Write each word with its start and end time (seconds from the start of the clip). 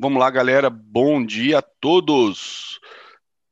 Vamos 0.00 0.20
lá, 0.20 0.30
galera. 0.30 0.70
Bom 0.70 1.26
dia 1.26 1.58
a 1.58 1.62
todos. 1.62 2.78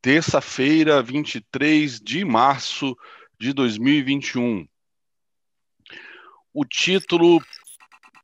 Terça-feira, 0.00 1.02
23 1.02 1.98
de 1.98 2.24
março 2.24 2.96
de 3.36 3.52
2021. 3.52 4.64
O 6.54 6.64
título 6.64 7.42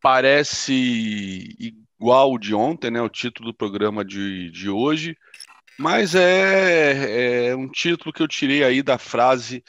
parece 0.00 0.72
igual 1.58 2.38
de 2.38 2.54
ontem, 2.54 2.92
né? 2.92 3.02
O 3.02 3.08
título 3.08 3.50
do 3.50 3.56
programa 3.56 4.04
de, 4.04 4.52
de 4.52 4.70
hoje, 4.70 5.16
mas 5.76 6.14
é, 6.14 7.48
é 7.48 7.56
um 7.56 7.68
título 7.68 8.12
que 8.12 8.22
eu 8.22 8.28
tirei 8.28 8.62
aí 8.62 8.84
da 8.84 8.98
frase 8.98 9.64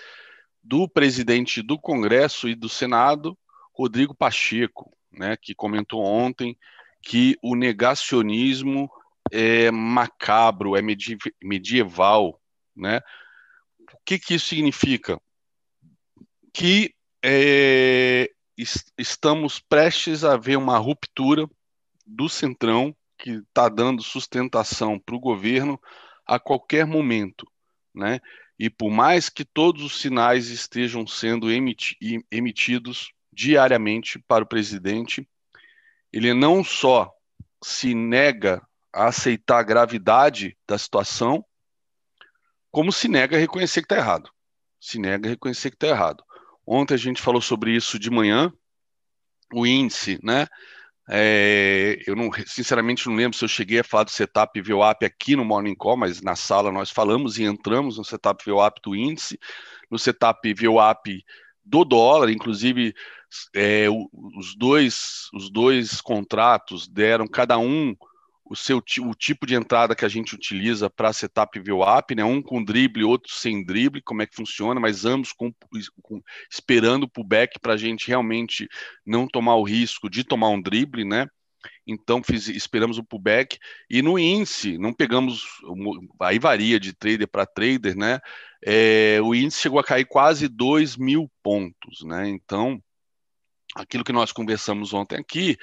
do 0.61 0.87
presidente 0.87 1.63
do 1.63 1.79
Congresso 1.79 2.47
e 2.47 2.53
do 2.53 2.69
Senado, 2.69 3.35
Rodrigo 3.73 4.13
Pacheco, 4.13 4.95
né? 5.11 5.35
Que 5.41 5.55
comentou 5.55 6.05
ontem 6.05 6.55
que 7.03 7.37
o 7.43 7.53
negacionismo 7.53 8.89
é 9.31 9.69
macabro, 9.69 10.75
é 10.75 10.81
medieval, 11.43 12.39
né? 12.75 13.01
O 13.93 13.97
que, 14.05 14.17
que 14.17 14.35
isso 14.35 14.47
significa? 14.47 15.19
Que 16.53 16.93
é, 17.23 18.29
estamos 18.97 19.59
prestes 19.59 20.23
a 20.23 20.37
ver 20.37 20.57
uma 20.57 20.77
ruptura 20.77 21.47
do 22.05 22.29
centrão 22.29 22.95
que 23.17 23.31
está 23.31 23.69
dando 23.69 24.01
sustentação 24.01 24.99
para 24.99 25.15
o 25.15 25.19
governo 25.19 25.79
a 26.25 26.39
qualquer 26.39 26.85
momento, 26.85 27.45
né? 27.93 28.19
E 28.57 28.69
por 28.69 28.91
mais 28.91 29.29
que 29.29 29.43
todos 29.43 29.83
os 29.83 29.99
sinais 29.99 30.49
estejam 30.49 31.05
sendo 31.07 31.51
emiti 31.51 31.97
emitidos 32.31 33.11
diariamente 33.31 34.19
para 34.27 34.43
o 34.43 34.47
presidente, 34.47 35.27
ele 36.13 36.33
não 36.33 36.63
só 36.63 37.11
se 37.63 37.95
nega 37.95 38.61
a 38.93 39.07
aceitar 39.07 39.59
a 39.59 39.63
gravidade 39.63 40.55
da 40.67 40.77
situação, 40.77 41.43
como 42.71 42.91
se 42.91 43.07
nega 43.07 43.35
a 43.35 43.39
reconhecer 43.39 43.81
que 43.81 43.85
está 43.85 43.97
errado. 43.97 44.29
Se 44.79 44.99
nega 44.99 45.27
a 45.27 45.31
reconhecer 45.31 45.71
que 45.71 45.75
está 45.75 45.87
errado. 45.87 46.23
Ontem 46.65 46.93
a 46.93 46.97
gente 46.97 47.21
falou 47.21 47.41
sobre 47.41 47.75
isso 47.75 47.97
de 47.97 48.11
manhã, 48.11 48.53
o 49.51 49.65
índice, 49.65 50.19
né? 50.23 50.47
É, 51.09 52.01
eu 52.07 52.15
não, 52.15 52.29
sinceramente 52.45 53.07
não 53.07 53.15
lembro 53.15 53.37
se 53.37 53.43
eu 53.43 53.49
cheguei 53.49 53.79
a 53.79 53.83
falar 53.83 54.05
do 54.05 54.11
setup 54.11 54.61
VWAP 54.61 55.03
aqui 55.03 55.35
no 55.35 55.43
Morning 55.43 55.75
Call, 55.75 55.97
mas 55.97 56.21
na 56.21 56.35
sala 56.35 56.71
nós 56.71 56.91
falamos 56.91 57.37
e 57.37 57.43
entramos 57.43 57.97
no 57.97 58.05
setup 58.05 58.43
VWAP 58.45 58.79
do 58.81 58.95
índice, 58.95 59.37
no 59.91 59.99
setup 59.99 60.53
VWAP 60.53 61.23
do 61.65 61.83
dólar, 61.83 62.29
inclusive 62.29 62.93
é, 63.55 63.87
os, 63.89 64.55
dois, 64.55 65.29
os 65.33 65.49
dois 65.49 66.01
contratos 66.01 66.87
deram 66.87 67.27
cada 67.27 67.57
um 67.57 67.95
o 68.45 68.55
seu 68.55 68.77
o 68.77 69.15
tipo 69.15 69.45
de 69.45 69.55
entrada 69.55 69.95
que 69.95 70.05
a 70.05 70.09
gente 70.09 70.35
utiliza 70.35 70.89
para 70.89 71.13
setup 71.13 71.59
VWAP, 71.59 72.13
né? 72.15 72.23
Um 72.23 72.41
com 72.41 72.63
drible, 72.63 73.03
outro 73.03 73.33
sem 73.33 73.65
drible, 73.65 74.01
como 74.01 74.21
é 74.21 74.27
que 74.27 74.35
funciona, 74.35 74.79
mas 74.79 75.05
ambos 75.05 75.31
com, 75.31 75.51
com 76.01 76.21
esperando 76.51 77.03
o 77.03 77.09
pullback 77.09 77.59
para 77.59 77.73
a 77.73 77.77
gente 77.77 78.07
realmente 78.07 78.67
não 79.05 79.27
tomar 79.27 79.55
o 79.55 79.63
risco 79.63 80.09
de 80.09 80.23
tomar 80.23 80.49
um 80.49 80.61
drible, 80.61 81.05
né? 81.05 81.27
Então 81.87 82.21
fiz, 82.21 82.47
esperamos 82.47 82.97
o 82.97 83.03
pullback 83.03 83.57
e 83.89 84.01
no 84.01 84.19
índice 84.19 84.77
não 84.77 84.93
pegamos, 84.93 85.43
aí 86.21 86.37
varia 86.37 86.79
de 86.79 86.93
trader 86.93 87.27
para 87.27 87.45
trader, 87.45 87.95
né? 87.95 88.19
É, 88.65 89.19
o 89.21 89.33
índice 89.33 89.61
chegou 89.61 89.79
a 89.79 89.83
cair 89.83 90.05
quase 90.05 90.47
2 90.47 90.97
mil 90.97 91.29
pontos, 91.41 92.03
né? 92.03 92.27
Então 92.27 92.81
aquilo 93.75 94.03
que 94.03 94.13
nós 94.13 94.31
conversamos 94.31 94.93
ontem 94.93 95.17
aqui 95.17 95.57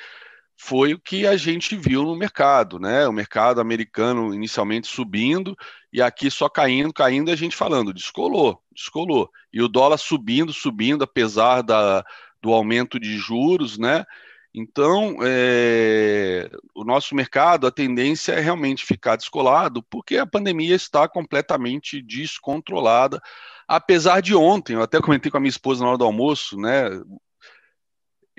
foi 0.63 0.93
o 0.93 0.99
que 0.99 1.27
a 1.27 1.39
gente 1.39 1.75
viu 1.75 2.03
no 2.03 2.15
mercado, 2.15 2.79
né? 2.79 3.09
O 3.09 3.13
mercado 3.13 3.63
americano 3.63 4.35
inicialmente 4.35 4.89
subindo 4.89 5.57
e 5.91 6.03
aqui 6.03 6.31
só 6.31 6.51
caindo, 6.51 6.93
caindo, 6.93 7.31
a 7.31 7.37
gente 7.37 7.57
falando, 7.57 7.95
descolou, 7.95 8.63
descolou. 8.71 9.31
E 9.51 9.63
o 9.63 9.69
dólar 9.69 9.97
subindo, 9.97 10.53
subindo, 10.53 11.03
apesar 11.03 11.63
da, 11.63 12.05
do 12.43 12.53
aumento 12.53 13.01
de 13.01 13.17
juros, 13.17 13.79
né? 13.79 14.05
Então, 14.53 15.17
é, 15.23 16.51
o 16.75 16.85
nosso 16.85 17.15
mercado, 17.15 17.67
a 17.67 17.71
tendência 17.71 18.33
é 18.33 18.41
realmente 18.41 18.85
ficar 18.85 19.17
descolado, 19.17 19.83
porque 19.85 20.19
a 20.19 20.27
pandemia 20.27 20.75
está 20.75 21.09
completamente 21.09 22.03
descontrolada. 22.03 23.21
Apesar 23.67 24.21
de 24.21 24.35
ontem, 24.35 24.75
eu 24.75 24.83
até 24.83 25.01
comentei 25.01 25.31
com 25.31 25.39
a 25.39 25.41
minha 25.41 25.49
esposa 25.49 25.83
na 25.83 25.91
hora 25.91 25.99
do 25.99 26.05
almoço, 26.05 26.59
né? 26.59 26.91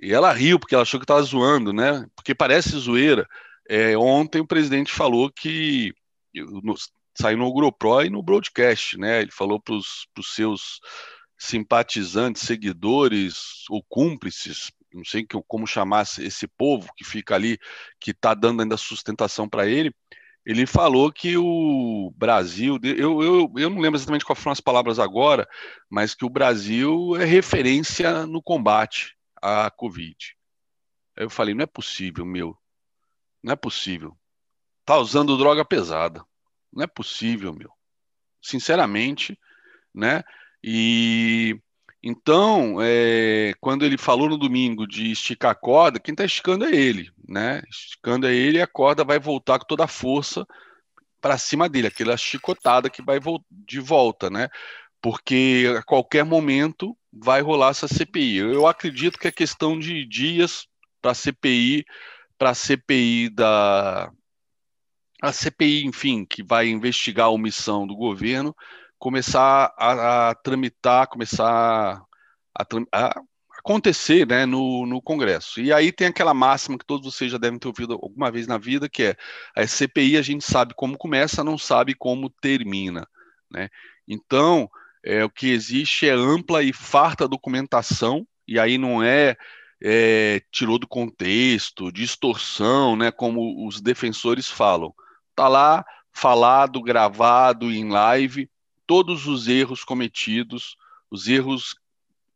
E 0.02 0.12
ela 0.12 0.34
riu 0.34 0.60
porque 0.60 0.74
ela 0.74 0.82
achou 0.82 1.00
que 1.00 1.04
estava 1.04 1.22
zoando, 1.22 1.72
né? 1.72 2.06
Porque 2.16 2.34
parece 2.34 2.78
zoeira. 2.78 3.28
É, 3.70 3.96
ontem 3.96 4.42
o 4.42 4.48
presidente 4.48 4.92
falou 4.92 5.32
que 5.32 5.94
no, 6.34 6.76
saiu 7.16 7.38
no 7.38 7.52
GoPro 7.54 8.02
e 8.04 8.10
no 8.10 8.24
broadcast, 8.24 8.98
né? 8.98 9.22
Ele 9.22 9.32
falou 9.32 9.60
para 9.62 9.76
os 9.76 10.08
seus 10.34 10.80
simpatizantes, 11.38 12.42
seguidores 12.42 13.64
ou 13.70 13.84
cúmplices, 13.88 14.72
não 14.94 15.06
sei 15.06 15.26
como 15.48 15.68
chamar 15.68 16.06
esse 16.20 16.48
povo 16.48 16.92
que 16.98 17.04
fica 17.04 17.36
ali, 17.36 17.58
que 18.00 18.12
está 18.12 18.34
dando 18.34 18.62
ainda 18.62 18.78
sustentação 18.78 19.48
para 19.48 19.68
ele. 19.68 19.94
Ele 20.44 20.66
falou 20.66 21.12
que 21.12 21.38
o 21.38 22.12
Brasil, 22.18 22.80
eu, 22.84 23.22
eu, 23.22 23.54
eu 23.56 23.70
não 23.70 23.80
lembro 23.80 23.98
exatamente 23.98 24.26
quais 24.26 24.40
foram 24.40 24.54
as 24.54 24.60
palavras 24.60 24.98
agora, 24.98 25.48
mas 25.90 26.16
que 26.16 26.26
o 26.26 26.30
Brasil 26.30 27.16
é 27.16 27.26
referência 27.26 28.26
no 28.26 28.42
combate 28.42 29.16
a 29.42 29.70
Covid. 29.72 30.38
Aí 31.18 31.26
eu 31.26 31.30
falei, 31.30 31.54
não 31.54 31.64
é 31.64 31.68
possível, 31.68 32.26
meu. 32.26 32.58
Não 33.44 33.54
é 33.54 33.56
possível. 33.56 34.18
Tá 34.86 34.98
usando 34.98 35.38
droga 35.38 35.66
pesada. 35.66 36.24
Não 36.72 36.84
é 36.84 36.88
possível, 36.88 37.54
meu. 37.54 37.72
Sinceramente, 38.42 39.38
né? 39.94 40.24
E 40.64 41.60
então, 42.04 42.78
é, 42.82 43.54
quando 43.60 43.86
ele 43.86 43.98
falou 43.98 44.28
no 44.28 44.38
domingo 44.38 44.88
de 44.88 45.12
esticar 45.12 45.52
a 45.52 45.56
corda, 45.56 46.00
quem 46.00 46.14
está 46.14 46.26
esticando 46.26 46.66
é 46.66 46.72
ele, 46.72 47.12
né? 47.28 47.62
Esticando 47.70 48.28
é 48.28 48.34
ele 48.34 48.60
a 48.60 48.66
corda 48.66 49.04
vai 49.04 49.20
voltar 49.20 49.60
com 49.60 49.66
toda 49.66 49.84
a 49.84 49.88
força 49.88 50.46
para 51.22 51.38
cima 51.38 51.70
dele, 51.70 51.88
aquela 51.88 52.18
chicotada 52.18 52.90
que 52.90 53.04
vai 53.04 53.20
de 53.52 53.80
volta, 53.80 54.30
né? 54.32 54.50
Porque 55.00 55.72
a 55.78 55.84
qualquer 55.84 56.26
momento 56.26 56.98
vai 57.12 57.42
rolar 57.42 57.70
essa 57.70 57.88
CPI. 57.88 58.38
Eu 58.38 58.68
acredito 58.68 59.20
que 59.20 59.28
é 59.28 59.32
questão 59.32 59.78
de 59.78 60.06
dias 60.06 60.68
para 61.02 61.12
a 61.12 61.16
CPI, 61.16 61.86
para 62.38 62.52
a 62.52 62.56
CPI 62.56 63.30
da 63.30 64.12
a 65.22 65.32
CPI, 65.32 65.86
enfim, 65.86 66.26
que 66.26 66.42
vai 66.42 66.68
investigar 66.68 67.28
a 67.28 67.30
omissão 67.30 67.86
do 67.86 67.96
governo, 67.96 68.56
começar 68.98 69.72
a, 69.78 70.30
a 70.30 70.36
tramitar, 70.36 71.08
começar 71.08 72.02
a, 72.58 72.66
a, 72.92 73.22
acontecer 73.60 74.28
né, 74.28 74.48
no, 74.48 74.88
no 74.88 75.00
Congresso. 75.00 75.62
E 75.62 75.72
aí 75.72 75.92
tem 75.92 76.08
aquela 76.08 76.34
máxima 76.34 76.78
que 76.78 76.86
todos 76.86 77.14
vocês 77.14 77.32
já 77.32 77.38
devem 77.38 77.60
ter 77.60 77.68
ouvido 77.68 77.94
alguma 77.94 78.32
vez 78.32 78.48
na 78.48 78.58
vida, 78.58 78.90
que 78.90 79.04
é 79.04 79.16
a 79.56 79.68
CPI 79.68 80.18
a 80.18 80.24
gente 80.24 80.44
sabe 80.44 80.74
como 80.76 80.98
começa, 80.98 81.44
não 81.44 81.58
sabe 81.58 81.94
como 81.94 82.30
termina. 82.42 83.08
Né? 83.50 83.70
Então, 84.08 84.68
é, 85.04 85.24
o 85.24 85.30
que 85.30 85.48
existe 85.50 86.08
é 86.08 86.12
ampla 86.12 86.64
e 86.64 86.74
farta 86.74 87.28
documentação, 87.28 88.28
e 88.48 88.60
aí 88.60 88.78
não 88.78 89.04
é, 89.04 89.36
é 89.82 90.42
tirou 90.52 90.78
do 90.78 90.88
contexto, 90.88 91.92
distorção, 91.92 92.96
né, 92.96 93.12
como 93.12 93.68
os 93.68 93.82
defensores 93.82 94.48
falam. 94.48 94.94
Está 95.30 95.48
lá 95.48 95.86
falado, 96.14 96.82
gravado 96.82 97.72
em 97.72 97.90
live, 97.90 98.50
todos 98.86 99.28
os 99.28 99.48
erros 99.48 99.84
cometidos, 99.84 100.76
os 101.10 101.28
erros 101.28 101.76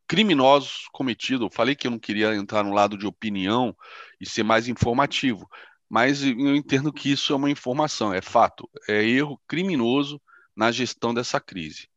criminosos 0.08 0.88
cometidos. 0.92 1.42
Eu 1.42 1.50
falei 1.50 1.74
que 1.74 1.86
eu 1.86 1.90
não 1.90 1.98
queria 1.98 2.34
entrar 2.34 2.64
no 2.64 2.72
lado 2.72 2.96
de 2.96 3.06
opinião 3.06 3.76
e 4.20 4.26
ser 4.26 4.42
mais 4.42 4.66
informativo, 4.68 5.48
mas 5.88 6.22
eu 6.24 6.56
entendo 6.56 6.92
que 6.92 7.10
isso 7.12 7.32
é 7.32 7.36
uma 7.36 7.50
informação, 7.50 8.12
é 8.12 8.20
fato, 8.20 8.68
é 8.88 9.04
erro 9.04 9.40
criminoso 9.46 10.20
na 10.56 10.72
gestão 10.72 11.12
dessa 11.14 11.40
crise 11.40 11.88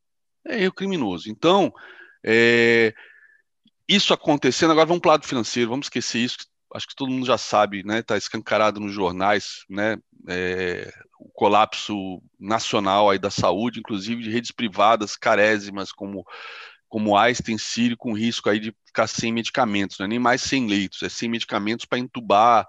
é 0.47 0.63
erro 0.63 0.74
criminoso. 0.74 1.30
Então, 1.30 1.74
é, 2.24 2.94
isso 3.88 4.13
acontecendo, 4.13 4.71
agora 4.71 4.86
vamos 4.86 5.01
para 5.01 5.09
o 5.09 5.12
lado 5.12 5.27
financeiro, 5.27 5.69
vamos 5.69 5.88
esquecer 5.88 6.19
isso, 6.19 6.38
acho 6.74 6.88
que 6.88 6.95
todo 6.95 7.12
mundo 7.12 7.25
já 7.25 7.38
sabe, 7.38 7.83
né? 7.83 8.00
Está 8.00 8.18
escancarado 8.18 8.80
nos 8.80 8.94
jornais, 8.94 9.63
né? 9.69 9.97
É, 10.27 10.91
o 11.19 11.30
colapso 11.30 12.21
nacional 12.39 13.09
aí 13.09 13.18
da 13.18 13.31
saúde, 13.31 13.80
inclusive 13.80 14.21
de 14.21 14.30
redes 14.30 14.51
privadas 14.51 15.15
carésimas 15.15 15.91
como 15.91 16.25
como 16.88 17.15
Einstein 17.15 17.57
Sírio, 17.59 17.95
com 17.95 18.13
risco 18.13 18.50
aí 18.50 18.59
de 18.59 18.75
ficar 18.83 19.06
sem 19.06 19.31
medicamentos, 19.31 20.00
não 20.00 20.06
é 20.06 20.09
nem 20.09 20.18
mais 20.18 20.41
sem 20.41 20.65
leitos, 20.65 21.03
é 21.03 21.07
sem 21.07 21.30
medicamentos 21.30 21.86
para 21.86 22.00
entubar, 22.00 22.65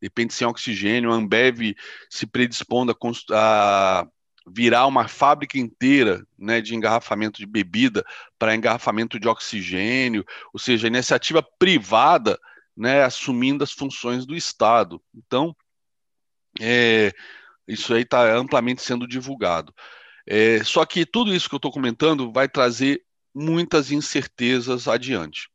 de 0.00 0.06
repente 0.06 0.32
sem 0.32 0.46
oxigênio, 0.46 1.10
a 1.10 1.16
Ambev 1.16 1.74
se 2.08 2.24
predispondo 2.24 2.96
a, 3.32 4.00
a 4.00 4.06
virar 4.46 4.86
uma 4.86 5.08
fábrica 5.08 5.58
inteira 5.58 6.26
né, 6.38 6.60
de 6.60 6.74
engarrafamento 6.74 7.38
de 7.38 7.46
bebida 7.46 8.04
para 8.38 8.54
engarrafamento 8.54 9.18
de 9.18 9.28
oxigênio, 9.28 10.24
ou 10.52 10.60
seja, 10.60 10.86
iniciativa 10.86 11.42
privada 11.42 12.38
né, 12.76 13.02
assumindo 13.04 13.64
as 13.64 13.72
funções 13.72 14.26
do 14.26 14.34
Estado. 14.36 15.02
Então, 15.14 15.54
É, 16.60 17.12
isso 17.66 17.94
aí 17.94 18.02
está 18.02 18.36
amplamente 18.36 18.82
sendo 18.82 19.06
divulgado. 19.08 19.74
É, 20.26 20.62
só 20.64 20.84
que 20.86 21.04
tudo 21.04 21.34
isso 21.34 21.48
que 21.48 21.54
eu 21.54 21.58
estou 21.58 21.72
comentando 21.72 22.32
vai 22.32 22.48
trazer 22.48 23.02
muitas 23.34 23.90
incertezas 23.90 24.86
adiante. 24.86 25.48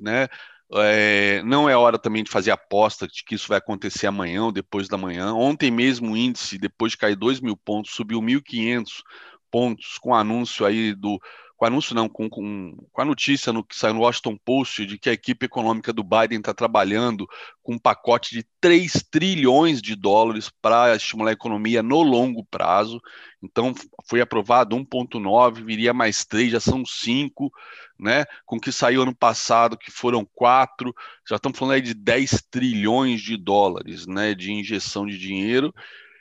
Né? 0.00 0.28
É, 0.72 1.42
não 1.42 1.68
é 1.68 1.76
hora 1.76 1.98
também 1.98 2.24
de 2.24 2.30
fazer 2.30 2.50
aposta 2.50 3.06
de 3.06 3.22
que 3.24 3.34
isso 3.34 3.48
vai 3.48 3.58
acontecer 3.58 4.06
amanhã 4.06 4.44
ou 4.44 4.52
depois 4.52 4.88
da 4.88 4.96
manhã. 4.96 5.32
Ontem 5.34 5.70
mesmo 5.70 6.12
o 6.12 6.16
índice, 6.16 6.58
depois 6.58 6.92
de 6.92 6.98
cair 6.98 7.16
2 7.16 7.40
mil 7.40 7.56
pontos, 7.56 7.92
subiu 7.92 8.20
1.500 8.20 9.02
pontos 9.50 9.98
com 9.98 10.14
anúncio 10.14 10.66
aí 10.66 10.94
do 10.94 11.20
com 11.64 11.68
anúncio 11.68 11.94
não, 11.94 12.08
com, 12.10 12.28
com, 12.28 12.76
com, 12.92 13.00
a 13.00 13.04
notícia 13.06 13.50
no 13.50 13.64
que 13.64 13.74
saiu 13.74 13.94
no 13.94 14.00
Washington 14.00 14.36
Post 14.36 14.84
de 14.84 14.98
que 14.98 15.08
a 15.08 15.14
equipe 15.14 15.46
econômica 15.46 15.94
do 15.94 16.04
Biden 16.04 16.38
está 16.38 16.52
trabalhando 16.52 17.26
com 17.62 17.74
um 17.74 17.78
pacote 17.78 18.34
de 18.34 18.46
3 18.60 18.92
trilhões 19.10 19.80
de 19.80 19.96
dólares 19.96 20.50
para 20.60 20.94
estimular 20.94 21.30
a 21.30 21.32
economia 21.32 21.82
no 21.82 22.02
longo 22.02 22.44
prazo. 22.44 23.00
Então, 23.42 23.74
foi 24.06 24.20
aprovado 24.20 24.76
1,9, 24.76 25.64
viria 25.64 25.94
mais 25.94 26.26
3, 26.26 26.52
já 26.52 26.60
são 26.60 26.84
5, 26.84 27.50
né? 27.98 28.26
Com 28.44 28.56
o 28.56 28.60
que 28.60 28.70
saiu 28.70 29.02
ano 29.02 29.14
passado, 29.14 29.78
que 29.78 29.90
foram 29.90 30.26
4, 30.34 30.94
já 31.26 31.36
estamos 31.36 31.58
falando 31.58 31.74
aí 31.74 31.80
de 31.80 31.94
10 31.94 32.44
trilhões 32.50 33.22
de 33.22 33.38
dólares, 33.38 34.06
né? 34.06 34.34
De 34.34 34.52
injeção 34.52 35.06
de 35.06 35.16
dinheiro. 35.18 35.74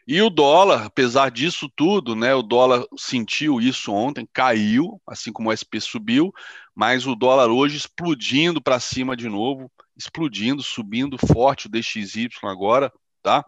E 0.06 0.22
o 0.22 0.30
dólar, 0.30 0.86
apesar 0.86 1.32
disso 1.32 1.70
tudo, 1.76 2.16
né, 2.16 2.36
o 2.36 2.44
dólar 2.44 2.86
sentiu 2.98 3.62
isso 3.62 3.92
ontem, 3.94 4.28
caiu, 4.34 5.02
assim 5.08 5.32
como 5.32 5.50
o 5.50 5.54
SP 5.54 5.80
subiu, 5.80 6.34
mas 6.76 7.08
o 7.08 7.16
dólar 7.16 7.50
hoje 7.50 7.78
explodindo 7.78 8.62
para 8.62 8.80
cima 8.80 9.16
de 9.16 9.30
novo, 9.30 9.72
explodindo, 9.96 10.62
subindo 10.62 11.18
forte 11.18 11.68
o 11.68 11.70
DXY 11.70 12.30
agora, 12.44 12.92
tá? 13.22 13.46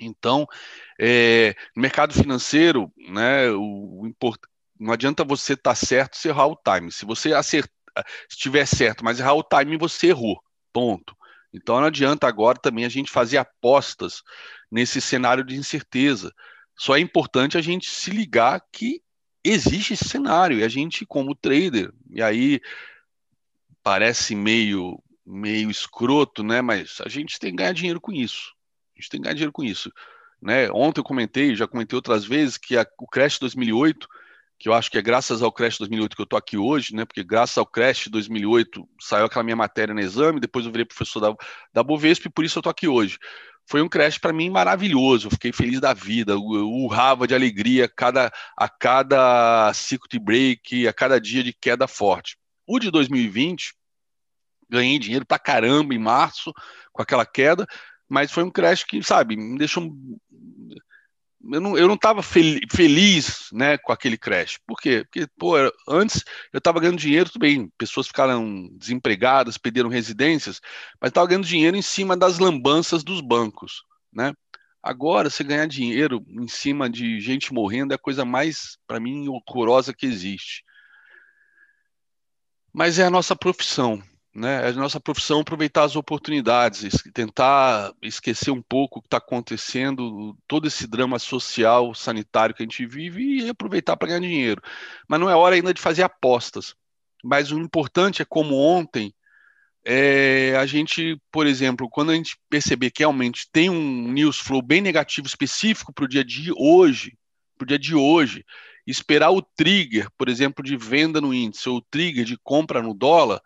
Então, 0.00 0.46
é, 0.98 1.54
mercado 1.76 2.14
financeiro, 2.14 2.90
né, 2.96 3.50
o, 3.50 4.00
o 4.00 4.06
import... 4.06 4.40
não 4.78 4.92
adianta 4.94 5.24
você 5.24 5.52
estar 5.52 5.72
tá 5.72 5.74
certo 5.74 6.16
se 6.16 6.28
errar 6.28 6.46
o 6.46 6.56
time. 6.56 6.90
Se 6.90 7.04
você 7.04 7.32
estiver 8.30 8.66
certo, 8.66 9.04
mas 9.04 9.20
errar 9.20 9.34
o 9.34 9.42
time, 9.42 9.76
você 9.76 10.08
errou. 10.08 10.42
Ponto. 10.72 11.14
Então 11.52 11.78
não 11.80 11.86
adianta 11.86 12.26
agora 12.26 12.58
também 12.58 12.84
a 12.84 12.88
gente 12.88 13.10
fazer 13.10 13.38
apostas 13.38 14.22
nesse 14.70 15.00
cenário 15.00 15.44
de 15.44 15.56
incerteza. 15.56 16.32
Só 16.76 16.96
é 16.96 17.00
importante 17.00 17.58
a 17.58 17.60
gente 17.60 17.90
se 17.90 18.10
ligar 18.10 18.62
que 18.72 19.02
existe 19.44 19.94
esse 19.94 20.08
cenário 20.08 20.58
e 20.58 20.64
a 20.64 20.68
gente, 20.68 21.04
como 21.06 21.34
trader, 21.34 21.92
e 22.10 22.22
aí 22.22 22.60
parece 23.82 24.34
meio 24.34 25.02
meio 25.26 25.70
escroto, 25.70 26.42
né? 26.42 26.60
Mas 26.60 27.00
a 27.04 27.08
gente 27.08 27.38
tem 27.38 27.50
que 27.50 27.58
ganhar 27.58 27.72
dinheiro 27.72 28.00
com 28.00 28.12
isso. 28.12 28.52
A 28.96 29.00
gente 29.00 29.10
tem 29.10 29.20
que 29.20 29.24
ganhar 29.24 29.34
dinheiro 29.34 29.52
com 29.52 29.62
isso. 29.62 29.92
Né? 30.42 30.70
Ontem 30.72 31.00
eu 31.00 31.04
comentei, 31.04 31.54
já 31.54 31.68
comentei 31.68 31.94
outras 31.94 32.24
vezes, 32.24 32.56
que 32.56 32.76
a, 32.76 32.86
o 32.98 33.06
Crash 33.06 33.38
2008 33.38 34.08
que 34.60 34.68
eu 34.68 34.74
acho 34.74 34.90
que 34.90 34.98
é 34.98 35.02
graças 35.02 35.40
ao 35.40 35.50
Crash 35.50 35.78
2008 35.78 36.14
que 36.14 36.20
eu 36.20 36.24
estou 36.24 36.38
aqui 36.38 36.58
hoje, 36.58 36.94
né? 36.94 37.06
Porque 37.06 37.24
graças 37.24 37.56
ao 37.56 37.64
Crash 37.64 38.08
2008 38.08 38.86
saiu 39.00 39.24
aquela 39.24 39.42
minha 39.42 39.56
matéria 39.56 39.94
no 39.94 40.00
exame, 40.00 40.38
depois 40.38 40.66
eu 40.66 40.70
virei 40.70 40.84
professor 40.84 41.18
da, 41.18 41.34
da 41.72 41.82
Bovespa 41.82 42.28
e 42.28 42.30
por 42.30 42.44
isso 42.44 42.58
eu 42.58 42.60
estou 42.60 42.70
aqui 42.70 42.86
hoje. 42.86 43.18
Foi 43.66 43.80
um 43.80 43.88
Crash 43.88 44.18
para 44.18 44.34
mim 44.34 44.50
maravilhoso, 44.50 45.28
eu 45.28 45.30
fiquei 45.30 45.50
feliz 45.50 45.80
da 45.80 45.94
vida, 45.94 46.32
eu 46.32 46.68
urrava 46.68 47.26
de 47.26 47.34
alegria 47.34 47.86
a 47.86 47.88
cada, 47.88 48.30
a 48.54 48.68
cada 48.68 49.72
circuit 49.72 50.18
break, 50.18 50.86
a 50.86 50.92
cada 50.92 51.18
dia 51.18 51.42
de 51.42 51.54
queda 51.54 51.88
forte. 51.88 52.36
O 52.66 52.78
de 52.78 52.90
2020, 52.90 53.72
ganhei 54.68 54.98
dinheiro 54.98 55.24
pra 55.24 55.38
caramba 55.38 55.94
em 55.94 55.98
março 55.98 56.52
com 56.92 57.00
aquela 57.00 57.24
queda, 57.24 57.66
mas 58.06 58.30
foi 58.30 58.44
um 58.44 58.50
crash 58.50 58.84
que, 58.84 59.02
sabe, 59.02 59.36
me 59.36 59.56
deixou 59.56 59.90
eu 61.42 61.60
não, 61.60 61.78
eu 61.78 61.88
não 61.88 61.96
tava 61.96 62.22
fel 62.22 62.58
feliz 62.70 63.48
né, 63.52 63.78
com 63.78 63.92
aquele 63.92 64.18
crash. 64.18 64.58
Por 64.66 64.78
quê? 64.80 65.04
Porque, 65.04 65.26
pô, 65.38 65.54
antes 65.88 66.22
eu 66.52 66.58
estava 66.58 66.80
ganhando 66.80 66.98
dinheiro, 66.98 67.30
tudo 67.30 67.40
bem, 67.40 67.70
pessoas 67.78 68.06
ficaram 68.06 68.68
desempregadas, 68.72 69.56
perderam 69.56 69.88
residências, 69.88 70.60
mas 71.00 71.10
estava 71.10 71.26
ganhando 71.26 71.46
dinheiro 71.46 71.76
em 71.76 71.82
cima 71.82 72.16
das 72.16 72.38
lambanças 72.38 73.02
dos 73.02 73.20
bancos, 73.20 73.84
né? 74.12 74.32
Agora, 74.82 75.28
você 75.28 75.44
ganhar 75.44 75.66
dinheiro 75.66 76.24
em 76.28 76.48
cima 76.48 76.88
de 76.88 77.20
gente 77.20 77.52
morrendo 77.52 77.92
é 77.92 77.96
a 77.96 77.98
coisa 77.98 78.24
mais, 78.24 78.78
para 78.86 78.98
mim, 78.98 79.28
horrorosa 79.28 79.92
que 79.94 80.06
existe. 80.06 80.64
Mas 82.72 82.98
é 82.98 83.04
a 83.04 83.10
nossa 83.10 83.36
profissão, 83.36 84.02
né? 84.34 84.66
É 84.66 84.68
a 84.68 84.72
nossa 84.72 85.00
profissão 85.00 85.40
aproveitar 85.40 85.84
as 85.84 85.96
oportunidades, 85.96 87.02
tentar 87.12 87.92
esquecer 88.02 88.50
um 88.50 88.62
pouco 88.62 88.98
o 88.98 89.02
que 89.02 89.06
está 89.06 89.16
acontecendo, 89.16 90.36
todo 90.46 90.68
esse 90.68 90.86
drama 90.86 91.18
social, 91.18 91.94
sanitário 91.94 92.54
que 92.54 92.62
a 92.62 92.66
gente 92.66 92.86
vive 92.86 93.22
e 93.22 93.48
aproveitar 93.48 93.96
para 93.96 94.08
ganhar 94.08 94.20
dinheiro. 94.20 94.62
Mas 95.08 95.20
não 95.20 95.28
é 95.28 95.34
hora 95.34 95.54
ainda 95.56 95.74
de 95.74 95.80
fazer 95.80 96.02
apostas. 96.02 96.74
Mas 97.22 97.50
o 97.50 97.58
importante 97.58 98.22
é 98.22 98.24
como 98.24 98.54
ontem 98.54 99.12
é, 99.84 100.56
a 100.56 100.66
gente, 100.66 101.20
por 101.32 101.46
exemplo, 101.46 101.88
quando 101.88 102.10
a 102.10 102.14
gente 102.14 102.36
perceber 102.48 102.90
que 102.90 103.02
realmente 103.02 103.48
tem 103.50 103.70
um 103.70 104.12
news 104.12 104.38
flow 104.38 104.62
bem 104.62 104.80
negativo 104.80 105.26
específico 105.26 105.92
para 105.92 106.04
o 106.04 106.08
dia 106.08 106.24
de 106.24 106.52
hoje, 106.56 107.16
para 107.56 107.64
o 107.64 107.68
dia 107.68 107.78
de 107.78 107.94
hoje, 107.94 108.44
esperar 108.86 109.30
o 109.30 109.42
trigger, 109.42 110.08
por 110.16 110.28
exemplo, 110.28 110.64
de 110.64 110.76
venda 110.76 111.20
no 111.20 111.32
índice 111.32 111.68
ou 111.68 111.78
o 111.78 111.82
trigger 111.90 112.24
de 112.24 112.38
compra 112.42 112.82
no 112.82 112.94
dólar, 112.94 113.40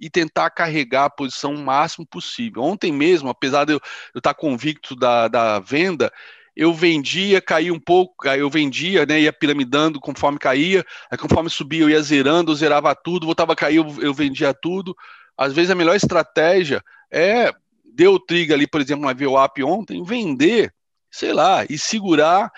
e 0.00 0.08
tentar 0.08 0.50
carregar 0.50 1.04
a 1.04 1.10
posição 1.10 1.54
o 1.54 1.62
máximo 1.62 2.06
possível. 2.06 2.62
Ontem 2.62 2.90
mesmo, 2.90 3.28
apesar 3.28 3.64
de 3.64 3.74
eu, 3.74 3.80
estar 4.16 4.34
convicto 4.34 4.96
da, 4.96 5.28
da 5.28 5.60
venda, 5.60 6.10
eu 6.56 6.72
vendia, 6.72 7.40
caía 7.40 7.72
um 7.72 7.78
pouco, 7.78 8.26
eu 8.28 8.50
vendia, 8.50 9.06
né, 9.06 9.20
ia 9.20 9.32
piramidando 9.32 10.00
conforme 10.00 10.38
caía, 10.38 10.84
aí 11.10 11.18
conforme 11.18 11.48
subia 11.50 11.82
eu 11.82 11.90
ia 11.90 12.02
zerando, 12.02 12.50
eu 12.50 12.56
zerava 12.56 12.94
tudo, 12.94 13.26
voltava 13.26 13.52
a 13.52 13.56
cair, 13.56 13.76
eu, 13.76 13.96
eu 14.00 14.14
vendia 14.14 14.52
tudo. 14.54 14.96
Às 15.36 15.52
vezes 15.52 15.70
a 15.70 15.74
melhor 15.74 15.94
estratégia 15.94 16.82
é, 17.10 17.52
deu 17.94 18.14
o 18.14 18.20
trigger 18.20 18.56
ali, 18.56 18.66
por 18.66 18.80
exemplo, 18.80 19.04
na 19.04 19.12
VWAP 19.12 19.62
ontem, 19.62 20.02
vender, 20.02 20.72
sei 21.10 21.32
lá, 21.32 21.64
e 21.68 21.78
segurar 21.78 22.50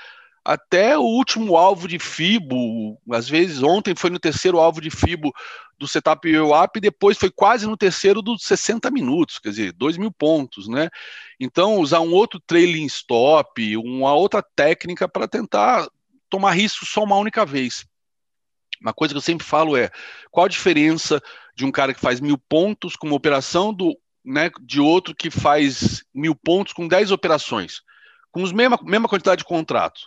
até 0.44 0.98
o 0.98 1.02
último 1.02 1.56
alvo 1.56 1.86
de 1.86 1.98
FIBO, 1.98 2.98
às 3.12 3.28
vezes 3.28 3.62
ontem 3.62 3.94
foi 3.94 4.10
no 4.10 4.18
terceiro 4.18 4.58
alvo 4.58 4.80
de 4.80 4.90
FIBO 4.90 5.32
do 5.82 5.88
setup 5.88 6.28
UAP 6.36 6.76
e 6.76 6.80
depois 6.80 7.18
foi 7.18 7.28
quase 7.28 7.66
no 7.66 7.76
terceiro 7.76 8.22
dos 8.22 8.44
60 8.44 8.88
minutos, 8.88 9.40
quer 9.40 9.50
dizer, 9.50 9.72
2 9.72 9.96
mil 9.96 10.12
pontos, 10.12 10.68
né? 10.68 10.88
Então, 11.40 11.78
usar 11.78 11.98
um 11.98 12.12
outro 12.12 12.38
trailing 12.38 12.86
stop, 12.86 13.76
uma 13.76 14.14
outra 14.14 14.40
técnica 14.40 15.08
para 15.08 15.26
tentar 15.26 15.88
tomar 16.30 16.52
risco 16.52 16.86
só 16.86 17.02
uma 17.02 17.16
única 17.16 17.44
vez. 17.44 17.84
Uma 18.80 18.94
coisa 18.94 19.12
que 19.12 19.18
eu 19.18 19.22
sempre 19.22 19.44
falo 19.44 19.76
é 19.76 19.90
qual 20.30 20.46
a 20.46 20.48
diferença 20.48 21.20
de 21.56 21.64
um 21.64 21.72
cara 21.72 21.92
que 21.92 22.00
faz 22.00 22.20
mil 22.20 22.38
pontos 22.38 22.94
com 22.94 23.08
uma 23.08 23.16
operação 23.16 23.74
do, 23.74 23.98
né, 24.24 24.50
de 24.60 24.80
outro 24.80 25.16
que 25.16 25.30
faz 25.30 26.04
mil 26.14 26.36
pontos 26.36 26.72
com 26.72 26.86
10 26.86 27.10
operações, 27.10 27.82
com 28.30 28.46
a 28.46 28.52
mesma, 28.52 28.78
mesma 28.84 29.08
quantidade 29.08 29.40
de 29.40 29.44
contratos 29.44 30.06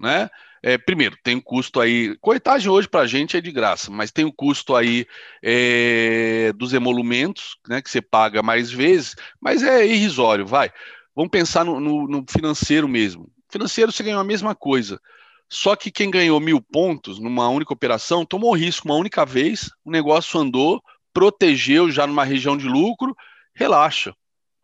né? 0.00 0.30
É, 0.62 0.76
primeiro, 0.76 1.16
tem 1.22 1.36
um 1.36 1.40
custo 1.40 1.80
aí. 1.80 2.16
Coitagem 2.20 2.68
hoje 2.68 2.86
para 2.86 3.00
a 3.00 3.06
gente 3.06 3.36
é 3.36 3.40
de 3.40 3.50
graça, 3.50 3.90
mas 3.90 4.10
tem 4.10 4.26
o 4.26 4.32
custo 4.32 4.76
aí 4.76 5.06
é, 5.42 6.52
dos 6.54 6.74
emolumentos, 6.74 7.56
né? 7.66 7.80
Que 7.80 7.90
você 7.90 8.02
paga 8.02 8.42
mais 8.42 8.70
vezes, 8.70 9.16
mas 9.40 9.62
é 9.62 9.86
irrisório, 9.86 10.46
vai. 10.46 10.70
Vamos 11.16 11.30
pensar 11.30 11.64
no, 11.64 11.80
no, 11.80 12.06
no 12.06 12.24
financeiro 12.28 12.86
mesmo. 12.86 13.30
Financeiro 13.50 13.90
você 13.90 14.02
ganhou 14.02 14.20
a 14.20 14.24
mesma 14.24 14.54
coisa. 14.54 15.00
Só 15.48 15.74
que 15.74 15.90
quem 15.90 16.10
ganhou 16.10 16.38
mil 16.38 16.60
pontos 16.60 17.18
numa 17.18 17.48
única 17.48 17.72
operação 17.72 18.24
tomou 18.24 18.54
risco 18.54 18.86
uma 18.86 18.96
única 18.96 19.24
vez, 19.24 19.70
o 19.84 19.90
negócio 19.90 20.38
andou, 20.38 20.80
protegeu 21.12 21.90
já 21.90 22.06
numa 22.06 22.22
região 22.22 22.56
de 22.56 22.68
lucro, 22.68 23.16
relaxa, 23.54 24.14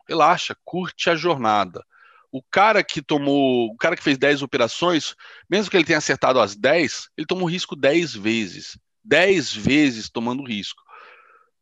relaxa, 0.07 0.55
curte 0.63 1.09
a 1.09 1.15
jornada 1.15 1.83
o 2.31 2.41
cara 2.51 2.83
que 2.83 3.01
tomou, 3.01 3.67
o 3.67 3.77
cara 3.77 3.95
que 3.95 4.03
fez 4.03 4.17
10 4.17 4.41
operações, 4.41 5.15
mesmo 5.49 5.71
que 5.71 5.77
ele 5.77 5.85
tenha 5.85 5.97
acertado 5.97 6.39
as 6.39 6.55
10, 6.55 7.09
ele 7.17 7.27
tomou 7.27 7.49
risco 7.49 7.75
10 7.75 8.15
vezes. 8.15 8.77
10 9.03 9.53
vezes 9.53 10.09
tomando 10.09 10.43
risco, 10.43 10.81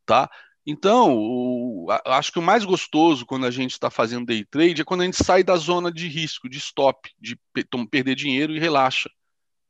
tá? 0.05 0.29
Então, 0.65 1.15
o, 1.15 1.87
acho 2.05 2.31
que 2.31 2.39
o 2.39 2.41
mais 2.41 2.65
gostoso 2.65 3.25
quando 3.25 3.45
a 3.45 3.51
gente 3.51 3.71
está 3.71 3.91
fazendo 3.91 4.25
day 4.25 4.43
trade 4.43 4.81
é 4.81 4.85
quando 4.85 5.01
a 5.01 5.05
gente 5.05 5.23
sai 5.23 5.43
da 5.43 5.55
zona 5.55 5.91
de 5.91 6.07
risco, 6.07 6.49
de 6.49 6.57
stop, 6.57 7.11
de 7.19 7.37
perder 7.91 8.15
dinheiro 8.15 8.53
e 8.55 8.59
relaxa. 8.59 9.09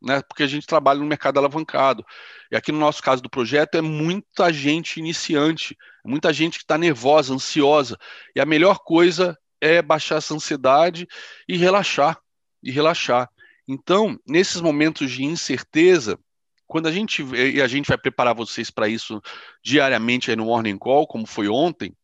Né, 0.02 0.22
porque 0.28 0.44
a 0.44 0.48
gente 0.48 0.68
trabalha 0.68 1.00
no 1.00 1.06
mercado 1.06 1.40
alavancado. 1.40 2.06
E 2.52 2.56
aqui 2.56 2.72
no 2.72 2.78
nosso 2.78 3.02
caso 3.02 3.24
do 3.24 3.30
projeto 3.30 3.76
é 3.76 3.82
muita 3.82 4.54
gente 4.54 5.00
iniciante, 5.00 5.76
muita 6.06 6.32
gente 6.32 6.60
que 6.60 6.64
está 6.64 6.78
nervosa, 6.78 7.34
ansiosa. 7.34 7.98
E 8.36 8.40
a 8.40 8.46
melhor 8.46 8.80
coisa 8.80 9.36
é 9.62 9.82
baixar 9.82 10.18
essa 10.18 10.34
ansiedade 10.34 11.08
e 11.48 11.58
relaxar, 11.58 12.20
e 12.62 12.72
relaxar. 12.72 13.30
Então, 13.68 14.20
nesses 14.28 14.62
momentos 14.62 15.12
de 15.12 15.24
incerteza, 15.24 16.20
quando 16.68 16.88
a 16.88 16.92
gente 16.92 17.24
e 17.24 17.62
a 17.62 17.68
gente 17.68 17.88
vai 17.88 17.98
preparar 17.98 18.36
vocês 18.36 18.70
para 18.70 18.88
isso 18.88 19.22
diariamente 19.64 20.30
aí 20.30 20.36
no 20.36 20.46
Morning 20.46 20.78
Call, 20.78 21.08
como 21.08 21.26
foi 21.26 21.48
ontem, 21.48 21.96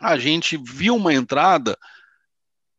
a 0.00 0.18
gente 0.18 0.56
viu 0.56 0.96
uma 0.96 1.12
entrada, 1.14 1.78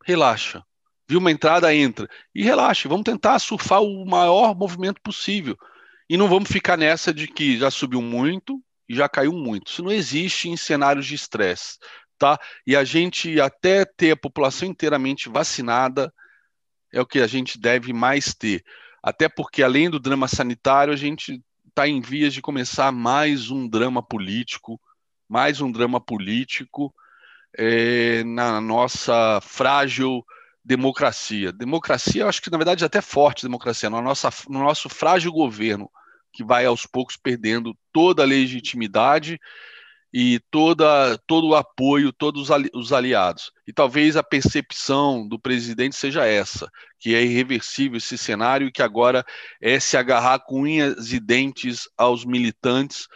relaxa, 0.04 0.62
viu 1.08 1.18
uma 1.18 1.30
entrada, 1.30 1.74
entra. 1.74 2.08
E 2.34 2.42
relaxe, 2.42 2.88
vamos 2.88 3.04
tentar 3.04 3.38
surfar 3.38 3.82
o 3.82 4.04
maior 4.04 4.54
movimento 4.54 5.00
possível. 5.00 5.56
E 6.08 6.16
não 6.16 6.28
vamos 6.28 6.50
ficar 6.50 6.76
nessa 6.76 7.12
de 7.14 7.26
que 7.26 7.56
já 7.58 7.70
subiu 7.70 8.02
muito 8.02 8.62
e 8.88 8.94
já 8.94 9.08
caiu 9.08 9.32
muito. 9.32 9.70
Isso 9.70 9.82
não 9.82 9.90
existe 9.90 10.48
em 10.48 10.56
cenários 10.56 11.06
de 11.06 11.14
estresse, 11.14 11.78
tá? 12.18 12.38
E 12.66 12.76
a 12.76 12.84
gente 12.84 13.40
até 13.40 13.84
ter 13.84 14.12
a 14.12 14.16
população 14.16 14.68
inteiramente 14.68 15.28
vacinada 15.28 16.12
é 16.92 17.00
o 17.00 17.06
que 17.06 17.20
a 17.20 17.26
gente 17.26 17.58
deve 17.58 17.92
mais 17.92 18.34
ter. 18.34 18.64
Até 19.02 19.28
porque 19.28 19.62
além 19.62 19.90
do 19.90 20.00
drama 20.00 20.28
sanitário, 20.28 20.92
a 20.92 20.96
gente 20.96 21.42
está 21.68 21.88
em 21.88 22.00
vias 22.00 22.32
de 22.32 22.40
começar 22.40 22.92
mais 22.92 23.50
um 23.50 23.68
drama 23.68 24.02
político, 24.02 24.80
mais 25.28 25.60
um 25.60 25.70
drama 25.70 26.00
político 26.00 26.94
é, 27.56 28.22
na 28.24 28.60
nossa 28.60 29.40
frágil 29.42 30.24
democracia. 30.64 31.52
Democracia, 31.52 32.22
eu 32.22 32.28
acho 32.28 32.40
que 32.40 32.50
na 32.50 32.56
verdade 32.56 32.84
é 32.84 32.86
até 32.86 33.00
forte 33.00 33.42
democracia, 33.42 33.90
no, 33.90 34.00
nosso 34.00 34.88
frágil 34.88 35.32
governo, 35.32 35.90
que 36.32 36.42
vai 36.42 36.64
aos 36.64 36.86
poucos 36.86 37.16
perdendo 37.16 37.76
toda 37.92 38.22
a 38.22 38.26
legitimidade 38.26 39.38
e 40.16 40.38
toda, 40.48 41.18
todo 41.26 41.48
o 41.48 41.56
apoio, 41.56 42.12
todos 42.12 42.48
os 42.72 42.92
aliados. 42.92 43.50
E 43.66 43.72
talvez 43.72 44.16
a 44.16 44.22
percepção 44.22 45.26
do 45.26 45.40
presidente 45.40 45.96
seja 45.96 46.24
essa, 46.24 46.70
que 47.00 47.16
é 47.16 47.24
irreversível 47.24 47.98
esse 47.98 48.16
cenário 48.16 48.68
e 48.68 48.72
que 48.72 48.80
agora 48.80 49.24
é 49.60 49.80
se 49.80 49.96
agarrar 49.96 50.38
com 50.38 50.60
unhas 50.60 51.12
e 51.12 51.18
dentes 51.18 51.88
aos 51.98 52.24
militantes 52.24 53.08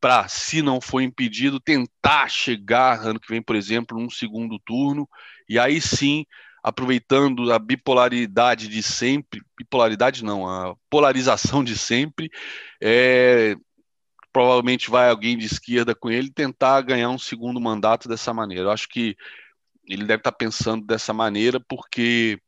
para, 0.00 0.26
se 0.26 0.62
não 0.62 0.80
for 0.80 1.02
impedido, 1.02 1.60
tentar 1.60 2.30
chegar 2.30 3.06
ano 3.06 3.20
que 3.20 3.28
vem, 3.28 3.42
por 3.42 3.54
exemplo, 3.54 4.00
num 4.00 4.08
segundo 4.08 4.58
turno, 4.60 5.06
e 5.46 5.58
aí 5.58 5.82
sim 5.82 6.24
aproveitando 6.62 7.52
a 7.52 7.58
bipolaridade 7.58 8.68
de 8.68 8.82
sempre, 8.82 9.42
bipolaridade 9.56 10.24
não, 10.24 10.48
a 10.48 10.74
polarização 10.88 11.62
de 11.62 11.76
sempre, 11.76 12.30
é, 12.80 13.54
provavelmente 14.32 14.90
vai 14.90 15.08
alguém 15.08 15.36
de 15.36 15.46
esquerda 15.46 15.94
com 15.94 16.10
ele 16.10 16.30
tentar 16.30 16.80
ganhar 16.82 17.10
um 17.10 17.18
segundo 17.18 17.60
mandato 17.60 18.08
dessa 18.08 18.32
maneira. 18.32 18.64
Eu 18.64 18.70
acho 18.70 18.88
que 18.88 19.16
ele 19.86 20.04
deve 20.04 20.20
estar 20.20 20.32
pensando 20.32 20.84
dessa 20.84 21.12
maneira 21.12 21.58
porque 21.60 22.40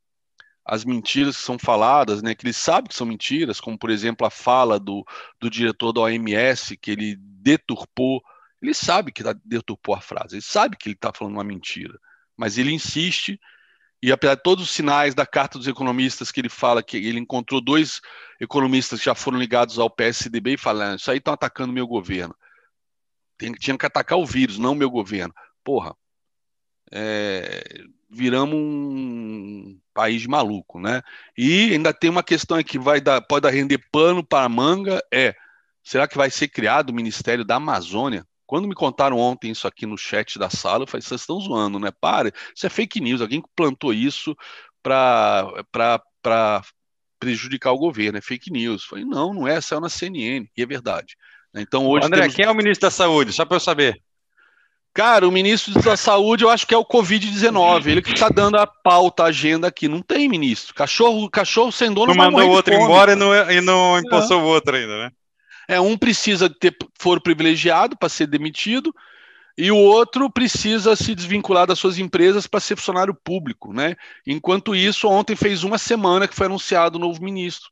as 0.64 0.84
mentiras 0.84 1.36
que 1.36 1.42
são 1.42 1.58
faladas, 1.58 2.22
né, 2.22 2.34
que 2.34 2.44
ele 2.44 2.52
sabe 2.52 2.88
que 2.88 2.94
são 2.94 3.06
mentiras, 3.06 3.60
como 3.60 3.78
por 3.78 3.90
exemplo 3.90 4.26
a 4.26 4.30
fala 4.30 4.78
do, 4.78 5.04
do 5.40 5.50
diretor 5.50 5.92
da 5.92 6.02
OMS, 6.02 6.76
que 6.76 6.90
ele 6.90 7.16
deturpou, 7.18 8.22
ele 8.62 8.74
sabe 8.74 9.10
que 9.10 9.22
deturpou 9.44 9.94
a 9.94 10.00
frase, 10.00 10.36
ele 10.36 10.42
sabe 10.42 10.76
que 10.76 10.88
ele 10.88 10.94
está 10.94 11.12
falando 11.12 11.34
uma 11.34 11.44
mentira, 11.44 11.98
mas 12.36 12.58
ele 12.58 12.70
insiste 12.70 13.40
e 14.02 14.10
apesar 14.10 14.34
de 14.34 14.42
todos 14.42 14.64
os 14.64 14.70
sinais 14.70 15.14
da 15.14 15.26
carta 15.26 15.58
dos 15.58 15.68
economistas 15.68 16.32
que 16.32 16.40
ele 16.40 16.48
fala 16.48 16.82
que 16.82 16.96
ele 16.96 17.18
encontrou 17.18 17.60
dois 17.60 18.00
economistas 18.40 18.98
que 18.98 19.04
já 19.04 19.14
foram 19.14 19.38
ligados 19.38 19.78
ao 19.78 19.90
PSDB 19.90 20.54
e 20.54 20.58
falando, 20.58 20.98
isso 20.98 21.10
aí 21.10 21.18
estão 21.18 21.34
atacando 21.34 21.72
meu 21.72 21.86
governo. 21.86 22.34
Tem, 23.36 23.52
tinha 23.52 23.76
que 23.76 23.86
atacar 23.86 24.18
o 24.18 24.26
vírus, 24.26 24.58
não 24.58 24.74
meu 24.74 24.90
governo. 24.90 25.34
Porra, 25.62 25.94
é, 26.90 27.62
viramos 28.10 28.58
um 28.58 29.78
país 29.92 30.26
maluco, 30.26 30.80
né? 30.80 31.02
E 31.36 31.72
ainda 31.72 31.92
tem 31.92 32.10
uma 32.10 32.22
questão 32.22 32.56
aqui 32.56 32.70
que 32.70 32.78
vai 32.78 33.00
dar, 33.00 33.20
pode 33.20 33.42
dar 33.42 33.50
render 33.50 33.78
pano 33.92 34.24
para 34.24 34.44
a 34.44 34.48
manga, 34.48 35.02
é, 35.12 35.34
será 35.84 36.08
que 36.08 36.16
vai 36.16 36.30
ser 36.30 36.48
criado 36.48 36.90
o 36.90 36.94
Ministério 36.94 37.44
da 37.44 37.56
Amazônia? 37.56 38.26
Quando 38.50 38.66
me 38.66 38.74
contaram 38.74 39.16
ontem 39.16 39.52
isso 39.52 39.68
aqui 39.68 39.86
no 39.86 39.96
chat 39.96 40.36
da 40.36 40.50
sala, 40.50 40.82
eu 40.82 40.86
falei, 40.88 41.02
vocês 41.02 41.20
estão 41.20 41.38
zoando, 41.38 41.78
né? 41.78 41.92
Pare, 42.00 42.32
isso 42.52 42.66
é 42.66 42.68
fake 42.68 43.00
news, 43.00 43.20
alguém 43.20 43.40
plantou 43.54 43.94
isso 43.94 44.36
para 44.82 45.54
prejudicar 47.20 47.70
o 47.70 47.78
governo, 47.78 48.18
é 48.18 48.20
fake 48.20 48.50
news. 48.50 48.82
Eu 48.82 48.88
falei, 48.88 49.04
não, 49.04 49.32
não 49.32 49.46
é, 49.46 49.60
saiu 49.60 49.80
na 49.80 49.88
CNN, 49.88 50.48
e 50.56 50.62
é 50.62 50.66
verdade. 50.66 51.16
Então 51.54 51.86
hoje. 51.86 52.04
André, 52.04 52.22
temos... 52.22 52.34
quem 52.34 52.44
é 52.44 52.50
o 52.50 52.54
ministro 52.56 52.88
da 52.88 52.90
Saúde? 52.90 53.32
Só 53.32 53.44
para 53.44 53.54
eu 53.54 53.60
saber. 53.60 54.02
Cara, 54.92 55.28
o 55.28 55.30
ministro 55.30 55.72
da 55.80 55.96
Saúde, 55.96 56.42
eu 56.42 56.50
acho 56.50 56.66
que 56.66 56.74
é 56.74 56.76
o 56.76 56.84
Covid-19. 56.84 57.86
Ele 57.86 58.02
que 58.02 58.12
está 58.12 58.28
dando 58.28 58.56
a 58.56 58.66
pauta, 58.66 59.22
a 59.22 59.26
agenda 59.26 59.68
aqui. 59.68 59.86
Não 59.86 60.02
tem 60.02 60.28
ministro. 60.28 60.74
Cachorro, 60.74 61.30
cachorro 61.30 61.70
sem 61.70 61.92
dono 61.92 62.12
não 62.12 62.16
mandou 62.16 62.48
o 62.48 62.50
outro 62.50 62.74
embora 62.74 63.12
e 63.12 63.14
não, 63.14 63.32
e 63.48 63.60
não 63.60 63.96
impulsou 63.96 64.42
o 64.42 64.46
outro 64.46 64.74
ainda, 64.74 65.04
né? 65.04 65.12
É, 65.70 65.80
um 65.80 65.96
precisa 65.96 66.50
ter 66.50 66.76
foro 66.98 67.20
privilegiado 67.20 67.96
para 67.96 68.08
ser 68.08 68.26
demitido 68.26 68.92
e 69.56 69.70
o 69.70 69.76
outro 69.76 70.28
precisa 70.28 70.96
se 70.96 71.14
desvincular 71.14 71.64
das 71.64 71.78
suas 71.78 71.96
empresas 71.96 72.48
para 72.48 72.58
ser 72.58 72.74
funcionário 72.74 73.14
público, 73.14 73.72
né? 73.72 73.94
Enquanto 74.26 74.74
isso, 74.74 75.06
ontem 75.06 75.36
fez 75.36 75.62
uma 75.62 75.78
semana 75.78 76.26
que 76.26 76.34
foi 76.34 76.46
anunciado 76.46 76.96
o 76.96 77.00
novo 77.00 77.22
ministro. 77.22 77.70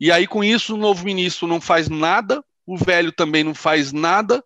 E 0.00 0.10
aí, 0.10 0.26
com 0.26 0.42
isso, 0.42 0.74
o 0.74 0.78
novo 0.78 1.04
ministro 1.04 1.46
não 1.46 1.60
faz 1.60 1.86
nada, 1.90 2.42
o 2.64 2.78
velho 2.78 3.12
também 3.12 3.44
não 3.44 3.54
faz 3.54 3.92
nada, 3.92 4.42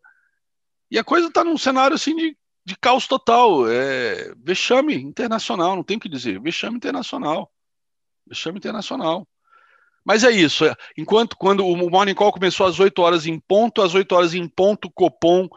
e 0.90 0.98
a 0.98 1.04
coisa 1.04 1.28
está 1.28 1.44
num 1.44 1.56
cenário 1.56 1.94
assim 1.94 2.16
de, 2.16 2.36
de 2.64 2.76
caos 2.76 3.06
total. 3.06 3.70
É, 3.70 4.34
vexame 4.42 4.96
internacional, 4.96 5.76
não 5.76 5.84
tem 5.84 5.98
o 5.98 6.00
que 6.00 6.08
dizer. 6.08 6.40
Vexame 6.40 6.78
internacional. 6.78 7.48
Vexame 8.26 8.58
internacional. 8.58 9.24
Mas 10.04 10.24
é 10.24 10.30
isso. 10.30 10.64
É, 10.64 10.74
enquanto 10.96 11.36
quando 11.36 11.66
o 11.66 11.90
Morning 11.90 12.14
Call 12.14 12.32
começou 12.32 12.66
às 12.66 12.78
8 12.80 13.00
horas 13.00 13.26
em 13.26 13.38
ponto, 13.38 13.82
às 13.82 13.94
8 13.94 14.12
horas 14.14 14.34
em 14.34 14.48
ponto, 14.48 14.90
Copom 14.90 15.48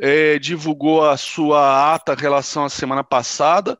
é, 0.00 0.38
divulgou 0.38 1.08
a 1.08 1.16
sua 1.16 1.94
ata 1.94 2.14
em 2.14 2.20
relação 2.20 2.64
à 2.64 2.68
semana 2.68 3.04
passada 3.04 3.78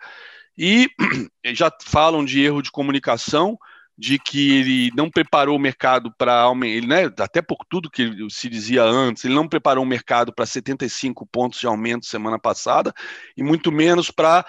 e 0.56 0.88
já 1.52 1.70
falam 1.84 2.24
de 2.24 2.42
erro 2.42 2.62
de 2.62 2.70
comunicação, 2.70 3.58
de 3.96 4.18
que 4.18 4.58
ele 4.58 4.90
não 4.94 5.10
preparou 5.10 5.56
o 5.56 5.60
mercado 5.60 6.12
para 6.16 6.40
aumentar, 6.40 6.86
né, 6.86 7.04
até 7.18 7.42
por 7.42 7.58
tudo 7.68 7.90
que 7.90 8.10
se 8.30 8.48
dizia 8.48 8.82
antes, 8.82 9.24
ele 9.24 9.34
não 9.34 9.48
preparou 9.48 9.84
o 9.84 9.86
mercado 9.86 10.32
para 10.32 10.46
75 10.46 11.26
pontos 11.26 11.60
de 11.60 11.66
aumento 11.66 12.06
semana 12.06 12.38
passada 12.38 12.92
e 13.36 13.42
muito 13.42 13.70
menos 13.70 14.10
para 14.10 14.44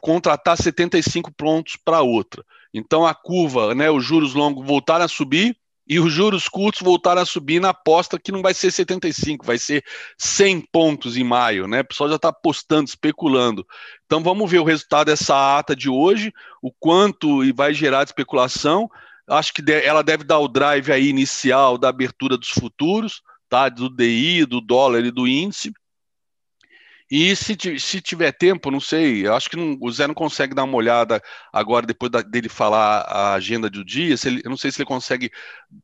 contratar 0.00 0.56
75 0.56 1.32
pontos 1.32 1.76
para 1.76 2.02
outra. 2.02 2.44
Então 2.72 3.06
a 3.06 3.14
curva, 3.14 3.74
né, 3.74 3.90
os 3.90 4.04
juros 4.04 4.34
longos 4.34 4.66
voltaram 4.66 5.04
a 5.04 5.08
subir 5.08 5.56
e 5.86 5.98
os 5.98 6.12
juros 6.12 6.48
curtos 6.48 6.80
voltaram 6.80 7.22
a 7.22 7.26
subir 7.26 7.60
na 7.60 7.70
aposta 7.70 8.18
que 8.18 8.32
não 8.32 8.40
vai 8.40 8.54
ser 8.54 8.70
75, 8.70 9.44
vai 9.44 9.58
ser 9.58 9.84
100 10.16 10.60
pontos 10.72 11.16
em 11.16 11.24
maio, 11.24 11.66
né? 11.66 11.80
O 11.80 11.84
pessoal 11.84 12.08
já 12.08 12.16
está 12.16 12.28
apostando, 12.28 12.88
especulando. 12.88 13.66
Então 14.06 14.22
vamos 14.22 14.50
ver 14.50 14.60
o 14.60 14.64
resultado 14.64 15.08
dessa 15.08 15.58
ata 15.58 15.74
de 15.74 15.90
hoje, 15.90 16.32
o 16.62 16.72
quanto 16.72 17.40
vai 17.52 17.74
gerar 17.74 18.04
de 18.04 18.10
especulação. 18.10 18.88
Acho 19.28 19.52
que 19.52 19.62
ela 19.70 20.02
deve 20.02 20.24
dar 20.24 20.38
o 20.38 20.48
drive 20.48 20.92
aí 20.92 21.08
inicial 21.08 21.76
da 21.76 21.88
abertura 21.88 22.36
dos 22.36 22.50
futuros, 22.50 23.20
tá? 23.48 23.68
Do 23.68 23.90
DI, 23.90 24.46
do 24.46 24.60
dólar 24.60 25.04
e 25.04 25.10
do 25.10 25.26
índice. 25.26 25.72
E 27.14 27.36
se, 27.36 27.54
se 27.78 28.00
tiver 28.00 28.32
tempo, 28.32 28.70
não 28.70 28.80
sei, 28.80 29.26
eu 29.26 29.34
acho 29.34 29.50
que 29.50 29.56
não, 29.56 29.76
o 29.78 29.92
Zé 29.92 30.06
não 30.06 30.14
consegue 30.14 30.54
dar 30.54 30.64
uma 30.64 30.78
olhada 30.78 31.22
agora, 31.52 31.84
depois 31.84 32.10
da, 32.10 32.22
dele 32.22 32.48
falar 32.48 33.00
a 33.00 33.34
agenda 33.34 33.68
do 33.68 33.84
dia, 33.84 34.16
se 34.16 34.28
ele, 34.28 34.40
eu 34.42 34.48
não 34.48 34.56
sei 34.56 34.70
se 34.70 34.80
ele 34.80 34.88
consegue 34.88 35.30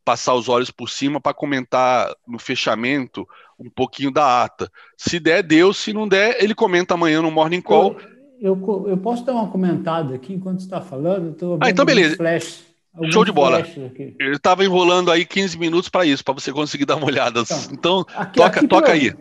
passar 0.02 0.32
os 0.32 0.48
olhos 0.48 0.70
por 0.70 0.88
cima 0.88 1.20
para 1.20 1.34
comentar 1.34 2.10
no 2.26 2.38
fechamento 2.38 3.28
um 3.58 3.68
pouquinho 3.68 4.10
da 4.10 4.42
ata. 4.42 4.72
Se 4.96 5.20
der, 5.20 5.42
deu, 5.42 5.74
se 5.74 5.92
não 5.92 6.08
der, 6.08 6.42
ele 6.42 6.54
comenta 6.54 6.94
amanhã 6.94 7.20
no 7.20 7.30
Morning 7.30 7.60
Call. 7.60 7.98
Eu, 8.40 8.56
eu, 8.56 8.88
eu 8.88 8.96
posso 8.96 9.22
dar 9.22 9.34
uma 9.34 9.50
comentada 9.50 10.14
aqui 10.14 10.32
enquanto 10.32 10.60
está 10.60 10.80
falando? 10.80 11.36
ah, 11.60 11.68
então 11.68 11.84
beleza. 11.84 12.16
Flash, 12.16 12.64
Show 13.12 13.26
de 13.26 13.32
bola. 13.32 13.62
Eu 14.18 14.32
estava 14.32 14.64
enrolando 14.64 15.10
aí 15.10 15.26
15 15.26 15.58
minutos 15.58 15.90
para 15.90 16.06
isso, 16.06 16.24
para 16.24 16.32
você 16.32 16.50
conseguir 16.50 16.86
dar 16.86 16.96
uma 16.96 17.06
olhada. 17.06 17.40
Então, 17.40 17.58
então 17.70 18.06
aqui, 18.16 18.38
toca, 18.38 18.60
aqui 18.60 18.66
toca 18.66 18.92
aí. 18.92 19.12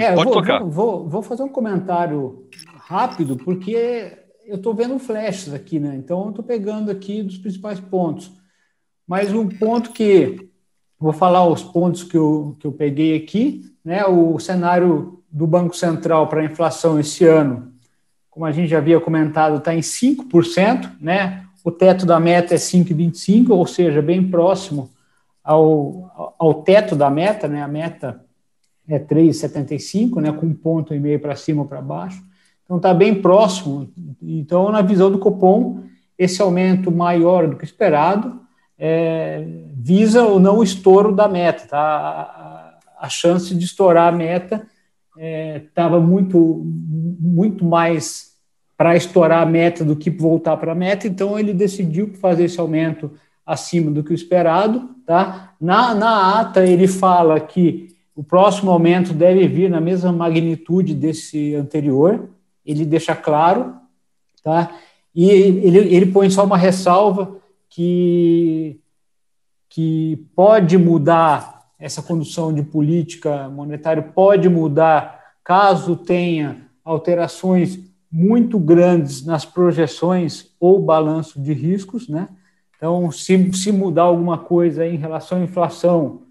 É, 0.00 0.12
Pode 0.12 0.24
vou, 0.24 0.32
tocar. 0.32 0.62
Vou, 0.64 1.08
vou, 1.08 1.22
fazer 1.22 1.42
um 1.42 1.48
comentário 1.48 2.46
rápido, 2.76 3.36
porque 3.36 4.12
eu 4.46 4.56
estou 4.56 4.74
vendo 4.74 4.98
flashes 4.98 5.52
aqui, 5.52 5.78
né? 5.78 5.94
Então, 5.96 6.24
eu 6.24 6.30
estou 6.30 6.44
pegando 6.44 6.90
aqui 6.90 7.22
dos 7.22 7.38
principais 7.38 7.78
pontos. 7.78 8.32
Mas 9.06 9.32
um 9.32 9.48
ponto 9.48 9.92
que 9.92 10.48
vou 10.98 11.12
falar 11.12 11.46
os 11.46 11.62
pontos 11.62 12.02
que 12.02 12.16
eu, 12.16 12.56
que 12.58 12.66
eu 12.66 12.72
peguei 12.72 13.16
aqui, 13.16 13.62
né? 13.84 14.04
O 14.04 14.38
cenário 14.38 15.22
do 15.30 15.46
Banco 15.46 15.76
Central 15.76 16.26
para 16.26 16.40
a 16.40 16.44
inflação 16.44 16.98
esse 16.98 17.24
ano, 17.24 17.72
como 18.30 18.46
a 18.46 18.52
gente 18.52 18.68
já 18.68 18.78
havia 18.78 19.00
comentado, 19.00 19.58
está 19.58 19.74
em 19.74 19.80
5%, 19.80 20.92
né? 21.00 21.44
O 21.64 21.70
teto 21.70 22.06
da 22.06 22.18
meta 22.18 22.54
é 22.54 22.56
5,25, 22.56 23.50
ou 23.50 23.66
seja, 23.66 24.00
bem 24.00 24.28
próximo 24.30 24.90
ao, 25.42 26.34
ao 26.38 26.62
teto 26.62 26.94
da 26.94 27.10
meta, 27.10 27.48
né? 27.48 27.62
A 27.62 27.68
meta 27.68 28.24
é 28.88 28.98
3,75, 28.98 30.20
né, 30.20 30.32
com 30.32 30.46
um 30.46 30.54
ponto 30.54 30.94
e 30.94 30.98
meio 30.98 31.20
para 31.20 31.36
cima 31.36 31.62
ou 31.62 31.68
para 31.68 31.82
baixo. 31.82 32.22
Então 32.64 32.78
está 32.78 32.92
bem 32.92 33.14
próximo. 33.20 33.88
Então, 34.22 34.70
na 34.70 34.82
visão 34.82 35.10
do 35.10 35.18
Copom, 35.18 35.82
esse 36.18 36.40
aumento 36.42 36.90
maior 36.90 37.46
do 37.46 37.56
que 37.56 37.64
esperado 37.64 38.40
é, 38.78 39.46
visa 39.74 40.22
ou 40.24 40.38
não 40.38 40.58
o 40.58 40.62
estouro 40.62 41.14
da 41.14 41.28
meta. 41.28 41.66
Tá? 41.66 41.78
A, 41.78 43.06
a 43.06 43.08
chance 43.08 43.54
de 43.54 43.64
estourar 43.64 44.12
a 44.12 44.16
meta 44.16 44.66
estava 45.16 45.96
é, 45.96 46.00
muito, 46.00 46.62
muito 47.20 47.64
mais 47.64 48.28
para 48.76 48.96
estourar 48.96 49.42
a 49.42 49.46
meta 49.46 49.84
do 49.84 49.96
que 49.96 50.08
voltar 50.08 50.56
para 50.56 50.70
a 50.70 50.74
meta, 50.74 51.08
então 51.08 51.36
ele 51.36 51.52
decidiu 51.52 52.14
fazer 52.20 52.44
esse 52.44 52.60
aumento 52.60 53.10
acima 53.44 53.90
do 53.90 54.04
que 54.04 54.12
o 54.12 54.14
esperado. 54.14 54.90
Tá? 55.04 55.52
Na, 55.60 55.94
na 55.96 56.40
ata, 56.40 56.64
ele 56.64 56.86
fala 56.86 57.40
que 57.40 57.97
o 58.18 58.24
próximo 58.24 58.72
aumento 58.72 59.14
deve 59.14 59.46
vir 59.46 59.70
na 59.70 59.80
mesma 59.80 60.10
magnitude 60.10 60.92
desse 60.92 61.54
anterior, 61.54 62.28
ele 62.66 62.84
deixa 62.84 63.14
claro, 63.14 63.76
tá? 64.42 64.76
e 65.14 65.30
ele, 65.30 65.78
ele 65.94 66.06
põe 66.06 66.28
só 66.28 66.42
uma 66.44 66.56
ressalva 66.56 67.36
que, 67.70 68.80
que 69.68 70.26
pode 70.34 70.76
mudar 70.76 71.68
essa 71.78 72.02
condução 72.02 72.52
de 72.52 72.60
política 72.60 73.48
monetária, 73.48 74.02
pode 74.02 74.48
mudar 74.48 75.36
caso 75.44 75.94
tenha 75.94 76.66
alterações 76.84 77.78
muito 78.10 78.58
grandes 78.58 79.24
nas 79.24 79.44
projeções 79.44 80.50
ou 80.58 80.82
balanço 80.82 81.40
de 81.40 81.52
riscos, 81.52 82.08
né? 82.08 82.28
Então, 82.76 83.12
se, 83.12 83.52
se 83.52 83.70
mudar 83.70 84.02
alguma 84.02 84.38
coisa 84.38 84.84
em 84.84 84.96
relação 84.96 85.38
à 85.38 85.44
inflação 85.44 86.22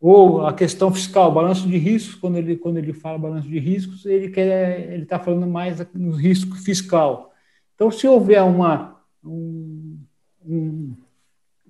ou 0.00 0.46
a 0.46 0.52
questão 0.54 0.90
fiscal, 0.92 1.30
balanço 1.30 1.68
de 1.68 1.76
riscos, 1.76 2.14
quando 2.14 2.36
ele, 2.36 2.56
quando 2.56 2.78
ele 2.78 2.92
fala 2.92 3.18
balanço 3.18 3.46
de 3.46 3.58
riscos, 3.58 4.06
ele 4.06 4.30
quer 4.30 4.92
ele 4.92 5.02
está 5.02 5.18
falando 5.18 5.46
mais 5.46 5.78
no 5.92 6.12
risco 6.12 6.56
fiscal. 6.56 7.32
Então, 7.74 7.90
se 7.90 8.08
houver 8.08 8.42
uma, 8.42 8.96
um, 9.22 9.98
um, 10.46 10.94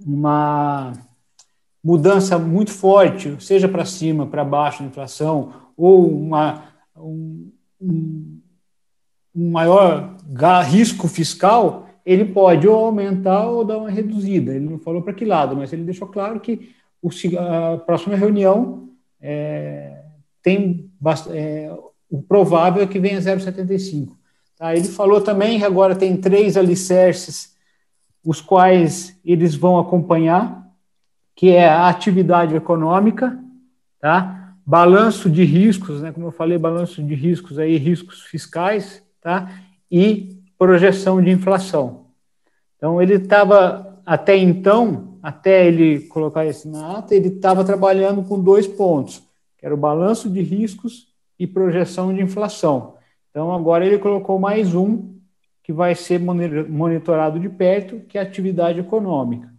uma 0.07 0.93
mudança 1.83 2.39
muito 2.39 2.71
forte, 2.71 3.37
seja 3.41 3.69
para 3.69 3.85
cima, 3.85 4.27
para 4.27 4.45
baixo, 4.45 4.83
na 4.83 4.89
inflação, 4.89 5.53
ou 5.77 6.09
uma, 6.09 6.65
um, 6.97 7.51
um, 7.81 8.39
um 9.35 9.51
maior 9.51 10.17
risco 10.67 11.09
fiscal, 11.09 11.89
ele 12.07 12.25
pode 12.25 12.67
ou 12.69 12.87
aumentar 12.87 13.49
ou 13.49 13.65
dar 13.65 13.79
uma 13.79 13.91
reduzida. 13.91 14.55
Ele 14.55 14.69
não 14.69 14.79
falou 14.79 15.03
para 15.03 15.15
que 15.15 15.25
lado, 15.25 15.57
mas 15.57 15.73
ele 15.73 15.85
deixou 15.85 16.07
claro 16.07 16.39
que 16.39 16.75
o, 17.03 17.11
a 17.39 17.79
próxima 17.79 18.17
reunião 18.17 18.89
é, 19.21 20.03
tem 20.43 20.91
é, 21.31 21.73
o 22.11 22.23
provável 22.23 22.83
é 22.83 22.87
que 22.87 22.99
venha 22.99 23.21
0,75. 23.21 24.17
Tá? 24.57 24.75
Ele 24.75 24.89
falou 24.89 25.21
também 25.21 25.59
que 25.59 25.65
agora 25.65 25.95
tem 25.95 26.17
três 26.17 26.57
alicerces, 26.57 27.55
os 28.25 28.41
quais 28.41 29.19
eles 29.25 29.55
vão 29.55 29.79
acompanhar, 29.79 30.69
que 31.35 31.51
é 31.51 31.69
a 31.69 31.89
atividade 31.89 32.55
econômica, 32.55 33.39
tá? 33.99 34.55
balanço 34.67 35.31
de 35.31 35.43
riscos, 35.45 36.03
né? 36.03 36.13
como 36.13 36.27
eu 36.27 36.33
falei, 36.33 36.59
balanço 36.59 37.03
de 37.03 37.15
riscos 37.15 37.59
aí, 37.59 37.77
riscos 37.77 38.23
fiscais, 38.23 39.03
tá? 39.21 39.51
e 39.91 40.39
projeção 40.59 41.23
de 41.23 41.31
inflação. 41.31 42.07
Então, 42.77 43.01
ele 43.01 43.15
estava, 43.15 44.01
até 44.05 44.37
então, 44.37 45.10
até 45.23 45.67
ele 45.67 46.01
colocar 46.09 46.47
isso 46.47 46.69
na 46.69 46.99
ata, 46.99 47.15
ele 47.15 47.29
estava 47.29 47.65
trabalhando 47.65 48.23
com 48.23 48.41
dois 48.41 48.67
pontos, 48.67 49.23
que 49.59 49.67
era 49.67 49.75
o 49.75 49.79
balanço 49.79 50.29
de 50.31 50.41
riscos 50.43 51.09
e 51.39 51.47
projeção 51.47 52.13
de 52.15 52.23
inflação. 52.23 52.95
Então, 53.31 53.53
agora 53.53 53.87
ele 53.87 53.99
colocou 53.99 54.39
mais 54.39 54.75
um, 54.75 55.15
que 55.63 55.73
vai 55.73 55.95
ser 55.95 56.19
monitorado 56.21 57.39
de 57.39 57.49
perto, 57.49 58.01
que 58.09 58.19
é 58.19 58.21
a 58.21 58.25
atividade 58.25 58.81
econômica. 58.81 59.53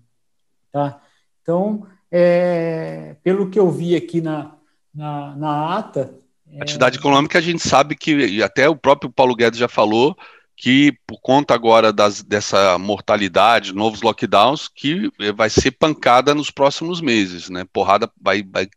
Tá? 0.72 1.02
Então, 1.42 1.86
é, 2.12 3.16
pelo 3.24 3.50
que 3.50 3.58
eu 3.58 3.70
vi 3.70 3.96
aqui 3.96 4.20
na, 4.20 4.56
na, 4.94 5.36
na 5.36 5.78
ata... 5.78 6.14
Atividade 6.60 6.98
é... 6.98 7.00
econômica, 7.00 7.38
a 7.38 7.42
gente 7.42 7.62
sabe 7.62 7.96
que, 7.96 8.44
até 8.44 8.68
o 8.68 8.76
próprio 8.76 9.10
Paulo 9.10 9.36
Guedes 9.36 9.60
já 9.60 9.70
falou, 9.70 10.16
que 10.62 10.96
por 11.08 11.20
conta 11.20 11.56
agora 11.56 11.92
das, 11.92 12.22
dessa 12.22 12.78
mortalidade, 12.78 13.74
novos 13.74 14.04
lockdowns, 14.04 14.68
que 14.68 15.12
vai 15.36 15.50
ser 15.50 15.72
pancada 15.72 16.36
nos 16.36 16.52
próximos 16.52 17.02
meses, 17.02 17.50
né? 17.50 17.66
Porrada 17.74 18.08
vai, 18.22 18.44
vai, 18.44 18.68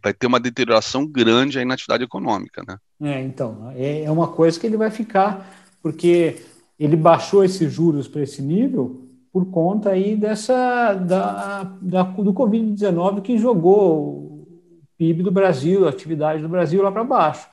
vai 0.00 0.14
ter 0.14 0.28
uma 0.28 0.38
deterioração 0.38 1.04
grande 1.04 1.58
aí 1.58 1.64
na 1.64 1.74
atividade 1.74 2.04
econômica, 2.04 2.62
né? 2.64 2.76
É, 3.02 3.20
então, 3.20 3.72
é, 3.74 4.04
é 4.04 4.10
uma 4.12 4.28
coisa 4.28 4.58
que 4.60 4.64
ele 4.68 4.76
vai 4.76 4.88
ficar, 4.88 5.52
porque 5.82 6.36
ele 6.78 6.94
baixou 6.94 7.42
esses 7.42 7.72
juros 7.72 8.06
para 8.06 8.22
esse 8.22 8.40
nível 8.40 9.08
por 9.32 9.46
conta 9.46 9.90
aí 9.90 10.14
dessa 10.14 10.94
da, 10.94 11.64
da 11.82 12.02
do 12.04 12.32
Covid-19 12.32 13.20
que 13.20 13.36
jogou 13.36 13.98
o 13.98 14.46
PIB 14.96 15.24
do 15.24 15.32
Brasil, 15.32 15.86
a 15.86 15.90
atividade 15.90 16.40
do 16.40 16.48
Brasil 16.48 16.80
lá 16.84 16.92
para 16.92 17.02
baixo. 17.02 17.48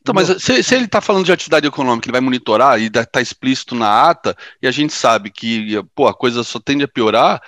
Então, 0.00 0.14
mas 0.14 0.42
se, 0.42 0.62
se 0.62 0.74
ele 0.74 0.86
está 0.86 1.00
falando 1.00 1.26
de 1.26 1.32
atividade 1.32 1.66
econômica, 1.66 2.06
ele 2.06 2.12
vai 2.12 2.20
monitorar 2.20 2.80
e 2.80 2.86
está 2.86 3.20
explícito 3.20 3.74
na 3.74 4.08
ata, 4.08 4.34
e 4.62 4.66
a 4.66 4.70
gente 4.70 4.92
sabe 4.92 5.30
que 5.30 5.78
pô, 5.94 6.06
a 6.06 6.14
coisa 6.14 6.42
só 6.42 6.58
tende 6.58 6.84
a 6.84 6.88
piorar, 6.88 7.40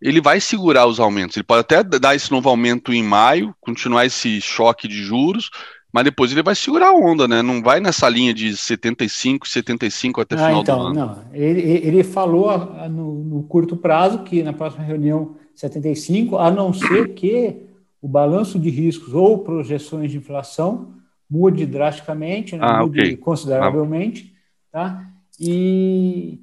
ele 0.00 0.20
vai 0.20 0.38
segurar 0.38 0.86
os 0.86 1.00
aumentos. 1.00 1.36
Ele 1.36 1.44
pode 1.44 1.60
até 1.60 1.82
dar 1.82 2.14
esse 2.14 2.30
novo 2.30 2.48
aumento 2.48 2.92
em 2.92 3.02
maio, 3.02 3.54
continuar 3.58 4.04
esse 4.04 4.38
choque 4.40 4.86
de 4.86 5.02
juros, 5.02 5.48
mas 5.90 6.04
depois 6.04 6.30
ele 6.30 6.42
vai 6.42 6.54
segurar 6.54 6.88
a 6.88 6.92
onda, 6.92 7.26
né? 7.26 7.40
Não 7.40 7.62
vai 7.62 7.80
nessa 7.80 8.08
linha 8.08 8.34
de 8.34 8.54
75, 8.54 9.48
75 9.48 10.20
até 10.20 10.34
ah, 10.34 10.38
final 10.38 10.60
então, 10.60 10.78
do 10.78 10.86
ano. 10.86 10.94
Não. 10.94 11.24
Ele, 11.32 11.60
ele 11.62 12.04
falou 12.04 12.58
no, 12.90 13.24
no 13.24 13.42
curto 13.44 13.76
prazo 13.76 14.18
que 14.24 14.42
na 14.42 14.52
próxima 14.52 14.84
reunião 14.84 15.36
75, 15.54 16.36
a 16.36 16.50
não 16.50 16.72
ser 16.72 17.14
que 17.14 17.62
o 18.02 18.08
balanço 18.08 18.58
de 18.58 18.68
riscos 18.68 19.14
ou 19.14 19.38
projeções 19.38 20.10
de 20.10 20.18
inflação 20.18 20.94
mude 21.34 21.66
drasticamente, 21.66 22.56
né? 22.56 22.64
ah, 22.64 22.82
mude 22.82 23.00
okay. 23.00 23.16
consideravelmente, 23.16 24.32
tá? 24.70 25.04
E, 25.40 26.40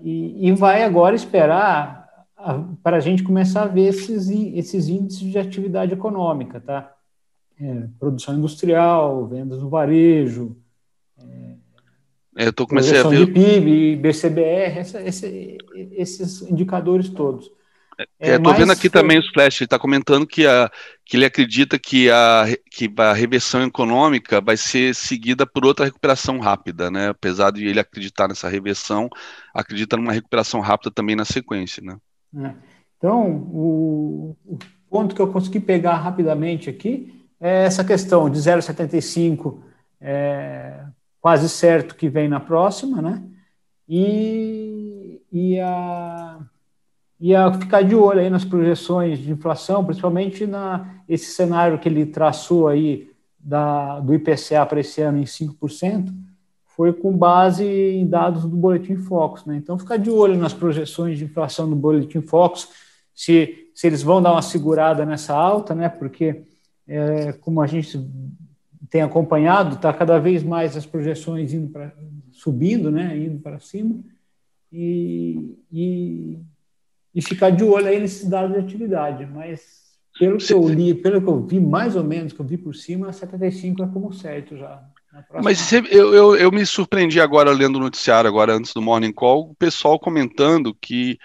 e, 0.00 0.48
e, 0.48 0.52
vai 0.52 0.84
agora 0.84 1.16
esperar 1.16 2.06
para 2.84 2.98
a 2.98 3.00
gente 3.00 3.24
começar 3.24 3.64
a 3.64 3.66
ver 3.66 3.88
esses, 3.88 4.30
esses 4.30 4.88
índices 4.88 5.28
de 5.28 5.38
atividade 5.38 5.92
econômica, 5.92 6.60
tá? 6.60 6.94
É, 7.60 7.88
produção 7.98 8.38
industrial, 8.38 9.26
vendas 9.26 9.60
no 9.60 9.68
varejo, 9.68 10.56
é, 12.36 12.46
eu 12.46 12.52
a 13.04 13.08
ver... 13.10 13.26
de 13.26 13.32
PIB, 13.32 13.96
BCBR, 13.96 14.78
essa, 14.78 15.02
esse, 15.02 15.58
esses 15.74 16.42
indicadores 16.42 17.08
todos. 17.08 17.50
É, 18.20 18.36
Estou 18.36 18.54
vendo 18.54 18.70
aqui 18.70 18.88
foi... 18.88 19.00
também 19.00 19.18
os 19.18 19.28
flash, 19.30 19.60
ele 19.60 19.66
está 19.66 19.78
comentando 19.78 20.24
que, 20.24 20.46
a, 20.46 20.70
que 21.04 21.16
ele 21.16 21.24
acredita 21.24 21.78
que 21.78 22.08
a, 22.08 22.44
que 22.70 22.88
a 22.96 23.12
reversão 23.12 23.62
econômica 23.64 24.40
vai 24.40 24.56
ser 24.56 24.94
seguida 24.94 25.44
por 25.44 25.66
outra 25.66 25.84
recuperação 25.84 26.38
rápida, 26.38 26.90
né? 26.90 27.08
Apesar 27.08 27.50
de 27.50 27.66
ele 27.66 27.80
acreditar 27.80 28.28
nessa 28.28 28.48
reversão, 28.48 29.08
acredita 29.52 29.96
numa 29.96 30.12
recuperação 30.12 30.60
rápida 30.60 30.92
também 30.92 31.16
na 31.16 31.24
sequência, 31.24 31.82
né? 31.82 31.96
É. 32.36 32.54
Então, 32.96 33.30
o, 33.52 34.36
o, 34.46 34.58
ponto 34.88 35.14
que 35.14 35.20
eu 35.20 35.32
consegui 35.32 35.60
pegar 35.60 35.96
rapidamente 35.96 36.70
aqui 36.70 37.26
é 37.40 37.64
essa 37.64 37.84
questão 37.84 38.30
de 38.30 38.38
0,75 38.38 39.60
é, 40.00 40.84
quase 41.20 41.48
certo 41.48 41.96
que 41.96 42.08
vem 42.08 42.28
na 42.28 42.38
próxima, 42.38 43.02
né? 43.02 43.22
E, 43.88 45.20
e 45.32 45.58
a 45.60 46.38
e 47.20 47.34
a 47.34 47.52
ficar 47.52 47.82
de 47.82 47.94
olho 47.94 48.20
aí 48.20 48.30
nas 48.30 48.44
projeções 48.44 49.18
de 49.18 49.32
inflação, 49.32 49.84
principalmente 49.84 50.46
na 50.46 50.94
esse 51.08 51.32
cenário 51.32 51.78
que 51.78 51.88
ele 51.88 52.06
traçou 52.06 52.68
aí 52.68 53.10
da, 53.38 53.98
do 54.00 54.14
IPCA 54.14 54.64
para 54.66 54.80
esse 54.80 55.00
ano 55.00 55.18
em 55.18 55.24
5%, 55.24 56.12
foi 56.66 56.92
com 56.92 57.16
base 57.16 57.64
em 57.64 58.06
dados 58.06 58.42
do 58.42 58.56
Boletim 58.56 58.96
Focus. 58.96 59.44
Né? 59.44 59.56
Então, 59.56 59.78
ficar 59.78 59.96
de 59.96 60.10
olho 60.10 60.36
nas 60.36 60.52
projeções 60.52 61.18
de 61.18 61.24
inflação 61.24 61.68
do 61.68 61.74
Boletim 61.74 62.20
Focus, 62.20 62.68
se, 63.12 63.70
se 63.74 63.86
eles 63.86 64.02
vão 64.02 64.22
dar 64.22 64.32
uma 64.32 64.42
segurada 64.42 65.04
nessa 65.04 65.34
alta, 65.34 65.74
né? 65.74 65.88
porque, 65.88 66.42
é, 66.86 67.32
como 67.32 67.60
a 67.60 67.66
gente 67.66 67.98
tem 68.90 69.02
acompanhado, 69.02 69.74
está 69.74 69.92
cada 69.92 70.20
vez 70.20 70.44
mais 70.44 70.76
as 70.76 70.86
projeções 70.86 71.52
indo 71.52 71.68
para 71.68 71.92
subindo, 72.30 72.92
né? 72.92 73.18
indo 73.18 73.40
para 73.40 73.58
cima, 73.58 73.98
e, 74.70 75.58
e 75.72 76.38
e 77.18 77.22
ficar 77.22 77.50
de 77.50 77.64
olho 77.64 77.88
aí 77.88 77.98
nesses 77.98 78.28
dados 78.28 78.52
de 78.52 78.60
atividade. 78.60 79.26
Mas 79.26 79.88
pelo 80.16 80.38
que 80.38 80.52
eu 80.52 80.68
li, 80.68 80.94
pelo 80.94 81.20
que 81.20 81.26
eu 81.26 81.44
vi, 81.44 81.58
mais 81.58 81.96
ou 81.96 82.04
menos, 82.04 82.32
que 82.32 82.38
eu 82.38 82.46
vi 82.46 82.56
por 82.56 82.76
cima, 82.76 83.12
75 83.12 83.82
é 83.82 83.88
como 83.88 84.12
certo 84.12 84.56
já. 84.56 84.80
Mas 85.42 85.72
eu, 85.72 86.14
eu, 86.14 86.36
eu, 86.36 86.52
me 86.52 86.64
surpreendi 86.64 87.20
agora 87.20 87.50
lendo 87.50 87.74
o 87.74 87.80
noticiário, 87.80 88.28
agora 88.28 88.54
antes 88.54 88.72
do 88.72 88.80
Morning 88.80 89.12
Call, 89.12 89.50
o 89.50 89.54
pessoal 89.56 89.98
comentando 89.98 90.72
que, 90.80 91.18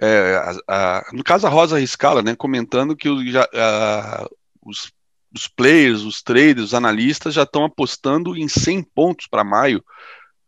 é, 0.00 0.36
a, 0.68 0.98
a, 0.98 1.10
no 1.12 1.24
caso 1.24 1.48
a 1.48 1.50
Rosa 1.50 1.80
Riscala, 1.80 2.22
né, 2.22 2.36
comentando 2.36 2.94
que 2.94 3.08
o, 3.08 3.26
já, 3.26 3.48
a, 3.52 4.28
os, 4.64 4.92
os 5.34 5.48
players, 5.48 6.02
os 6.02 6.22
traders, 6.22 6.66
os 6.66 6.74
analistas 6.74 7.34
já 7.34 7.42
estão 7.42 7.64
apostando 7.64 8.36
em 8.36 8.46
100 8.46 8.84
pontos 8.94 9.26
para 9.26 9.42
maio. 9.42 9.82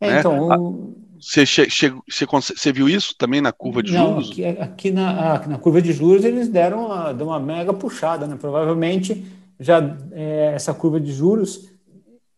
É, 0.01 0.11
né? 0.13 0.21
Então, 0.21 0.49
o, 0.49 1.02
você, 1.23 1.47
che, 1.47 1.67
che, 1.71 1.95
você, 2.11 2.27
você, 2.27 2.73
viu 2.73 2.89
isso 2.89 3.15
também 3.17 3.41
na 3.41 3.53
curva 3.53 3.83
de 3.83 3.93
Não, 3.93 4.21
juros? 4.21 4.31
Aqui, 4.33 4.45
aqui 4.45 4.91
na, 4.91 5.47
na 5.47 5.59
curva 5.59 5.81
de 5.81 5.93
juros 5.93 6.25
eles 6.25 6.49
deram 6.49 6.87
uma, 6.87 7.13
deram 7.13 7.29
uma 7.29 7.39
mega 7.39 7.73
puxada, 7.73 8.27
né? 8.27 8.37
Provavelmente 8.39 9.25
já 9.61 9.97
é, 10.11 10.53
essa 10.55 10.75
curva 10.75 10.99
de 11.01 11.13
juros 11.13 11.71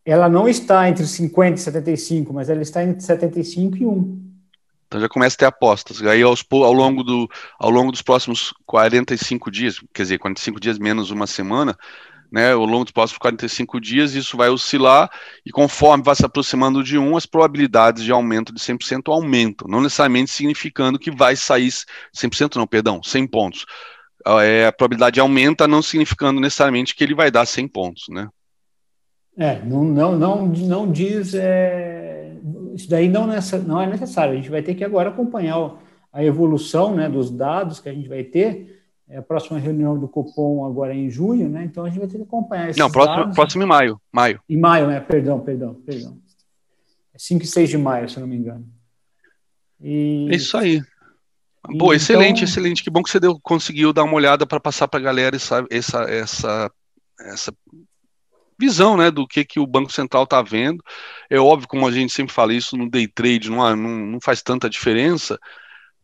Ela 0.04 0.28
não 0.28 0.46
está 0.46 0.86
entre 0.86 1.06
50 1.06 1.58
e 1.58 1.62
75, 1.62 2.34
mas 2.34 2.50
ela 2.50 2.60
está 2.60 2.84
entre 2.84 3.02
75 3.02 3.76
e 3.78 3.86
1. 3.86 4.24
Então 4.86 5.00
já 5.00 5.08
começa 5.08 5.34
a 5.34 5.38
ter 5.38 5.46
apostas. 5.46 6.02
Aí 6.02 6.22
aos, 6.22 6.44
ao, 6.50 6.72
longo 6.72 7.02
do, 7.02 7.28
ao 7.58 7.70
longo 7.70 7.90
dos 7.90 8.02
próximos 8.02 8.52
45 8.66 9.50
dias, 9.50 9.80
quer 9.94 10.02
dizer, 10.02 10.18
45 10.18 10.60
dias 10.60 10.78
menos 10.78 11.10
uma 11.10 11.26
semana, 11.26 11.74
né, 12.34 12.52
ao 12.52 12.64
longo 12.64 12.82
dos 12.82 12.92
próximos 12.92 13.18
45 13.18 13.80
dias, 13.80 14.14
isso 14.14 14.36
vai 14.36 14.48
oscilar 14.48 15.08
e 15.46 15.52
conforme 15.52 16.02
vai 16.02 16.16
se 16.16 16.26
aproximando 16.26 16.82
de 16.82 16.98
1, 16.98 17.16
as 17.16 17.26
probabilidades 17.26 18.02
de 18.02 18.10
aumento 18.10 18.52
de 18.52 18.58
100% 18.58 19.02
aumentam, 19.06 19.68
não 19.68 19.80
necessariamente 19.80 20.32
significando 20.32 20.98
que 20.98 21.12
vai 21.12 21.36
sair 21.36 21.68
100% 22.12 22.56
não, 22.56 22.66
perdão, 22.66 23.00
100 23.00 23.28
pontos. 23.28 23.64
É, 24.26 24.66
a 24.66 24.72
probabilidade 24.72 25.20
aumenta, 25.20 25.68
não 25.68 25.80
significando 25.80 26.40
necessariamente 26.40 26.96
que 26.96 27.04
ele 27.04 27.14
vai 27.14 27.30
dar 27.30 27.46
100 27.46 27.68
pontos, 27.68 28.06
né? 28.08 28.28
É, 29.38 29.62
não, 29.64 29.84
não, 29.84 30.18
não, 30.18 30.46
não 30.48 30.90
diz, 30.90 31.34
é, 31.34 32.32
isso 32.74 32.90
daí 32.90 33.08
não, 33.08 33.28
nessa, 33.28 33.58
não 33.58 33.80
é 33.80 33.86
necessário, 33.86 34.32
a 34.32 34.36
gente 34.36 34.50
vai 34.50 34.60
ter 34.62 34.74
que 34.74 34.82
agora 34.82 35.10
acompanhar 35.10 35.76
a 36.12 36.24
evolução 36.24 36.96
né, 36.96 37.08
dos 37.08 37.30
dados 37.30 37.78
que 37.78 37.88
a 37.88 37.94
gente 37.94 38.08
vai 38.08 38.24
ter, 38.24 38.83
é 39.08 39.18
a 39.18 39.22
próxima 39.22 39.58
reunião 39.58 39.98
do 39.98 40.08
Copom 40.08 40.64
agora 40.64 40.94
é 40.94 40.96
em 40.96 41.10
junho, 41.10 41.48
né? 41.48 41.64
Então 41.64 41.84
a 41.84 41.88
gente 41.88 41.98
vai 41.98 42.08
ter 42.08 42.16
que 42.16 42.22
acompanhar 42.22 42.70
esses 42.70 42.80
Não, 42.80 42.90
próximo, 42.90 43.16
dados. 43.16 43.34
próximo 43.34 43.62
em 43.62 43.66
maio. 43.66 44.00
Maio. 44.10 44.40
Em 44.48 44.56
maio, 44.56 44.86
né? 44.86 45.00
Perdão, 45.00 45.40
perdão, 45.40 45.74
perdão. 45.74 46.18
É 47.12 47.18
5 47.18 47.44
e 47.44 47.46
6 47.46 47.70
de 47.70 47.78
maio, 47.78 48.08
se 48.08 48.18
não 48.18 48.26
me 48.26 48.36
engano. 48.36 48.66
E... 49.80 50.28
É 50.30 50.36
isso 50.36 50.56
aí. 50.56 50.80
Pô, 51.62 51.72
então... 51.72 51.94
excelente, 51.94 52.44
excelente. 52.44 52.82
Que 52.82 52.90
bom 52.90 53.02
que 53.02 53.10
você 53.10 53.20
deu, 53.20 53.38
conseguiu 53.40 53.92
dar 53.92 54.04
uma 54.04 54.14
olhada 54.14 54.46
para 54.46 54.58
passar 54.58 54.88
para 54.88 55.00
a 55.00 55.02
galera 55.02 55.36
essa, 55.36 55.64
essa, 55.70 56.02
essa, 56.04 56.70
essa 57.20 57.54
visão 58.58 58.96
né, 58.96 59.10
do 59.10 59.26
que, 59.26 59.44
que 59.44 59.60
o 59.60 59.66
Banco 59.66 59.92
Central 59.92 60.24
está 60.24 60.40
vendo. 60.42 60.82
É 61.28 61.38
óbvio, 61.38 61.68
como 61.68 61.86
a 61.86 61.92
gente 61.92 62.12
sempre 62.12 62.32
fala, 62.32 62.54
isso 62.54 62.76
no 62.76 62.90
day 62.90 63.06
trade 63.06 63.50
não, 63.50 63.76
não, 63.76 64.06
não 64.06 64.20
faz 64.20 64.42
tanta 64.42 64.68
diferença, 64.68 65.38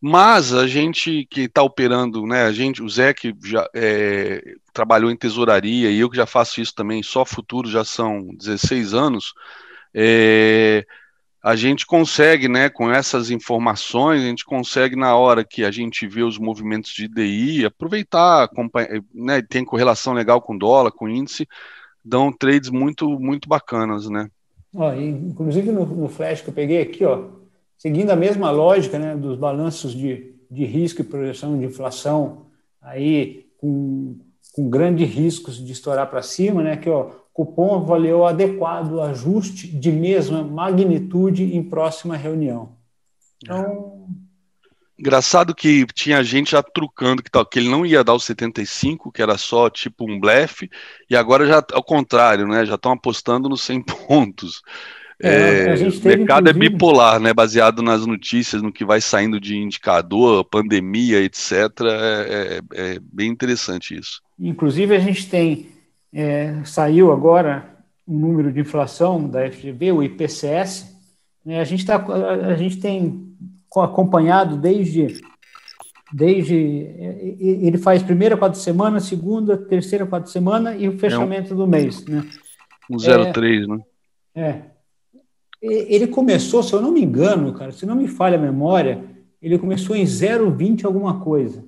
mas 0.01 0.51
a 0.51 0.65
gente 0.65 1.27
que 1.29 1.41
está 1.41 1.61
operando, 1.61 2.25
né, 2.25 2.43
a 2.43 2.51
gente, 2.51 2.81
o 2.81 2.89
Zé 2.89 3.13
que 3.13 3.35
já 3.43 3.69
é, 3.75 4.55
trabalhou 4.73 5.11
em 5.11 5.15
tesouraria 5.15 5.91
e 5.91 5.99
eu 5.99 6.09
que 6.09 6.17
já 6.17 6.25
faço 6.25 6.59
isso 6.59 6.73
também, 6.73 7.03
só 7.03 7.23
futuro 7.23 7.69
já 7.69 7.85
são 7.85 8.33
16 8.33 8.95
anos, 8.95 9.33
é, 9.93 10.83
a 11.43 11.55
gente 11.55 11.85
consegue, 11.85 12.47
né, 12.47 12.67
com 12.67 12.91
essas 12.91 13.29
informações, 13.29 14.23
a 14.23 14.25
gente 14.25 14.43
consegue 14.43 14.95
na 14.95 15.15
hora 15.15 15.43
que 15.43 15.63
a 15.63 15.69
gente 15.69 16.07
vê 16.07 16.23
os 16.23 16.39
movimentos 16.39 16.91
de 16.91 17.07
DI, 17.07 17.65
aproveitar, 17.65 18.49
né, 19.13 19.41
tem 19.43 19.63
correlação 19.63 20.13
legal 20.13 20.41
com 20.41 20.57
dólar, 20.57 20.91
com 20.91 21.07
índice, 21.07 21.47
dão 22.03 22.31
trades 22.31 22.71
muito 22.71 23.19
muito 23.19 23.47
bacanas, 23.47 24.09
né? 24.09 24.29
Ó, 24.75 24.91
inclusive 24.93 25.71
no, 25.71 25.85
no 25.85 26.09
flash 26.09 26.41
que 26.41 26.49
eu 26.49 26.53
peguei 26.53 26.81
aqui, 26.81 27.05
ó, 27.05 27.40
seguindo 27.81 28.11
a 28.11 28.15
mesma 28.15 28.51
lógica 28.51 28.99
né, 28.99 29.15
dos 29.15 29.35
balanços 29.35 29.91
de, 29.91 30.35
de 30.51 30.65
risco 30.65 31.01
e 31.01 31.03
projeção 31.03 31.57
de 31.57 31.65
inflação, 31.65 32.45
aí 32.79 33.47
com, 33.57 34.19
com 34.53 34.69
grandes 34.69 35.09
riscos 35.09 35.57
de 35.57 35.71
estourar 35.71 36.07
para 36.07 36.21
cima, 36.21 36.61
né, 36.61 36.77
que 36.77 36.87
o 36.87 37.09
cupom 37.33 37.77
avaliou 37.77 38.27
adequado 38.27 39.01
ajuste 39.01 39.67
de 39.67 39.91
mesma 39.91 40.43
magnitude 40.43 41.55
em 41.55 41.63
próxima 41.63 42.15
reunião. 42.15 42.77
Então. 43.41 44.05
Engraçado 44.95 45.55
que 45.55 45.83
tinha 45.87 46.23
gente 46.23 46.51
já 46.51 46.61
trucando 46.61 47.23
que, 47.23 47.31
tal, 47.31 47.43
que 47.43 47.57
ele 47.57 47.69
não 47.69 47.83
ia 47.83 48.03
dar 48.03 48.13
os 48.13 48.25
75, 48.25 49.11
que 49.11 49.23
era 49.23 49.39
só 49.39 49.71
tipo 49.71 50.07
um 50.07 50.19
blefe, 50.19 50.69
e 51.09 51.15
agora 51.15 51.47
já 51.47 51.65
ao 51.73 51.83
contrário, 51.83 52.47
né? 52.47 52.63
Já 52.63 52.75
estão 52.75 52.91
apostando 52.91 53.49
nos 53.49 53.63
100 53.63 53.81
pontos. 53.81 54.61
É, 55.23 55.67
é, 55.67 55.87
o 55.87 56.03
mercado 56.03 56.49
é 56.49 56.53
bipolar, 56.53 57.19
né? 57.19 57.33
Baseado 57.33 57.81
nas 57.83 58.05
notícias, 58.05 58.61
no 58.61 58.71
que 58.71 58.83
vai 58.83 58.99
saindo 58.99 59.39
de 59.39 59.55
indicador, 59.55 60.43
pandemia, 60.45 61.21
etc. 61.21 61.51
É, 61.81 62.59
é, 62.73 62.93
é 62.93 62.99
bem 62.99 63.29
interessante 63.29 63.97
isso. 63.97 64.21
Inclusive, 64.39 64.95
a 64.95 64.99
gente 64.99 65.29
tem. 65.29 65.67
É, 66.11 66.55
saiu 66.65 67.11
agora 67.11 67.77
um 68.07 68.17
número 68.17 68.51
de 68.51 68.59
inflação 68.59 69.29
da 69.29 69.49
FGV, 69.49 69.91
o 69.91 70.03
IPCS. 70.03 70.91
Né, 71.45 71.59
a, 71.59 71.63
gente 71.63 71.85
tá, 71.85 72.03
a 72.47 72.55
gente 72.55 72.77
tem 72.77 73.35
acompanhado 73.75 74.57
desde. 74.57 75.21
Desde 76.13 76.53
ele 77.39 77.77
faz 77.77 78.03
primeira 78.03 78.35
quatro 78.35 78.59
semana, 78.59 78.99
segunda, 78.99 79.55
terceira 79.55 80.05
quatro 80.05 80.29
semana 80.29 80.75
e 80.75 80.89
o 80.89 80.99
fechamento 80.99 81.55
do 81.55 81.65
mês, 81.65 82.05
né? 82.05 82.27
Um 82.89 82.97
0,3, 82.97 83.65
né? 83.65 83.81
É, 84.35 84.61
ele 85.61 86.07
começou, 86.07 86.63
se 86.63 86.73
eu 86.73 86.81
não 86.81 86.91
me 86.91 87.03
engano, 87.03 87.53
cara, 87.53 87.71
se 87.71 87.85
não 87.85 87.95
me 87.95 88.07
falha 88.07 88.37
a 88.37 88.41
memória, 88.41 89.03
ele 89.41 89.59
começou 89.59 89.95
em 89.95 90.03
0,20 90.03 90.85
alguma 90.85 91.19
coisa. 91.19 91.63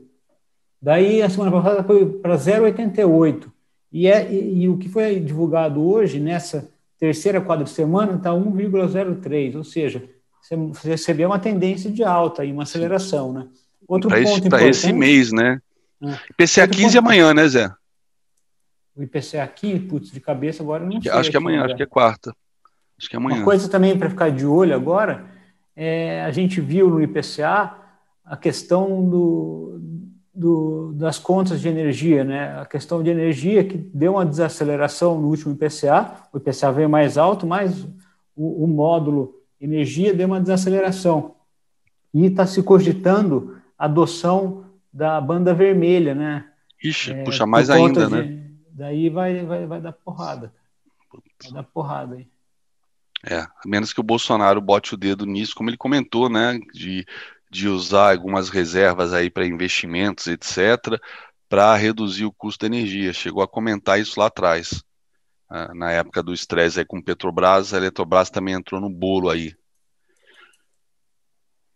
Daí, 0.81 1.21
a 1.21 1.29
semana 1.29 1.51
passada, 1.51 1.83
foi 1.83 2.05
para 2.05 2.35
0,88. 2.35 3.51
E, 3.91 4.07
é, 4.07 4.31
e, 4.31 4.63
e, 4.63 4.69
o 4.69 4.77
que 4.77 4.89
foi 4.89 5.19
divulgado 5.19 5.81
hoje, 5.81 6.19
nessa 6.19 6.69
terceira 6.99 7.39
quadra 7.39 7.63
de 7.63 7.69
semana, 7.69 8.15
está 8.15 8.31
1,03. 8.31 9.55
Ou 9.55 9.63
seja, 9.63 10.03
você 10.41 10.89
recebeu 10.89 11.29
uma 11.29 11.39
tendência 11.39 11.89
de 11.89 12.03
alta 12.03 12.43
e 12.43 12.51
uma 12.51 12.63
aceleração, 12.63 13.31
né? 13.31 13.47
Outro 13.87 14.09
pra 14.09 14.21
ponto 14.21 14.39
esse, 14.39 14.49
Para 14.49 14.67
esse 14.67 14.91
mês, 14.91 15.31
né? 15.31 15.61
É. 16.01 16.17
IPCA 16.31 16.67
15 16.67 16.83
ponto... 16.83 16.97
amanhã, 16.97 17.33
né, 17.33 17.47
Zé? 17.47 17.71
O 18.95 19.03
IPCA 19.03 19.47
15, 19.47 19.79
putz, 19.81 20.11
de 20.11 20.19
cabeça 20.19 20.63
agora 20.63 20.83
não 20.83 21.01
sei. 21.01 21.11
Acho 21.11 21.29
que 21.29 21.37
é 21.37 21.39
amanhã, 21.39 21.63
acho 21.63 21.75
que 21.75 21.83
é 21.83 21.87
quarta. 21.87 22.35
Acho 22.97 23.09
que 23.09 23.15
é 23.15 23.19
amanhã. 23.19 23.37
Uma 23.37 23.45
coisa 23.45 23.69
também 23.69 23.97
para 23.97 24.09
ficar 24.09 24.29
de 24.29 24.45
olho 24.45 24.75
agora, 24.75 25.25
é, 25.75 26.23
a 26.23 26.31
gente 26.31 26.61
viu 26.61 26.89
no 26.89 27.01
IPCA 27.01 27.75
a 28.25 28.37
questão 28.37 29.09
do, 29.09 29.81
do, 30.33 30.93
das 30.93 31.19
contas 31.19 31.59
de 31.61 31.67
energia, 31.67 32.23
né? 32.23 32.59
A 32.59 32.65
questão 32.65 33.03
de 33.03 33.09
energia 33.09 33.63
que 33.63 33.77
deu 33.77 34.13
uma 34.13 34.25
desaceleração 34.25 35.19
no 35.19 35.27
último 35.27 35.53
IPCA, 35.53 36.11
o 36.31 36.37
IPCA 36.37 36.71
veio 36.71 36.89
mais 36.89 37.17
alto, 37.17 37.45
mas 37.45 37.83
o, 38.35 38.63
o 38.63 38.67
módulo 38.67 39.35
energia 39.59 40.13
deu 40.13 40.27
uma 40.27 40.41
desaceleração. 40.41 41.35
E 42.13 42.25
está 42.25 42.45
se 42.45 42.61
cogitando 42.61 43.57
a 43.77 43.85
adoção 43.85 44.65
da 44.91 45.19
banda 45.19 45.53
vermelha, 45.53 46.13
né? 46.13 46.45
Ixi, 46.83 47.11
é, 47.13 47.23
puxa 47.23 47.45
mais 47.45 47.69
ainda, 47.69 48.05
de, 48.05 48.11
né? 48.11 48.43
Daí 48.69 49.09
vai, 49.09 49.45
vai, 49.45 49.65
vai 49.65 49.81
dar 49.81 49.93
porrada. 49.93 50.53
Vai 51.43 51.53
dar 51.53 51.63
porrada 51.63 52.15
aí. 52.15 52.27
É, 53.25 53.37
a 53.37 53.49
menos 53.65 53.93
que 53.93 53.99
o 53.99 54.03
Bolsonaro 54.03 54.59
bote 54.59 54.93
o 54.93 54.97
dedo 54.97 55.25
nisso, 55.25 55.55
como 55.55 55.69
ele 55.69 55.77
comentou, 55.77 56.29
né, 56.29 56.59
de, 56.73 57.05
de 57.49 57.69
usar 57.69 58.11
algumas 58.11 58.49
reservas 58.49 59.13
aí 59.13 59.29
para 59.29 59.45
investimentos, 59.45 60.27
etc., 60.27 60.99
para 61.47 61.75
reduzir 61.75 62.25
o 62.25 62.33
custo 62.33 62.61
da 62.61 62.75
energia. 62.75 63.13
Chegou 63.13 63.43
a 63.43 63.47
comentar 63.47 63.99
isso 63.99 64.19
lá 64.19 64.25
atrás. 64.25 64.83
Ah, 65.49 65.71
na 65.75 65.91
época 65.91 66.23
do 66.23 66.33
estresse 66.33 66.79
aí 66.79 66.85
com 66.85 67.01
Petrobras, 67.01 67.73
a 67.73 67.77
Eletrobras 67.77 68.29
também 68.29 68.55
entrou 68.55 68.81
no 68.81 68.89
bolo 68.89 69.29
aí. 69.29 69.55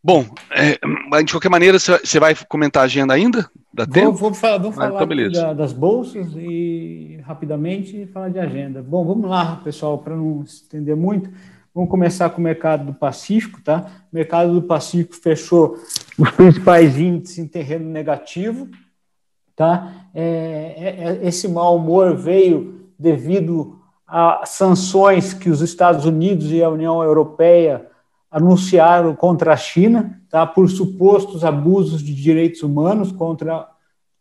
Bom, 0.03 0.25
é, 0.51 0.79
de 1.23 1.31
qualquer 1.31 1.49
maneira, 1.49 1.77
você 1.77 2.19
vai 2.19 2.33
comentar 2.47 2.83
a 2.83 2.85
agenda 2.85 3.13
ainda? 3.13 3.49
Dá 3.77 3.85
falar, 4.33 4.57
vou 4.57 4.71
falar 4.71 5.01
ah, 5.01 5.03
então 5.03 5.31
da, 5.31 5.53
das 5.53 5.71
bolsas 5.71 6.33
e 6.35 7.19
rapidamente 7.23 8.07
falar 8.07 8.29
de 8.29 8.39
agenda. 8.39 8.81
Bom, 8.81 9.05
vamos 9.05 9.29
lá, 9.29 9.57
pessoal, 9.63 9.99
para 9.99 10.15
não 10.15 10.43
se 10.47 10.63
estender 10.63 10.95
muito. 10.95 11.29
Vamos 11.75 11.91
começar 11.91 12.31
com 12.31 12.41
o 12.41 12.43
mercado 12.43 12.87
do 12.87 12.93
Pacífico, 12.95 13.61
tá? 13.61 13.85
O 14.11 14.15
mercado 14.15 14.51
do 14.51 14.63
Pacífico 14.63 15.15
fechou 15.15 15.77
os 16.17 16.31
principais 16.31 16.97
índices 16.97 17.37
em 17.37 17.47
terreno 17.47 17.87
negativo, 17.87 18.67
tá? 19.55 20.07
É, 20.11 20.73
é, 20.75 21.03
é 21.03 21.27
esse 21.27 21.47
mau 21.47 21.75
humor 21.75 22.15
veio 22.15 22.89
devido 22.97 23.79
a 24.07 24.41
sanções 24.43 25.35
que 25.35 25.51
os 25.51 25.61
Estados 25.61 26.03
Unidos 26.03 26.51
e 26.51 26.63
a 26.63 26.69
União 26.69 27.03
Europeia 27.03 27.85
anunciaram 28.29 29.15
contra 29.15 29.53
a 29.53 29.57
China, 29.57 30.21
tá, 30.29 30.45
por 30.45 30.69
supostos 30.69 31.43
abusos 31.43 32.03
de 32.03 32.13
direitos 32.13 32.61
humanos 32.61 33.11
contra 33.11 33.67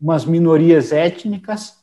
umas 0.01 0.25
minorias 0.25 0.93
étnicas. 0.93 1.79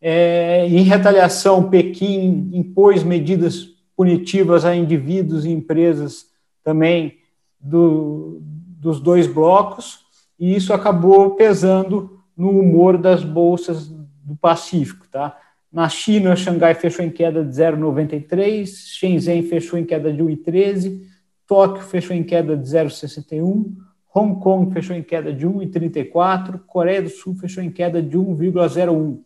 É, 0.00 0.66
em 0.66 0.82
retaliação, 0.82 1.68
Pequim 1.68 2.50
impôs 2.52 3.02
medidas 3.02 3.68
punitivas 3.96 4.64
a 4.64 4.74
indivíduos 4.74 5.44
e 5.44 5.50
empresas 5.50 6.26
também 6.64 7.18
do, 7.60 8.38
dos 8.40 9.00
dois 9.00 9.26
blocos, 9.26 10.00
e 10.38 10.56
isso 10.56 10.72
acabou 10.72 11.36
pesando 11.36 12.18
no 12.36 12.50
humor 12.50 12.98
das 12.98 13.22
bolsas 13.22 13.88
do 13.88 14.34
Pacífico. 14.40 15.06
Tá? 15.08 15.38
Na 15.70 15.88
China, 15.88 16.34
Xangai 16.34 16.74
fechou 16.74 17.04
em 17.04 17.10
queda 17.10 17.44
de 17.44 17.50
0,93, 17.50 18.66
Shenzhen 18.66 19.42
fechou 19.44 19.78
em 19.78 19.84
queda 19.84 20.12
de 20.12 20.22
1,13, 20.22 21.11
Tóquio 21.52 21.82
fechou 21.82 22.16
em 22.16 22.24
queda 22.24 22.56
de 22.56 22.66
0,61, 22.66 23.76
Hong 24.14 24.40
Kong 24.40 24.72
fechou 24.72 24.96
em 24.96 25.02
queda 25.02 25.30
de 25.30 25.46
1,34, 25.46 26.58
Coreia 26.66 27.02
do 27.02 27.10
Sul 27.10 27.34
fechou 27.34 27.62
em 27.62 27.70
queda 27.70 28.02
de 28.02 28.16
1,01. 28.16 29.18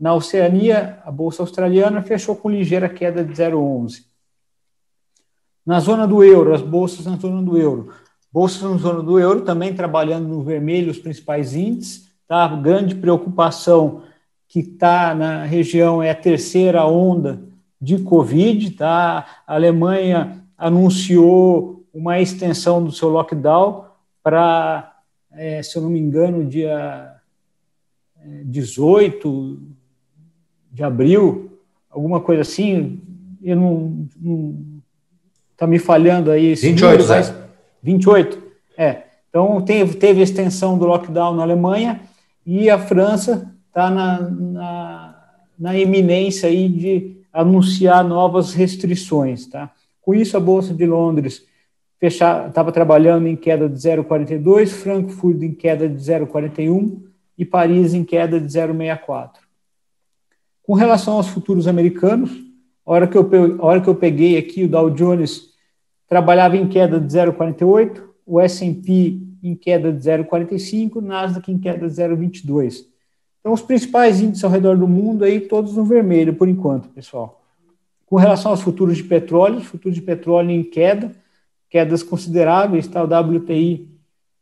Na 0.00 0.14
Oceania, 0.14 0.98
a 1.04 1.12
bolsa 1.12 1.42
australiana 1.42 2.00
fechou 2.00 2.34
com 2.34 2.48
ligeira 2.48 2.88
queda 2.88 3.22
de 3.22 3.34
0,11. 3.34 4.04
Na 5.66 5.78
zona 5.78 6.08
do 6.08 6.24
euro, 6.24 6.54
as 6.54 6.62
bolsas 6.62 7.04
na 7.04 7.16
zona 7.16 7.42
do 7.42 7.58
euro. 7.58 7.92
Bolsas 8.32 8.62
na 8.62 8.78
zona 8.78 9.02
do 9.02 9.20
euro 9.20 9.42
também 9.42 9.74
trabalhando 9.74 10.26
no 10.26 10.42
vermelho 10.42 10.90
os 10.90 10.98
principais 10.98 11.54
índices. 11.54 12.08
Tá? 12.26 12.48
Grande 12.48 12.94
preocupação 12.94 14.04
que 14.48 14.60
está 14.60 15.14
na 15.14 15.44
região 15.44 16.02
é 16.02 16.08
a 16.08 16.14
terceira 16.14 16.86
onda 16.86 17.42
de 17.78 17.98
Covid. 17.98 18.70
Tá? 18.70 19.26
A 19.46 19.54
Alemanha 19.54 20.47
anunciou 20.58 21.84
uma 21.94 22.20
extensão 22.20 22.84
do 22.84 22.90
seu 22.90 23.08
lockdown 23.08 23.84
para, 24.22 24.96
é, 25.32 25.62
se 25.62 25.76
eu 25.76 25.82
não 25.82 25.88
me 25.88 26.00
engano, 26.00 26.44
dia 26.44 27.14
18 28.44 29.58
é, 29.60 30.74
de 30.74 30.82
abril, 30.82 31.58
alguma 31.88 32.20
coisa 32.20 32.42
assim. 32.42 33.00
Eu 33.42 33.56
não. 33.56 34.08
Está 35.52 35.66
me 35.66 35.78
falhando 35.78 36.30
aí. 36.30 36.54
28, 36.54 36.82
número, 36.82 37.08
mas, 37.08 37.34
28, 37.82 38.42
é. 38.76 39.02
Então, 39.28 39.60
teve, 39.60 39.94
teve 39.94 40.22
extensão 40.22 40.78
do 40.78 40.86
lockdown 40.86 41.34
na 41.34 41.42
Alemanha 41.42 42.00
e 42.44 42.70
a 42.70 42.78
França 42.78 43.52
está 43.68 43.90
na, 43.90 44.20
na, 44.20 45.24
na 45.58 45.78
iminência 45.78 46.48
aí 46.48 46.68
de 46.68 47.16
anunciar 47.32 48.02
novas 48.02 48.54
restrições, 48.54 49.46
tá? 49.46 49.70
Com 50.08 50.14
isso, 50.14 50.38
a 50.38 50.40
Bolsa 50.40 50.72
de 50.72 50.86
Londres 50.86 51.46
estava 52.00 52.72
trabalhando 52.72 53.26
em 53.26 53.36
queda 53.36 53.68
de 53.68 53.78
0,42, 53.78 54.68
Frankfurt 54.68 55.42
em 55.42 55.52
queda 55.52 55.86
de 55.86 55.96
0,41 55.96 57.02
e 57.36 57.44
Paris 57.44 57.92
em 57.92 58.02
queda 58.02 58.40
de 58.40 58.46
0,64. 58.46 59.32
Com 60.62 60.72
relação 60.72 61.16
aos 61.16 61.28
futuros 61.28 61.68
americanos, 61.68 62.30
a 62.86 62.90
hora 62.90 63.06
que 63.06 63.18
eu, 63.18 63.28
a 63.60 63.66
hora 63.66 63.82
que 63.82 63.88
eu 63.88 63.94
peguei 63.94 64.38
aqui, 64.38 64.64
o 64.64 64.68
Dow 64.70 64.88
Jones 64.88 65.50
trabalhava 66.08 66.56
em 66.56 66.66
queda 66.66 66.98
de 66.98 67.14
0,48, 67.14 68.02
o 68.24 68.40
S&P 68.40 69.20
em 69.42 69.54
queda 69.54 69.92
de 69.92 69.98
0,45, 69.98 71.02
Nasdaq 71.02 71.52
em 71.52 71.58
queda 71.58 71.86
de 71.86 71.94
0,22. 71.94 72.86
Então, 73.40 73.52
os 73.52 73.60
principais 73.60 74.22
índices 74.22 74.42
ao 74.42 74.50
redor 74.50 74.74
do 74.74 74.88
mundo 74.88 75.22
aí, 75.22 75.38
todos 75.38 75.76
no 75.76 75.84
vermelho, 75.84 76.32
por 76.32 76.48
enquanto, 76.48 76.88
pessoal. 76.88 77.37
Com 78.08 78.16
relação 78.16 78.52
aos 78.52 78.62
futuros 78.62 78.96
de 78.96 79.04
petróleo, 79.04 79.60
futuros 79.60 79.94
de 79.94 80.00
petróleo 80.00 80.50
em 80.50 80.64
queda, 80.64 81.12
quedas 81.68 82.02
consideráveis, 82.02 82.86
está 82.86 83.04
o 83.04 83.06
WTI 83.06 83.86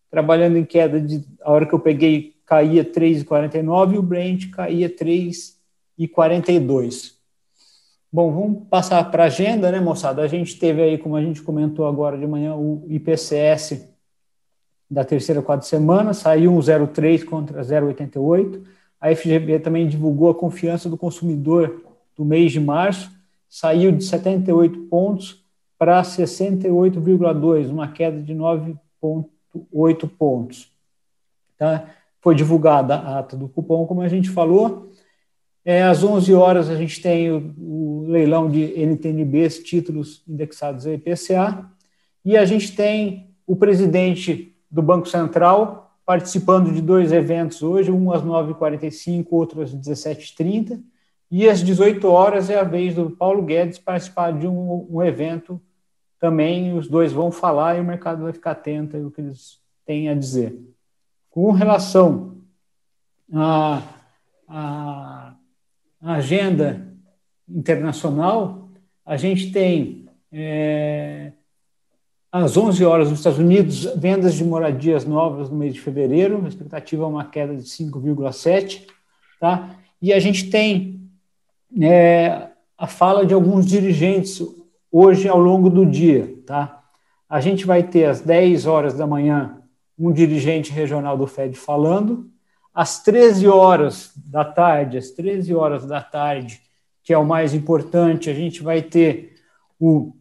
trabalhando 0.08 0.56
em 0.56 0.64
queda 0.64 1.00
de, 1.00 1.24
a 1.42 1.50
hora 1.50 1.66
que 1.66 1.74
eu 1.74 1.80
peguei, 1.80 2.36
caía 2.46 2.84
3,49 2.84 3.94
e 3.94 3.98
o 3.98 4.02
Brent 4.02 4.50
caía 4.50 4.88
3,42. 4.88 7.16
Bom, 8.12 8.32
vamos 8.32 8.68
passar 8.68 9.02
para 9.10 9.24
a 9.24 9.26
agenda, 9.26 9.72
né, 9.72 9.80
moçada? 9.80 10.22
A 10.22 10.28
gente 10.28 10.56
teve 10.60 10.80
aí, 10.80 10.96
como 10.96 11.16
a 11.16 11.20
gente 11.20 11.42
comentou 11.42 11.88
agora 11.88 12.16
de 12.16 12.24
manhã, 12.24 12.54
o 12.54 12.86
IPCS 12.88 13.84
da 14.88 15.04
terceira 15.04 15.42
quadra 15.42 15.66
semana, 15.66 16.14
saiu 16.14 16.52
um 16.52 16.60
0,3 16.60 17.24
contra 17.24 17.62
0,88. 17.62 18.62
A 19.00 19.12
FGV 19.12 19.58
também 19.58 19.88
divulgou 19.88 20.30
a 20.30 20.34
confiança 20.36 20.88
do 20.88 20.96
consumidor 20.96 21.82
do 22.16 22.24
mês 22.24 22.52
de 22.52 22.60
março, 22.60 23.15
saiu 23.48 23.92
de 23.92 24.04
78 24.04 24.80
pontos 24.84 25.44
para 25.78 26.02
68,2, 26.02 27.70
uma 27.70 27.88
queda 27.88 28.20
de 28.20 28.34
9,8 28.34 30.08
pontos. 30.18 30.70
Tá? 31.58 31.90
Foi 32.20 32.34
divulgada 32.34 32.94
a 32.94 33.18
ata 33.18 33.36
do 33.36 33.48
cupom, 33.48 33.86
como 33.86 34.02
a 34.02 34.08
gente 34.08 34.30
falou, 34.30 34.90
é, 35.68 35.82
às 35.82 36.04
11 36.04 36.32
horas, 36.32 36.70
a 36.70 36.76
gente 36.76 37.02
tem 37.02 37.28
o, 37.32 37.52
o 37.58 38.06
leilão 38.06 38.48
de 38.48 38.62
NTNBs, 38.80 39.58
títulos 39.64 40.22
indexados 40.28 40.86
a 40.86 40.92
IPCA, 40.92 41.68
e 42.24 42.36
a 42.36 42.44
gente 42.44 42.76
tem 42.76 43.34
o 43.44 43.56
presidente 43.56 44.56
do 44.70 44.80
Banco 44.80 45.08
Central 45.08 45.98
participando 46.06 46.72
de 46.72 46.80
dois 46.80 47.10
eventos 47.10 47.64
hoje, 47.64 47.90
um 47.90 48.12
às 48.12 48.22
9h45, 48.22 49.26
outro 49.30 49.60
às 49.60 49.74
17h30, 49.74 50.80
e 51.30 51.48
às 51.48 51.62
18 51.62 52.06
horas 52.08 52.50
é 52.50 52.58
a 52.58 52.64
vez 52.64 52.94
do 52.94 53.10
Paulo 53.10 53.42
Guedes 53.42 53.78
participar 53.78 54.32
de 54.32 54.46
um, 54.46 54.86
um 54.90 55.02
evento 55.02 55.60
também, 56.18 56.76
os 56.76 56.88
dois 56.88 57.12
vão 57.12 57.30
falar 57.30 57.76
e 57.76 57.80
o 57.80 57.84
mercado 57.84 58.22
vai 58.22 58.32
ficar 58.32 58.52
atento 58.52 58.96
ao 58.96 59.10
que 59.10 59.20
eles 59.20 59.60
têm 59.84 60.08
a 60.08 60.14
dizer. 60.14 60.58
Com 61.30 61.50
relação 61.52 62.38
a 63.32 63.82
a 64.48 66.14
agenda 66.14 66.86
internacional, 67.48 68.68
a 69.04 69.16
gente 69.16 69.50
tem 69.50 70.08
é, 70.32 71.32
às 72.30 72.56
11 72.56 72.84
horas 72.84 73.10
nos 73.10 73.18
Estados 73.18 73.38
Unidos 73.38 73.84
vendas 73.96 74.34
de 74.34 74.44
moradias 74.44 75.04
novas 75.04 75.50
no 75.50 75.56
mês 75.56 75.74
de 75.74 75.80
fevereiro, 75.80 76.44
a 76.44 76.48
expectativa 76.48 77.04
é 77.04 77.06
uma 77.06 77.24
queda 77.24 77.56
de 77.56 77.62
5,7, 77.62 78.86
tá? 79.40 79.76
E 80.00 80.12
a 80.12 80.20
gente 80.20 80.50
tem 80.50 80.95
é, 81.80 82.48
a 82.76 82.86
fala 82.86 83.24
de 83.24 83.34
alguns 83.34 83.66
dirigentes 83.66 84.42
hoje 84.90 85.28
ao 85.28 85.38
longo 85.38 85.68
do 85.68 85.84
dia, 85.84 86.34
tá? 86.46 86.82
A 87.28 87.40
gente 87.40 87.66
vai 87.66 87.82
ter 87.82 88.04
às 88.04 88.20
10 88.20 88.66
horas 88.66 88.94
da 88.94 89.06
manhã 89.06 89.62
um 89.98 90.12
dirigente 90.12 90.72
regional 90.72 91.16
do 91.16 91.26
Fed 91.26 91.56
falando, 91.56 92.30
às 92.74 93.02
13 93.02 93.48
horas 93.48 94.12
da 94.16 94.44
tarde, 94.44 94.98
às 94.98 95.10
13 95.10 95.54
horas 95.54 95.86
da 95.86 96.02
tarde, 96.02 96.60
que 97.02 97.12
é 97.12 97.18
o 97.18 97.24
mais 97.24 97.54
importante, 97.54 98.28
a 98.28 98.34
gente 98.34 98.62
vai 98.62 98.82
ter 98.82 99.34
o 99.80 100.12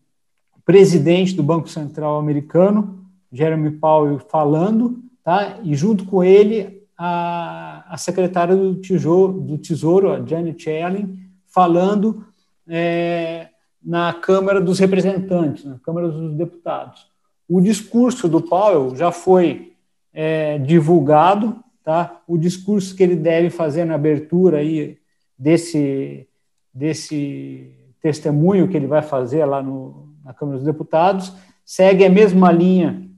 presidente 0.63 1.33
do 1.33 1.43
Banco 1.43 1.67
Central 1.67 2.17
americano, 2.17 3.05
Jeremy 3.31 3.71
Powell, 3.71 4.19
falando, 4.19 4.99
tá? 5.23 5.59
e 5.63 5.75
junto 5.75 6.05
com 6.05 6.23
ele 6.23 6.83
a, 6.97 7.85
a 7.89 7.97
secretária 7.97 8.55
do 8.55 8.75
Tesouro, 8.75 9.33
do 9.33 9.57
Tesouro, 9.57 10.11
a 10.11 10.25
Janet 10.25 10.69
Yellen, 10.69 11.24
falando 11.55 12.25
é, 12.67 13.47
na 13.81 14.11
Câmara 14.11 14.59
dos 14.59 14.77
Representantes, 14.77 15.63
na 15.63 15.79
Câmara 15.79 16.09
dos 16.09 16.35
Deputados. 16.35 17.07
O 17.47 17.61
discurso 17.61 18.27
do 18.27 18.41
Powell 18.41 18.93
já 18.93 19.09
foi 19.09 19.71
é, 20.13 20.57
divulgado, 20.57 21.55
tá? 21.81 22.21
O 22.27 22.37
discurso 22.37 22.93
que 22.93 23.01
ele 23.01 23.15
deve 23.15 23.49
fazer 23.49 23.85
na 23.85 23.95
abertura 23.95 24.57
aí 24.57 24.97
desse 25.39 26.27
desse 26.73 27.71
testemunho 28.01 28.67
que 28.67 28.75
ele 28.75 28.85
vai 28.85 29.01
fazer 29.01 29.45
lá 29.45 29.63
no, 29.63 30.09
na 30.25 30.33
Câmara 30.33 30.57
dos 30.57 30.65
Deputados 30.65 31.31
segue 31.63 32.03
a 32.03 32.09
mesma 32.09 32.51
linha 32.51 33.09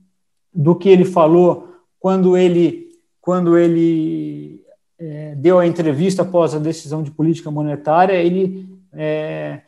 do 0.54 0.76
que 0.76 0.88
ele 0.88 1.04
falou 1.04 1.74
quando 1.98 2.36
ele 2.36 2.88
quando 3.20 3.58
ele 3.58 4.57
é, 4.98 5.34
deu 5.36 5.58
a 5.58 5.66
entrevista 5.66 6.22
após 6.22 6.54
a 6.54 6.58
decisão 6.58 7.02
de 7.02 7.10
política 7.10 7.50
monetária 7.50 8.14
ele 8.14 8.68
é, 8.92 9.60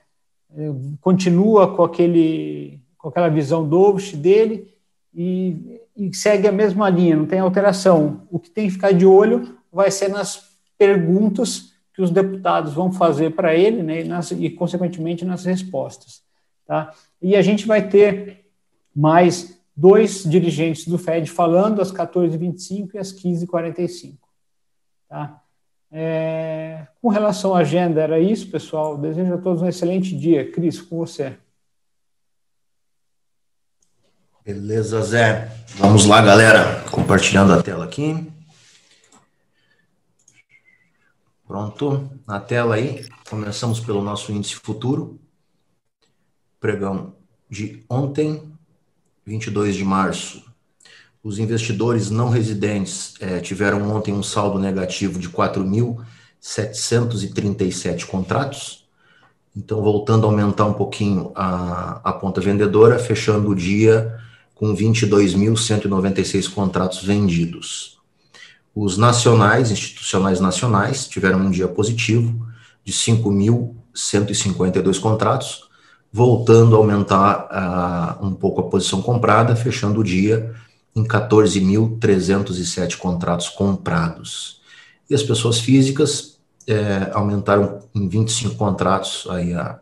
é 0.57 0.73
continua 1.01 1.75
com 1.75 1.85
aquele 1.85 2.81
com 2.99 3.09
aquela 3.09 3.29
visão 3.29 3.67
dovish 3.67 4.15
dele 4.15 4.73
e 5.15 5.81
e 6.01 6.17
segue 6.17 6.49
a 6.49 6.53
mesma 6.53 6.89
linha, 6.89 7.15
não 7.15 7.27
tem 7.27 7.39
alteração. 7.39 8.23
O 8.31 8.39
que 8.39 8.49
tem 8.49 8.67
que 8.67 8.73
ficar 8.73 8.93
de 8.93 9.05
olho 9.05 9.55
vai 9.71 9.91
ser 9.91 10.09
nas 10.09 10.51
perguntas 10.79 11.75
que 11.95 12.01
os 12.01 12.11
deputados 12.11 12.73
vão 12.73 12.91
fazer 12.91 13.35
para 13.35 13.55
ele, 13.55 13.83
né, 13.83 14.01
e, 14.01 14.05
nas, 14.05 14.31
e, 14.31 14.49
consequentemente, 14.49 15.27
nas 15.27 15.45
respostas. 15.45 16.23
Tá? 16.67 16.95
E 17.21 17.37
a 17.37 17.43
gente 17.43 17.67
vai 17.67 17.87
ter 17.87 18.47
mais 18.97 19.61
dois 19.77 20.25
dirigentes 20.25 20.87
do 20.87 20.97
FED 20.97 21.31
falando 21.31 21.83
às 21.83 21.93
14h25 21.93 22.95
e 22.95 22.99
às 22.99 23.13
15h45. 23.13 24.15
Tá? 25.11 25.43
É, 25.91 26.87
com 27.03 27.09
relação 27.09 27.53
à 27.53 27.59
agenda, 27.59 28.01
era 28.01 28.21
isso, 28.21 28.49
pessoal. 28.49 28.97
Desejo 28.97 29.35
a 29.35 29.39
todos 29.39 29.61
um 29.61 29.67
excelente 29.67 30.17
dia. 30.17 30.51
Cris, 30.53 30.81
com 30.81 30.99
você. 30.99 31.37
Beleza, 34.45 35.03
Zé. 35.03 35.51
Vamos 35.75 36.07
lá, 36.07 36.23
galera. 36.23 36.85
Compartilhando 36.93 37.53
a 37.53 37.61
tela 37.61 37.85
aqui. 37.85 38.33
Pronto. 41.45 42.09
Na 42.25 42.39
tela 42.39 42.77
aí, 42.77 43.05
começamos 43.29 43.81
pelo 43.81 44.01
nosso 44.01 44.31
índice 44.31 44.55
futuro. 44.55 45.21
Pregão 46.61 47.17
de 47.49 47.85
ontem, 47.91 48.53
22 49.27 49.75
de 49.75 49.85
março. 49.85 50.50
Os 51.23 51.39
investidores 51.39 52.09
não 52.09 52.31
residentes 52.31 53.13
eh, 53.21 53.41
tiveram 53.41 53.95
ontem 53.95 54.15
um 54.15 54.23
saldo 54.23 54.59
negativo 54.59 55.19
de 55.19 55.29
4.737 55.29 58.07
contratos. 58.07 58.87
Então, 59.55 59.83
voltando 59.83 60.27
a 60.27 60.31
aumentar 60.31 60.65
um 60.65 60.73
pouquinho 60.73 61.31
a, 61.35 62.01
a 62.03 62.11
ponta 62.15 62.41
vendedora, 62.41 62.99
fechando 62.99 63.51
o 63.51 63.55
dia 63.55 64.19
com 64.55 64.75
22.196 64.75 66.51
contratos 66.51 67.05
vendidos. 67.05 67.99
Os 68.75 68.97
nacionais, 68.97 69.71
institucionais 69.71 70.41
nacionais, 70.41 71.07
tiveram 71.07 71.41
um 71.41 71.51
dia 71.51 71.69
positivo 71.69 72.49
de 72.83 72.95
5.152 72.95 74.99
contratos, 74.99 75.69
voltando 76.11 76.77
a 76.77 76.79
aumentar 76.79 78.17
uh, 78.21 78.27
um 78.27 78.33
pouco 78.33 78.63
a 78.63 78.71
posição 78.71 79.03
comprada, 79.03 79.55
fechando 79.55 80.01
o 80.01 80.05
dia 80.05 80.59
em 80.95 81.05
14.307 81.05 82.97
contratos 82.97 83.49
comprados. 83.49 84.61
E 85.09 85.15
as 85.15 85.23
pessoas 85.23 85.61
físicas 85.61 86.41
é, 86.67 87.11
aumentaram 87.13 87.81
em 87.95 88.09
25 88.09 88.55
contratos 88.55 89.27
aí 89.31 89.53
a, 89.55 89.81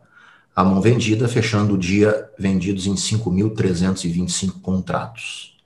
a 0.55 0.63
mão 0.63 0.81
vendida, 0.81 1.27
fechando 1.27 1.75
o 1.75 1.77
dia 1.77 2.29
vendidos 2.37 2.87
em 2.87 2.95
5.325 2.95 4.61
contratos. 4.61 5.57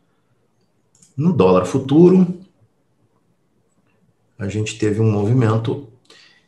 No 1.16 1.32
dólar 1.32 1.66
futuro, 1.66 2.40
a 4.38 4.48
gente 4.48 4.78
teve 4.78 5.00
um 5.00 5.12
movimento 5.12 5.88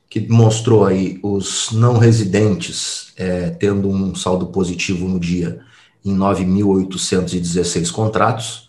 que 0.09 0.27
mostrou 0.29 0.85
aí 0.85 1.19
os 1.21 1.71
não 1.71 1.97
residentes 1.97 3.13
é, 3.17 3.49
tendo 3.49 3.89
um 3.89 4.15
saldo 4.15 4.47
positivo 4.47 5.07
no 5.07 5.19
dia 5.19 5.61
em 6.03 6.15
9.816 6.15 7.91
contratos, 7.91 8.64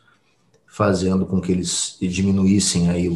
fazendo 0.76 1.24
com 1.24 1.40
que 1.40 1.50
eles 1.50 1.96
diminuíssem 2.02 2.90
aí 2.90 3.10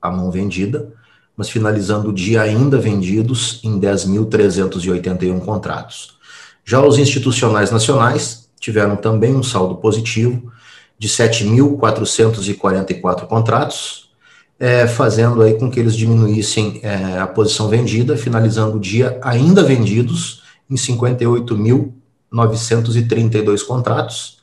a 0.00 0.08
mão 0.08 0.30
vendida, 0.30 0.92
mas 1.36 1.48
finalizando 1.48 2.10
o 2.10 2.12
dia 2.12 2.42
ainda 2.42 2.78
vendidos 2.78 3.58
em 3.64 3.80
10.381 3.80 5.40
contratos. 5.40 6.16
Já 6.64 6.80
os 6.80 6.98
institucionais 6.98 7.72
nacionais 7.72 8.48
tiveram 8.60 8.94
também 8.94 9.34
um 9.34 9.42
saldo 9.42 9.78
positivo 9.78 10.52
de 10.96 11.08
7.444 11.08 13.26
contratos, 13.26 14.12
é, 14.56 14.86
fazendo 14.86 15.42
aí 15.42 15.54
com 15.54 15.68
que 15.68 15.80
eles 15.80 15.96
diminuíssem 15.96 16.78
é, 16.84 17.18
a 17.18 17.26
posição 17.26 17.68
vendida, 17.68 18.16
finalizando 18.16 18.76
o 18.76 18.80
dia 18.80 19.18
ainda 19.24 19.64
vendidos 19.64 20.44
em 20.70 20.76
58.932 20.76 23.66
contratos, 23.66 24.38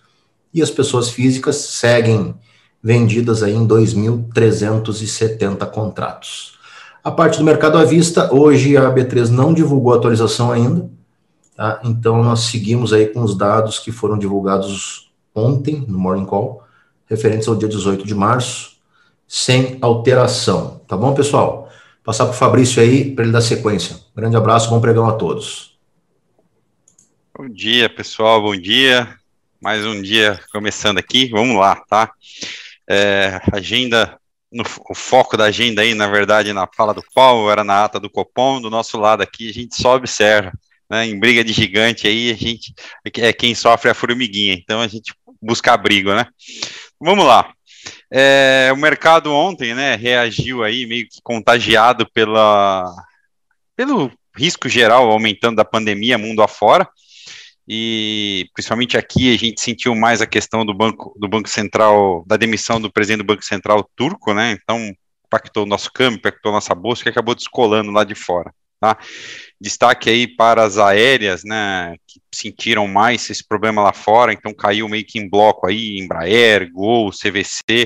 e 0.53 0.61
as 0.61 0.69
pessoas 0.69 1.09
físicas 1.09 1.55
seguem 1.55 2.35
vendidas 2.81 3.43
aí 3.43 3.53
em 3.53 3.67
2.370 3.67 5.69
contratos. 5.69 6.57
A 7.03 7.11
parte 7.11 7.37
do 7.37 7.43
mercado 7.43 7.77
à 7.77 7.83
vista, 7.83 8.33
hoje 8.33 8.77
a 8.77 8.89
B3 8.91 9.27
não 9.29 9.53
divulgou 9.53 9.93
a 9.93 9.97
atualização 9.97 10.51
ainda, 10.51 10.89
tá? 11.55 11.79
então 11.83 12.23
nós 12.23 12.39
seguimos 12.41 12.93
aí 12.93 13.07
com 13.07 13.21
os 13.21 13.37
dados 13.37 13.79
que 13.79 13.91
foram 13.91 14.17
divulgados 14.17 15.11
ontem, 15.33 15.83
no 15.87 15.97
Morning 15.97 16.25
Call, 16.25 16.63
referentes 17.05 17.47
ao 17.47 17.55
dia 17.55 17.69
18 17.69 18.05
de 18.05 18.13
março, 18.13 18.77
sem 19.27 19.77
alteração. 19.81 20.81
Tá 20.87 20.95
bom, 20.97 21.13
pessoal? 21.13 21.69
Passar 22.03 22.25
para 22.25 22.33
o 22.33 22.37
Fabrício 22.37 22.81
aí 22.81 23.13
para 23.13 23.23
ele 23.23 23.33
dar 23.33 23.41
sequência. 23.41 23.97
Grande 24.15 24.35
abraço, 24.35 24.69
bom 24.69 24.81
pregão 24.81 25.07
a 25.07 25.13
todos. 25.13 25.77
Bom 27.37 27.47
dia, 27.47 27.89
pessoal, 27.89 28.41
bom 28.41 28.55
dia. 28.55 29.15
Mais 29.61 29.85
um 29.85 30.01
dia 30.01 30.39
começando 30.51 30.97
aqui, 30.97 31.29
vamos 31.29 31.57
lá, 31.57 31.75
tá? 31.75 32.11
É, 32.89 33.39
agenda, 33.53 34.19
no, 34.51 34.63
o 34.89 34.95
foco 34.95 35.37
da 35.37 35.45
agenda 35.45 35.81
aí, 35.81 35.93
na 35.93 36.07
verdade, 36.07 36.51
na 36.53 36.67
fala 36.75 36.93
do 36.93 37.03
Paulo, 37.13 37.51
era 37.51 37.63
na 37.63 37.85
ata 37.85 37.99
do 37.99 38.09
Copom, 38.09 38.59
do 38.59 38.69
nosso 38.69 38.97
lado 38.97 39.21
aqui, 39.21 39.49
a 39.49 39.53
gente 39.53 39.75
só 39.75 39.95
observa, 39.95 40.51
né, 40.89 41.05
em 41.05 41.19
briga 41.19 41.43
de 41.43 41.53
gigante 41.53 42.07
aí, 42.07 42.31
a 42.31 42.35
gente, 42.35 42.73
é 43.17 43.31
quem 43.31 43.53
sofre 43.53 43.91
a 43.91 43.93
formiguinha, 43.93 44.53
então 44.53 44.81
a 44.81 44.87
gente 44.87 45.13
busca 45.41 45.73
abrigo, 45.73 46.13
né? 46.13 46.25
Vamos 46.99 47.25
lá. 47.25 47.53
É, 48.11 48.71
o 48.73 48.77
mercado 48.77 49.31
ontem, 49.31 49.75
né, 49.75 49.95
reagiu 49.95 50.63
aí 50.63 50.85
meio 50.87 51.07
que 51.07 51.21
contagiado 51.21 52.09
pela, 52.11 52.91
pelo 53.75 54.11
risco 54.35 54.67
geral 54.67 55.11
aumentando 55.11 55.57
da 55.57 55.65
pandemia 55.65 56.17
mundo 56.17 56.41
afora, 56.41 56.87
e 57.71 58.49
principalmente 58.55 58.97
aqui 58.97 59.31
a 59.31 59.37
gente 59.37 59.61
sentiu 59.61 59.93
mais 59.93 60.21
a 60.21 60.25
questão 60.25 60.65
do 60.65 60.73
banco 60.73 61.13
do 61.19 61.27
banco 61.27 61.47
central 61.47 62.23
da 62.25 62.35
demissão 62.35 62.81
do 62.81 62.91
presidente 62.91 63.19
do 63.19 63.27
banco 63.27 63.45
central 63.45 63.87
turco, 63.95 64.33
né? 64.33 64.57
Então 64.59 64.91
impactou 65.23 65.63
o 65.63 65.67
nosso 65.67 65.91
câmbio, 65.93 66.17
impactou 66.17 66.51
nossa 66.51 66.73
bolsa, 66.73 67.03
que 67.03 67.09
acabou 67.09 67.35
descolando 67.35 67.91
lá 67.91 68.03
de 68.03 68.15
fora. 68.15 68.51
Tá? 68.79 68.97
Destaque 69.61 70.09
aí 70.09 70.25
para 70.25 70.63
as 70.63 70.77
aéreas, 70.77 71.43
né, 71.43 71.95
que 72.07 72.21
sentiram 72.33 72.87
mais 72.87 73.29
esse 73.29 73.45
problema 73.45 73.83
lá 73.83 73.91
fora, 73.91 74.31
então 74.31 74.53
caiu 74.53 74.87
meio 74.87 75.05
que 75.05 75.19
em 75.19 75.29
bloco 75.29 75.67
aí, 75.67 75.99
Embraer, 75.99 76.71
Gol, 76.71 77.11
CVC, 77.11 77.85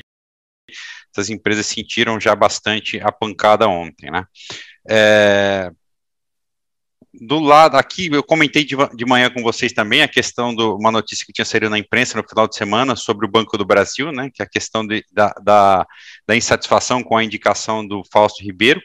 essas 1.11 1.31
empresas 1.31 1.65
sentiram 1.65 2.19
já 2.19 2.35
bastante 2.35 2.99
a 2.99 3.11
pancada 3.11 3.67
ontem, 3.67 4.11
né. 4.11 4.23
É, 4.87 5.71
do 7.21 7.39
lado 7.39 7.77
aqui, 7.77 8.09
eu 8.11 8.23
comentei 8.23 8.63
de, 8.63 8.75
de 8.95 9.05
manhã 9.05 9.29
com 9.29 9.43
vocês 9.43 9.71
também 9.71 10.01
a 10.01 10.07
questão 10.07 10.55
de 10.55 10.63
uma 10.63 10.91
notícia 10.91 11.25
que 11.25 11.31
tinha 11.31 11.45
saído 11.45 11.69
na 11.69 11.77
imprensa 11.77 12.17
no 12.17 12.27
final 12.27 12.47
de 12.47 12.55
semana 12.55 12.95
sobre 12.95 13.25
o 13.25 13.29
Banco 13.29 13.57
do 13.57 13.65
Brasil, 13.65 14.11
né, 14.11 14.31
que 14.33 14.41
é 14.41 14.45
a 14.45 14.49
questão 14.49 14.85
de, 14.85 15.05
da, 15.11 15.29
da, 15.43 15.85
da, 16.27 16.35
insatisfação 16.35 17.03
com 17.03 17.15
a 17.15 17.23
indicação 17.23 17.85
do 17.85 18.03
Fausto 18.11 18.43
Ribeiro. 18.43 18.81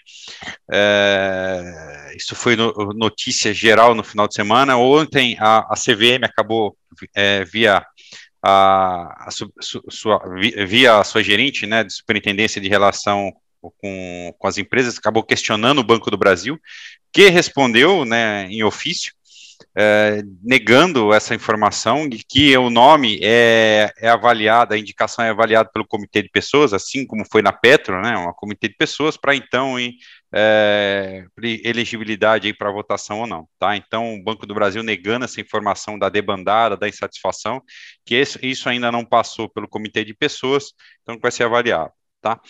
É, 0.71 2.13
isso 2.17 2.37
foi 2.37 2.55
no, 2.55 2.73
notícia 2.95 3.55
geral 3.55 3.95
no 3.95 4.05
final 4.05 4.29
de 4.29 4.35
semana. 4.35 4.77
Ontem 4.77 5.37
a, 5.41 5.61
a 5.61 5.75
CVM 5.75 6.25
acabou 6.25 6.77
é, 7.15 7.45
via 7.45 7.83
a, 8.43 9.27
a 9.27 9.31
su, 9.31 9.51
sua, 9.89 10.23
via 10.67 10.99
a 10.99 11.05
sua 11.05 11.23
gerente, 11.23 11.67
né, 11.67 11.83
de 11.83 11.95
superintendência 11.95 12.61
de 12.61 12.69
relação 12.69 13.33
com, 13.61 14.35
com 14.39 14.47
as 14.47 14.59
empresas, 14.59 14.99
acabou 14.99 15.23
questionando 15.23 15.81
o 15.81 15.85
Banco 15.85 16.11
do 16.11 16.17
Brasil, 16.17 16.59
que 17.13 17.29
respondeu 17.29 18.05
né, 18.05 18.47
em 18.51 18.63
ofício, 18.63 19.13
é, 19.77 20.23
negando 20.43 21.13
essa 21.13 21.35
informação 21.35 22.09
de 22.09 22.25
que 22.25 22.57
o 22.57 22.71
nome 22.71 23.21
é, 23.23 23.93
é 23.99 24.09
avaliado, 24.09 24.75
a 24.75 24.79
indicação 24.79 25.25
é 25.25 25.31
avaliada 25.31 25.71
pelo 25.73 25.87
comitê 25.87 26.23
de 26.23 26.29
pessoas, 26.29 26.73
assim 26.73 27.07
como 27.07 27.25
foi 27.31 27.43
na 27.43 27.53
Petro, 27.53 28.01
né, 28.01 28.17
um 28.17 28.33
comitê 28.33 28.69
de 28.69 28.75
pessoas, 28.75 29.17
para 29.17 29.37
então 29.37 29.79
em, 29.79 29.97
é, 30.33 31.25
elegibilidade 31.65 32.53
para 32.55 32.73
votação 32.73 33.21
ou 33.21 33.27
não, 33.27 33.49
tá? 33.59 33.77
Então, 33.77 34.15
o 34.15 34.23
Banco 34.23 34.47
do 34.47 34.55
Brasil 34.55 34.83
negando 34.83 35.25
essa 35.25 35.41
informação 35.41 35.99
da 35.99 36.09
debandada, 36.09 36.77
da 36.77 36.89
insatisfação, 36.89 37.63
que 38.05 38.17
isso, 38.17 38.39
isso 38.43 38.69
ainda 38.69 38.91
não 38.91 39.05
passou 39.05 39.49
pelo 39.49 39.69
comitê 39.69 40.05
de 40.05 40.15
pessoas, 40.15 40.73
então 41.03 41.19
vai 41.21 41.31
ser 41.31 41.45
avaliado, 41.45 41.93
tá? 42.21 42.41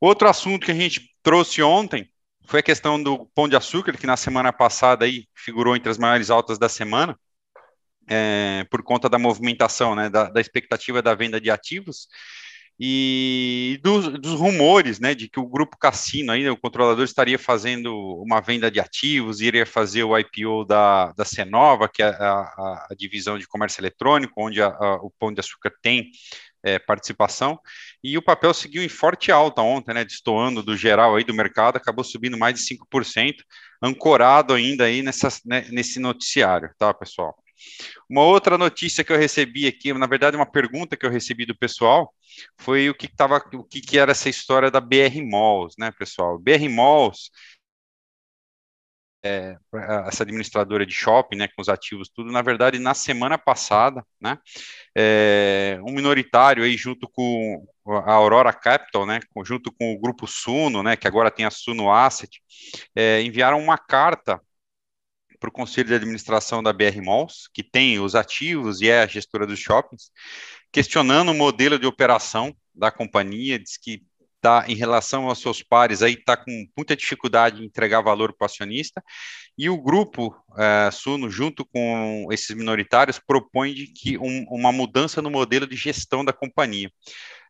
Outro 0.00 0.28
assunto 0.28 0.66
que 0.66 0.72
a 0.72 0.76
gente 0.76 1.10
trouxe 1.22 1.62
ontem 1.62 2.08
foi 2.48 2.60
a 2.60 2.62
questão 2.62 3.00
do 3.00 3.26
pão 3.34 3.46
de 3.46 3.54
açúcar, 3.54 3.92
que 3.92 4.06
na 4.06 4.16
semana 4.16 4.50
passada 4.52 5.04
aí 5.04 5.26
figurou 5.34 5.76
entre 5.76 5.90
as 5.90 5.98
maiores 5.98 6.30
altas 6.30 6.58
da 6.58 6.68
semana, 6.68 7.14
é, 8.08 8.66
por 8.70 8.82
conta 8.82 9.06
da 9.06 9.18
movimentação, 9.18 9.94
né, 9.94 10.08
da, 10.08 10.30
da, 10.30 10.40
expectativa 10.40 11.02
da 11.02 11.14
venda 11.14 11.38
de 11.38 11.50
ativos 11.50 12.08
e 12.80 13.78
dos, 13.82 14.08
dos, 14.18 14.32
rumores, 14.40 14.98
né, 14.98 15.14
de 15.14 15.28
que 15.28 15.38
o 15.38 15.46
grupo 15.46 15.76
Cassino, 15.76 16.32
aí, 16.32 16.48
o 16.48 16.56
controlador, 16.56 17.04
estaria 17.04 17.38
fazendo 17.38 17.94
uma 18.22 18.40
venda 18.40 18.70
de 18.70 18.80
ativos, 18.80 19.42
iria 19.42 19.66
fazer 19.66 20.04
o 20.04 20.16
IPO 20.16 20.64
da, 20.64 21.12
da 21.12 21.26
Cenova, 21.26 21.86
que 21.86 22.02
é 22.02 22.06
a, 22.06 22.12
a, 22.12 22.86
a 22.90 22.94
divisão 22.96 23.38
de 23.38 23.46
comércio 23.46 23.82
eletrônico, 23.82 24.32
onde 24.38 24.62
a, 24.62 24.70
o 25.02 25.12
pão 25.18 25.34
de 25.34 25.40
açúcar 25.40 25.72
tem 25.82 26.10
é, 26.62 26.78
participação, 26.78 27.58
e 28.02 28.16
o 28.18 28.22
papel 28.22 28.52
seguiu 28.52 28.82
em 28.82 28.88
forte 28.88 29.30
alta 29.30 29.62
ontem, 29.62 29.94
né, 29.94 30.04
destoando 30.04 30.62
do 30.62 30.76
geral 30.76 31.16
aí 31.16 31.24
do 31.24 31.34
mercado, 31.34 31.76
acabou 31.76 32.04
subindo 32.04 32.38
mais 32.38 32.54
de 32.54 32.60
5%, 32.60 33.42
ancorado 33.82 34.54
ainda 34.54 34.84
aí 34.84 35.02
nessa, 35.02 35.28
né, 35.44 35.66
nesse 35.70 35.98
noticiário, 36.00 36.70
tá, 36.78 36.92
pessoal? 36.92 37.34
Uma 38.08 38.22
outra 38.22 38.56
notícia 38.56 39.02
que 39.02 39.12
eu 39.12 39.18
recebi 39.18 39.66
aqui, 39.66 39.92
na 39.92 40.06
verdade 40.06 40.36
uma 40.36 40.50
pergunta 40.50 40.96
que 40.96 41.04
eu 41.04 41.10
recebi 41.10 41.44
do 41.44 41.56
pessoal, 41.56 42.12
foi 42.56 42.88
o 42.88 42.94
que, 42.94 43.08
tava, 43.08 43.42
o 43.54 43.64
que, 43.64 43.80
que 43.80 43.98
era 43.98 44.12
essa 44.12 44.28
história 44.28 44.70
da 44.70 44.80
BR 44.80 45.20
Malls, 45.28 45.74
né, 45.78 45.90
pessoal? 45.98 46.38
BR 46.38 46.68
Malls 46.68 47.30
é, 49.22 49.56
essa 50.06 50.22
administradora 50.22 50.86
de 50.86 50.92
shopping, 50.92 51.36
né, 51.36 51.48
com 51.48 51.60
os 51.60 51.68
ativos 51.68 52.08
tudo, 52.08 52.30
na 52.30 52.42
verdade, 52.42 52.78
na 52.78 52.94
semana 52.94 53.36
passada, 53.36 54.04
né, 54.20 54.38
é, 54.96 55.78
um 55.84 55.92
minoritário 55.92 56.64
aí 56.64 56.76
junto 56.76 57.08
com 57.08 57.66
a 57.86 58.12
Aurora 58.12 58.52
Capital, 58.52 59.06
né, 59.06 59.20
junto 59.44 59.72
com 59.72 59.92
o 59.92 59.98
grupo 59.98 60.26
Suno, 60.26 60.82
né, 60.82 60.96
que 60.96 61.08
agora 61.08 61.30
tem 61.30 61.44
a 61.44 61.50
Suno 61.50 61.92
Asset, 61.92 62.40
é, 62.94 63.22
enviaram 63.22 63.58
uma 63.60 63.78
carta 63.78 64.40
para 65.38 65.48
o 65.48 65.52
Conselho 65.52 65.88
de 65.88 65.94
Administração 65.94 66.62
da 66.62 66.72
BR 66.72 67.00
Malls, 67.02 67.48
que 67.52 67.62
tem 67.62 67.98
os 68.00 68.14
ativos 68.14 68.80
e 68.80 68.88
é 68.88 69.02
a 69.02 69.06
gestora 69.06 69.46
dos 69.46 69.58
shoppings, 69.58 70.10
questionando 70.72 71.30
o 71.30 71.34
modelo 71.34 71.78
de 71.78 71.86
operação 71.86 72.54
da 72.74 72.90
companhia, 72.90 73.58
diz 73.58 73.76
que 73.76 74.02
tá, 74.40 74.64
em 74.68 74.74
relação 74.74 75.26
aos 75.28 75.40
seus 75.40 75.62
pares, 75.62 76.02
aí 76.02 76.14
está 76.14 76.36
com 76.36 76.50
muita 76.76 76.96
dificuldade 76.96 77.62
em 77.62 77.66
entregar 77.66 78.00
valor 78.00 78.32
para 78.32 78.44
o 78.44 78.46
acionista, 78.46 79.02
e 79.56 79.68
o 79.68 79.80
grupo 79.80 80.34
é, 80.56 80.90
Suno, 80.90 81.30
junto 81.30 81.64
com 81.64 82.28
esses 82.30 82.54
minoritários, 82.56 83.18
propõe 83.18 83.74
de 83.74 83.86
que 83.88 84.16
um, 84.18 84.46
uma 84.50 84.72
mudança 84.72 85.20
no 85.20 85.30
modelo 85.30 85.66
de 85.66 85.76
gestão 85.76 86.24
da 86.24 86.32
companhia. 86.32 86.90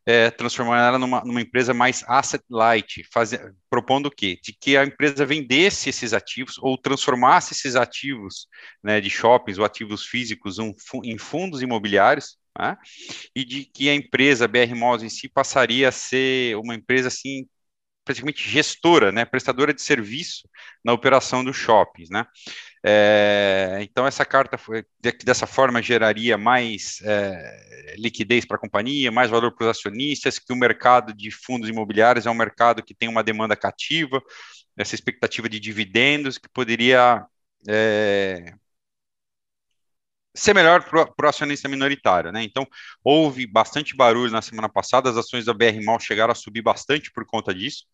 é, 0.07 0.30
transformando 0.30 0.80
ela 0.80 0.99
numa, 0.99 1.22
numa, 1.22 1.41
empresa 1.43 1.74
mais 1.74 2.03
asset 2.09 2.43
light, 2.49 3.05
faz, 3.12 3.32
propondo 3.68 4.07
o 4.07 4.11
quê? 4.11 4.39
De 4.43 4.55
que 4.59 4.74
a 4.74 4.84
empresa 4.84 5.26
vendesse 5.26 5.91
esses 5.91 6.14
ativos 6.14 6.57
ou 6.59 6.78
transformasse 6.78 7.53
esses 7.53 7.76
ativos 7.76 8.47
né, 8.82 9.03
de 9.03 9.11
shoppings 9.11 9.59
ou 9.59 9.66
ativos 9.66 10.07
físicos 10.07 10.59
um, 10.59 10.72
em 11.05 11.18
fundos 11.18 11.61
imobiliários, 11.61 12.39
né, 12.59 12.77
e 13.35 13.45
de 13.45 13.65
que 13.65 13.89
a 13.89 13.95
empresa 13.95 14.49
BR 14.49 14.75
Malls 14.75 15.03
em 15.03 15.09
si 15.09 15.29
passaria 15.29 15.89
a 15.89 15.93
ser 15.93 16.57
uma 16.57 16.75
empresa 16.75 17.09
assim 17.09 17.47
praticamente 18.05 18.49
gestora, 18.49 19.13
né, 19.13 19.27
prestadora 19.27 19.75
de 19.75 19.83
serviço 19.83 20.49
na 20.83 20.95
operação 20.95 21.45
dos 21.45 21.57
shoppings, 21.57 22.09
né. 22.11 22.25
É, 22.85 23.79
então 23.83 24.07
essa 24.07 24.25
carta 24.25 24.57
foi, 24.57 24.85
dessa 25.25 25.47
forma 25.47 25.83
geraria 25.83 26.39
mais 26.39 27.01
é, 27.03 27.95
liquidez 27.99 28.45
para 28.47 28.57
a 28.57 28.61
companhia, 28.61 29.11
mais 29.11 29.29
valor 29.29 29.55
para 29.55 29.65
os 29.65 29.71
acionistas, 29.77 30.39
que 30.39 30.53
o 30.53 30.57
mercado 30.57 31.13
de 31.13 31.31
fundos 31.31 31.69
imobiliários 31.69 32.25
é 32.25 32.31
um 32.31 32.35
mercado 32.35 32.83
que 32.83 32.95
tem 32.95 33.09
uma 33.09 33.23
demanda 33.23 33.57
cativa, 33.57 34.23
essa 34.77 34.95
expectativa 34.95 35.49
de 35.49 35.61
dividendos 35.61 36.39
que 36.39 36.49
poderia 36.49 37.27
é, 37.69 38.55
ser 40.39 40.55
melhor 40.55 40.84
para 40.84 41.26
o 41.26 41.28
acionista 41.28 41.68
minoritário, 41.68 42.32
né? 42.32 42.43
Então, 42.43 42.66
houve 43.03 43.47
bastante 43.47 43.97
barulho 43.97 44.30
na 44.30 44.43
semana 44.43 44.68
passada, 44.68 45.11
as 45.11 45.16
ações 45.16 45.45
da 45.45 45.55
BR 45.55 45.82
Mal 45.84 45.99
chegaram 46.01 46.32
a 46.32 46.34
subir 46.34 46.62
bastante 46.62 47.11
por 47.12 47.24
conta 47.26 47.55
disso, 47.55 47.84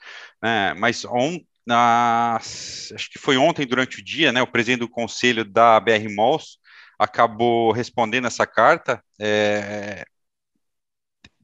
né? 0.43 0.75
Mas 0.75 1.05
on, 1.05 1.39
na, 1.67 2.37
acho 2.37 3.11
que 3.11 3.19
foi 3.19 3.37
ontem 3.37 3.67
durante 3.67 4.01
o 4.01 4.05
dia, 4.05 4.33
né? 4.33 4.43
O 4.43 4.47
presidente 4.47 4.81
do 4.81 4.89
conselho 4.89 5.45
da 5.45 5.81
BR 5.81 6.09
Malls 6.15 6.59
acabou 6.99 7.73
respondendo 7.73 8.27
essa 8.27 8.47
carta, 8.47 9.03
é, 9.21 10.05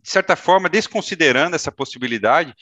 de 0.03 0.11
certa 0.11 0.36
forma, 0.36 0.68
desconsiderando 0.68 1.57
essa 1.57 1.70
possibilidade, 1.70 2.55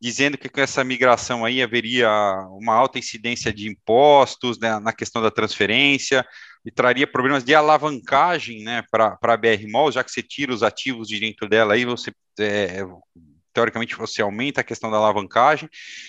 dizendo 0.00 0.36
que 0.38 0.48
com 0.48 0.60
essa 0.60 0.84
migração 0.84 1.44
aí 1.44 1.62
haveria 1.62 2.08
uma 2.50 2.74
alta 2.74 2.98
incidência 2.98 3.52
de 3.52 3.68
impostos 3.68 4.58
né, 4.58 4.78
na 4.78 4.92
questão 4.92 5.22
da 5.22 5.30
transferência, 5.30 6.24
e 6.64 6.70
traria 6.70 7.06
problemas 7.06 7.44
de 7.44 7.54
alavancagem 7.54 8.62
né, 8.62 8.82
para 8.90 9.18
a 9.20 9.36
BR 9.36 9.68
Mall, 9.70 9.92
já 9.92 10.02
que 10.02 10.10
você 10.10 10.22
tira 10.22 10.52
os 10.52 10.62
ativos 10.62 11.08
de 11.08 11.20
dentro 11.20 11.48
dela, 11.48 11.74
aí 11.74 11.84
você 11.84 12.10
é, 12.38 12.82
teoricamente 13.52 13.94
você 13.94 14.20
aumenta 14.20 14.60
a 14.60 14.64
questão 14.64 14.90
da 14.90 14.96
alavancagem, 14.96 15.68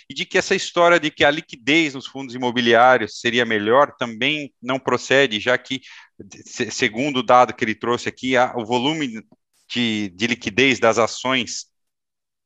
e 0.10 0.14
de 0.14 0.26
que 0.26 0.38
essa 0.38 0.56
história 0.56 1.00
de 1.00 1.12
que 1.12 1.24
a 1.24 1.30
liquidez 1.30 1.94
nos 1.94 2.08
fundos 2.08 2.34
imobiliários 2.34 3.20
seria 3.20 3.46
melhor 3.46 3.94
também 3.98 4.52
não 4.62 4.80
procede, 4.80 5.40
já 5.40 5.58
que, 5.58 5.82
segundo 6.72 7.18
o 7.18 7.24
dado 7.24 7.54
que 7.54 7.64
ele 7.64 7.76
trouxe 7.76 8.10
aqui, 8.10 8.36
a, 8.36 8.54
o 8.56 8.66
volume 8.66 9.22
de, 9.70 10.10
de 10.10 10.28
liquidez 10.28 10.80
das 10.80 10.98
ações 10.98 11.66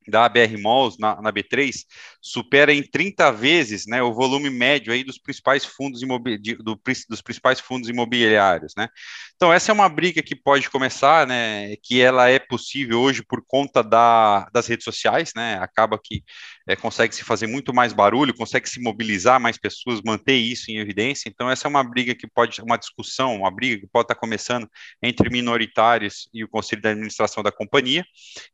da 0.09 0.28
BR 0.28 0.57
Malls 0.61 0.97
na, 0.99 1.22
na, 1.22 1.32
B3 1.32 1.86
supera 2.22 2.74
em 2.74 2.82
30 2.82 3.32
vezes 3.32 3.86
né, 3.86 4.01
o 4.01 4.13
volume 4.13 4.49
médio 4.49 4.91
aí 4.91 5.03
dos 5.03 5.20
principais 5.20 5.63
fundos 5.63 6.01
de, 6.41 6.55
do, 6.55 6.80
dos 7.09 7.22
principais 7.22 7.59
fundos 7.59 7.89
imobiliários, 7.89 8.74
né? 8.76 8.88
Então 9.36 9.53
essa 9.53 9.72
é 9.72 9.74
uma 9.74 9.88
briga 9.88 10.22
que 10.22 10.36
pode 10.36 10.70
começar, 10.70 11.28
né? 11.28 11.76
Que 11.84 12.01
ela 12.01 12.30
é 12.30 12.39
possível 12.39 12.99
hoje 12.99 13.24
por 13.24 13.43
conta 13.45 13.84
da, 13.84 14.49
das 14.51 14.67
redes 14.67 14.84
sociais, 14.84 15.32
né? 15.36 15.57
Acaba 15.61 15.99
que 16.01 16.24
é, 16.70 16.76
consegue 16.76 17.15
se 17.15 17.24
fazer 17.24 17.47
muito 17.47 17.74
mais 17.74 17.93
barulho, 17.93 18.32
consegue 18.32 18.70
se 18.70 18.80
mobilizar 18.80 19.39
mais 19.39 19.57
pessoas, 19.57 20.01
manter 20.05 20.36
isso 20.36 20.70
em 20.70 20.78
evidência. 20.78 21.28
Então 21.28 21.49
essa 21.49 21.67
é 21.67 21.70
uma 21.70 21.84
briga 21.84 22.13
que 22.13 22.28
pode, 22.28 22.61
uma 22.61 22.78
discussão, 22.78 23.38
uma 23.38 23.49
briga 23.49 23.80
que 23.82 23.88
pode 23.88 24.03
estar 24.03 24.13
começando 24.13 24.70
entre 25.01 25.32
minoritários 25.32 26.30
e 26.32 26.43
o 26.43 26.47
conselho 26.47 26.84
de 26.84 26.89
administração 26.89 27.41
da 27.41 27.51
companhia, 27.51 28.05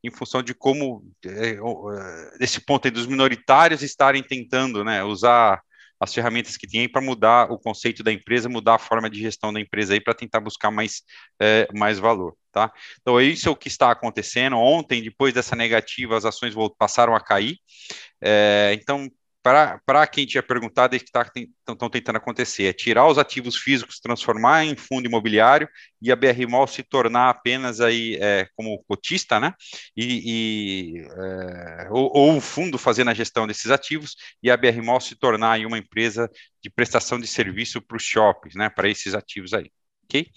em 0.01 0.09
função 0.09 0.41
de 0.41 0.53
como 0.53 1.03
é, 1.25 1.55
é, 1.55 1.57
esse 2.39 2.61
ponto 2.61 2.87
aí 2.87 2.91
dos 2.91 3.05
minoritários 3.05 3.83
estarem 3.83 4.23
tentando 4.23 4.81
né, 4.81 5.03
usar 5.03 5.61
as 5.99 6.13
ferramentas 6.13 6.57
que 6.57 6.67
tem 6.67 6.89
para 6.89 7.01
mudar 7.01 7.51
o 7.51 7.57
conceito 7.57 8.03
da 8.03 8.11
empresa, 8.11 8.49
mudar 8.49 8.75
a 8.75 8.79
forma 8.79 9.09
de 9.09 9.19
gestão 9.19 9.53
da 9.53 9.59
empresa 9.59 9.93
aí 9.93 10.01
para 10.01 10.13
tentar 10.13 10.39
buscar 10.39 10.71
mais, 10.71 11.03
é, 11.39 11.67
mais 11.73 11.99
valor, 11.99 12.35
tá? 12.51 12.71
Então, 13.01 13.19
isso 13.19 13.47
é 13.47 13.51
o 13.51 13.55
que 13.55 13.67
está 13.67 13.91
acontecendo. 13.91 14.57
Ontem, 14.57 15.01
depois 15.01 15.33
dessa 15.33 15.55
negativa, 15.55 16.17
as 16.17 16.25
ações 16.25 16.53
passaram 16.77 17.15
a 17.15 17.21
cair. 17.21 17.57
É, 18.21 18.77
então, 18.79 19.09
para 19.45 20.07
quem 20.07 20.25
tinha 20.25 20.41
perguntado, 20.41 20.95
é 20.95 20.99
que 20.99 21.05
estão 21.05 21.75
tá, 21.75 21.89
tentando 21.89 22.15
acontecer, 22.15 22.63
é 22.63 22.73
tirar 22.73 23.07
os 23.07 23.19
ativos 23.19 23.55
físicos, 23.55 23.99
transformar 23.99 24.65
em 24.65 24.75
fundo 24.75 25.05
imobiliário 25.05 25.69
e 26.01 26.11
a 26.11 26.15
BR 26.15 26.47
Mall 26.49 26.65
se 26.65 26.81
tornar 26.81 27.29
apenas 27.29 27.79
aí 27.79 28.17
é, 28.19 28.47
como 28.55 28.83
cotista, 28.87 29.39
né? 29.39 29.53
E, 29.95 30.95
e 30.95 31.07
é, 31.07 31.87
ou, 31.91 32.11
ou, 32.11 32.37
o 32.37 32.41
fundo 32.41 32.79
fazendo 32.79 33.11
a 33.11 33.13
gestão 33.13 33.45
desses 33.45 33.69
ativos 33.69 34.15
e 34.41 34.49
a 34.49 34.57
BR 34.57 34.81
Mall 34.81 34.99
se 34.99 35.15
tornar 35.15 35.51
aí 35.51 35.65
uma 35.65 35.77
empresa 35.77 36.27
de 36.59 36.69
prestação 36.71 37.19
de 37.19 37.27
serviço 37.27 37.79
para 37.83 37.97
os 37.97 38.03
shoppings, 38.03 38.55
né? 38.55 38.67
Para 38.69 38.89
esses 38.89 39.13
ativos 39.13 39.53
aí 39.53 39.69
ok? 40.05 40.27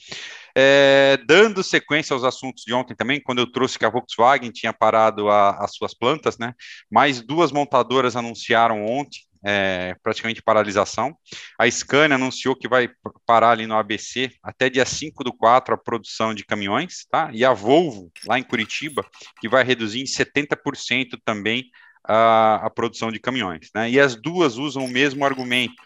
É, 0.60 1.16
dando 1.24 1.62
sequência 1.62 2.12
aos 2.12 2.24
assuntos 2.24 2.64
de 2.64 2.74
ontem 2.74 2.92
também, 2.92 3.22
quando 3.22 3.38
eu 3.38 3.46
trouxe 3.46 3.78
que 3.78 3.84
a 3.84 3.88
Volkswagen 3.88 4.50
tinha 4.50 4.72
parado 4.72 5.28
a, 5.30 5.50
as 5.64 5.76
suas 5.76 5.94
plantas, 5.94 6.36
né? 6.36 6.52
Mais 6.90 7.22
duas 7.22 7.52
montadoras 7.52 8.16
anunciaram 8.16 8.84
ontem 8.84 9.20
é, 9.44 9.94
praticamente 10.02 10.42
paralisação. 10.42 11.16
A 11.56 11.70
Scania 11.70 12.16
anunciou 12.16 12.56
que 12.56 12.66
vai 12.66 12.90
parar 13.24 13.50
ali 13.50 13.68
no 13.68 13.76
ABC 13.76 14.32
até 14.42 14.68
dia 14.68 14.84
5 14.84 15.22
do 15.22 15.32
4 15.32 15.74
a 15.74 15.78
produção 15.78 16.34
de 16.34 16.44
caminhões, 16.44 17.06
tá? 17.08 17.30
E 17.32 17.44
a 17.44 17.52
Volvo, 17.52 18.10
lá 18.26 18.36
em 18.36 18.42
Curitiba, 18.42 19.06
que 19.40 19.48
vai 19.48 19.62
reduzir 19.62 20.00
em 20.00 20.06
70% 20.06 21.20
também 21.24 21.70
a, 22.02 22.66
a 22.66 22.70
produção 22.70 23.12
de 23.12 23.20
caminhões, 23.20 23.68
né? 23.72 23.88
E 23.88 24.00
as 24.00 24.16
duas 24.16 24.56
usam 24.56 24.84
o 24.84 24.90
mesmo 24.90 25.24
argumento, 25.24 25.80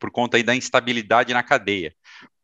por 0.00 0.10
conta 0.10 0.38
aí 0.38 0.42
da 0.42 0.56
instabilidade 0.56 1.34
na 1.34 1.42
cadeia 1.42 1.94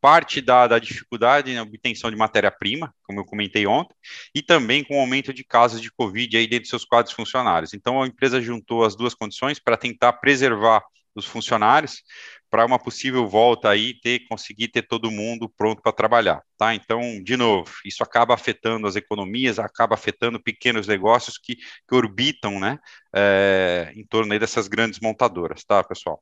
parte 0.02 0.40
da, 0.40 0.66
da 0.66 0.80
dificuldade 0.80 1.54
na 1.54 1.62
obtenção 1.62 2.10
de 2.10 2.16
matéria-prima, 2.16 2.92
como 3.04 3.20
eu 3.20 3.24
comentei 3.24 3.68
ontem, 3.68 3.94
e 4.34 4.42
também 4.42 4.82
com 4.82 4.96
o 4.96 5.00
aumento 5.00 5.32
de 5.32 5.44
casos 5.44 5.80
de 5.80 5.92
Covid 5.92 6.36
aí 6.36 6.48
dentro 6.48 6.64
de 6.64 6.70
seus 6.70 6.84
quadros 6.84 7.14
funcionários. 7.14 7.72
Então, 7.72 8.02
a 8.02 8.06
empresa 8.08 8.40
juntou 8.40 8.84
as 8.84 8.96
duas 8.96 9.14
condições 9.14 9.60
para 9.60 9.76
tentar 9.76 10.14
preservar 10.14 10.82
os 11.14 11.24
funcionários 11.24 12.02
para 12.50 12.66
uma 12.66 12.80
possível 12.80 13.28
volta 13.28 13.70
aí, 13.70 13.94
ter, 14.00 14.26
conseguir 14.28 14.68
ter 14.68 14.82
todo 14.82 15.10
mundo 15.10 15.48
pronto 15.48 15.80
para 15.80 15.92
trabalhar, 15.92 16.42
tá? 16.58 16.74
Então, 16.74 17.00
de 17.22 17.36
novo, 17.36 17.70
isso 17.84 18.02
acaba 18.02 18.34
afetando 18.34 18.88
as 18.88 18.96
economias, 18.96 19.60
acaba 19.60 19.94
afetando 19.94 20.42
pequenos 20.42 20.88
negócios 20.88 21.38
que, 21.38 21.54
que 21.56 21.94
orbitam, 21.94 22.58
né, 22.58 22.78
é, 23.14 23.92
em 23.94 24.04
torno 24.04 24.32
aí 24.32 24.38
dessas 24.38 24.66
grandes 24.66 24.98
montadoras, 25.00 25.62
tá, 25.64 25.84
pessoal? 25.84 26.20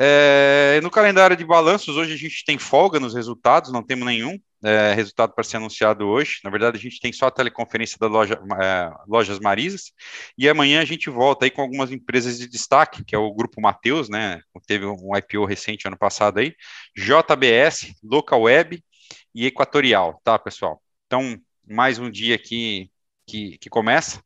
É, 0.00 0.80
no 0.80 0.92
calendário 0.92 1.36
de 1.36 1.44
balanços, 1.44 1.96
hoje 1.96 2.14
a 2.14 2.16
gente 2.16 2.44
tem 2.44 2.56
folga 2.56 3.00
nos 3.00 3.14
resultados, 3.14 3.72
não 3.72 3.82
temos 3.82 4.06
nenhum 4.06 4.38
é, 4.62 4.94
resultado 4.94 5.34
para 5.34 5.42
ser 5.42 5.56
anunciado 5.56 6.06
hoje. 6.06 6.38
Na 6.44 6.50
verdade, 6.50 6.76
a 6.76 6.80
gente 6.80 7.00
tem 7.00 7.12
só 7.12 7.26
a 7.26 7.32
teleconferência 7.32 7.98
da 7.98 8.06
loja, 8.06 8.40
é, 8.62 8.92
Lojas 9.08 9.40
Marisas. 9.40 9.92
E 10.36 10.48
amanhã 10.48 10.80
a 10.80 10.84
gente 10.84 11.10
volta 11.10 11.46
aí 11.46 11.50
com 11.50 11.62
algumas 11.62 11.90
empresas 11.90 12.38
de 12.38 12.48
destaque, 12.48 13.04
que 13.04 13.12
é 13.12 13.18
o 13.18 13.34
Grupo 13.34 13.60
Mateus, 13.60 14.08
né? 14.08 14.40
Teve 14.68 14.86
um 14.86 15.16
IPO 15.16 15.44
recente 15.44 15.88
ano 15.88 15.98
passado 15.98 16.38
aí, 16.38 16.54
JBS, 16.96 17.92
Local 18.00 18.42
Web 18.42 18.80
e 19.34 19.46
Equatorial, 19.46 20.20
tá, 20.22 20.38
pessoal? 20.38 20.80
Então, 21.06 21.36
mais 21.68 21.98
um 21.98 22.08
dia 22.08 22.36
aqui 22.36 22.88
que, 23.26 23.58
que 23.58 23.68
começa 23.68 24.22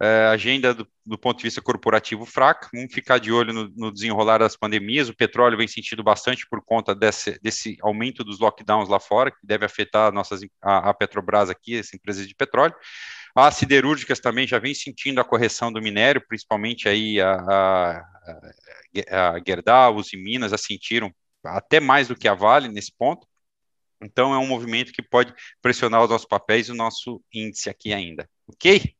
é, 0.00 0.26
agenda 0.26 0.72
do, 0.72 0.86
do, 1.04 1.18
ponto 1.18 1.38
de 1.38 1.42
vista 1.42 1.60
corporativo 1.60 2.24
fraca, 2.24 2.68
vamos 2.72 2.94
ficar 2.94 3.18
de 3.18 3.32
olho 3.32 3.52
no, 3.52 3.68
no, 3.76 3.92
desenrolar 3.92 4.38
das 4.38 4.56
pandemias, 4.56 5.08
o 5.08 5.16
petróleo 5.16 5.56
vem 5.56 5.66
sentido 5.66 6.04
bastante 6.04 6.46
por 6.48 6.62
conta 6.64 6.94
desse, 6.94 7.38
desse 7.42 7.76
aumento 7.82 8.22
dos 8.22 8.38
lockdowns 8.38 8.88
lá 8.88 9.00
fora, 9.00 9.30
que 9.30 9.44
deve 9.44 9.64
afetar 9.64 10.12
nossas, 10.12 10.40
a, 10.62 10.90
a 10.90 10.94
Petrobras 10.94 11.50
aqui, 11.50 11.76
essa 11.76 11.96
empresa 11.96 12.24
de 12.24 12.34
petróleo, 12.34 12.74
as 13.34 13.54
siderúrgicas 13.56 14.20
também 14.20 14.46
já 14.46 14.58
vem 14.58 14.74
sentindo 14.74 15.20
a 15.20 15.24
correção 15.24 15.72
do 15.72 15.82
minério, 15.82 16.24
principalmente 16.28 16.88
aí 16.88 17.20
a, 17.20 17.34
a, 17.34 18.04
a 19.10 19.42
Gerdau, 19.44 19.96
os 19.96 20.10
Minas 20.12 20.52
já 20.52 20.58
sentiram 20.58 21.12
até 21.44 21.80
mais 21.80 22.08
do 22.08 22.16
que 22.16 22.28
a 22.28 22.34
Vale 22.34 22.68
nesse 22.68 22.92
ponto, 22.96 23.26
então 24.00 24.32
é 24.32 24.38
um 24.38 24.46
movimento 24.46 24.92
que 24.92 25.02
pode 25.02 25.34
pressionar 25.60 26.04
os 26.04 26.10
nossos 26.10 26.26
papéis 26.26 26.68
e 26.68 26.72
o 26.72 26.76
nosso 26.76 27.20
índice 27.32 27.68
aqui 27.68 27.92
ainda, 27.92 28.28
ok? 28.46 28.94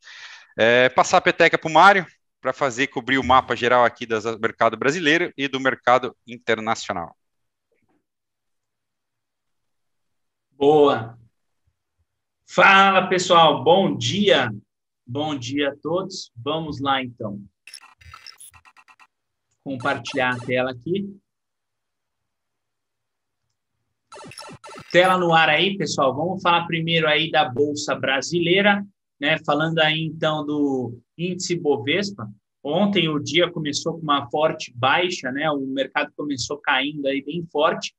É, 0.61 0.89
passar 0.89 1.19
a 1.19 1.21
peteca 1.21 1.57
para 1.57 1.71
o 1.71 1.73
Mário, 1.73 2.05
para 2.41 2.53
fazer 2.53 2.89
cobrir 2.89 3.17
o 3.17 3.23
mapa 3.23 3.55
geral 3.55 3.85
aqui 3.85 4.05
do 4.05 4.17
mercado 4.41 4.77
brasileiro 4.77 5.33
e 5.37 5.47
do 5.47 5.61
mercado 5.61 6.17
internacional. 6.27 7.17
Boa. 10.51 11.17
Fala, 12.45 13.07
pessoal. 13.09 13.63
Bom 13.63 13.97
dia. 13.97 14.51
Bom 15.07 15.39
dia 15.39 15.71
a 15.71 15.77
todos. 15.77 16.33
Vamos 16.35 16.81
lá, 16.81 17.01
então. 17.01 17.41
Compartilhar 19.63 20.35
a 20.35 20.41
tela 20.41 20.73
aqui. 20.73 21.09
Tela 24.91 25.17
no 25.17 25.33
ar 25.33 25.51
aí, 25.51 25.79
pessoal. 25.79 26.13
Vamos 26.17 26.43
falar 26.43 26.67
primeiro 26.67 27.07
aí 27.07 27.31
da 27.31 27.49
Bolsa 27.49 27.95
Brasileira 27.95 28.85
né? 29.21 29.39
Falando 29.45 29.79
aí 29.79 30.03
então 30.03 30.45
do 30.45 30.99
índice 31.17 31.59
Bovespa, 31.59 32.29
ontem 32.63 33.09
o 33.09 33.19
dia 33.19 33.51
começou 33.51 33.95
com 33.95 34.03
uma 34.03 34.29
forte 34.31 34.73
baixa, 34.75 35.31
né? 35.31 35.51
O 35.51 35.67
mercado 35.67 36.13
começou 36.17 36.59
caindo 36.59 37.07
aí 37.07 37.23
bem 37.23 37.47
forte 37.51 37.95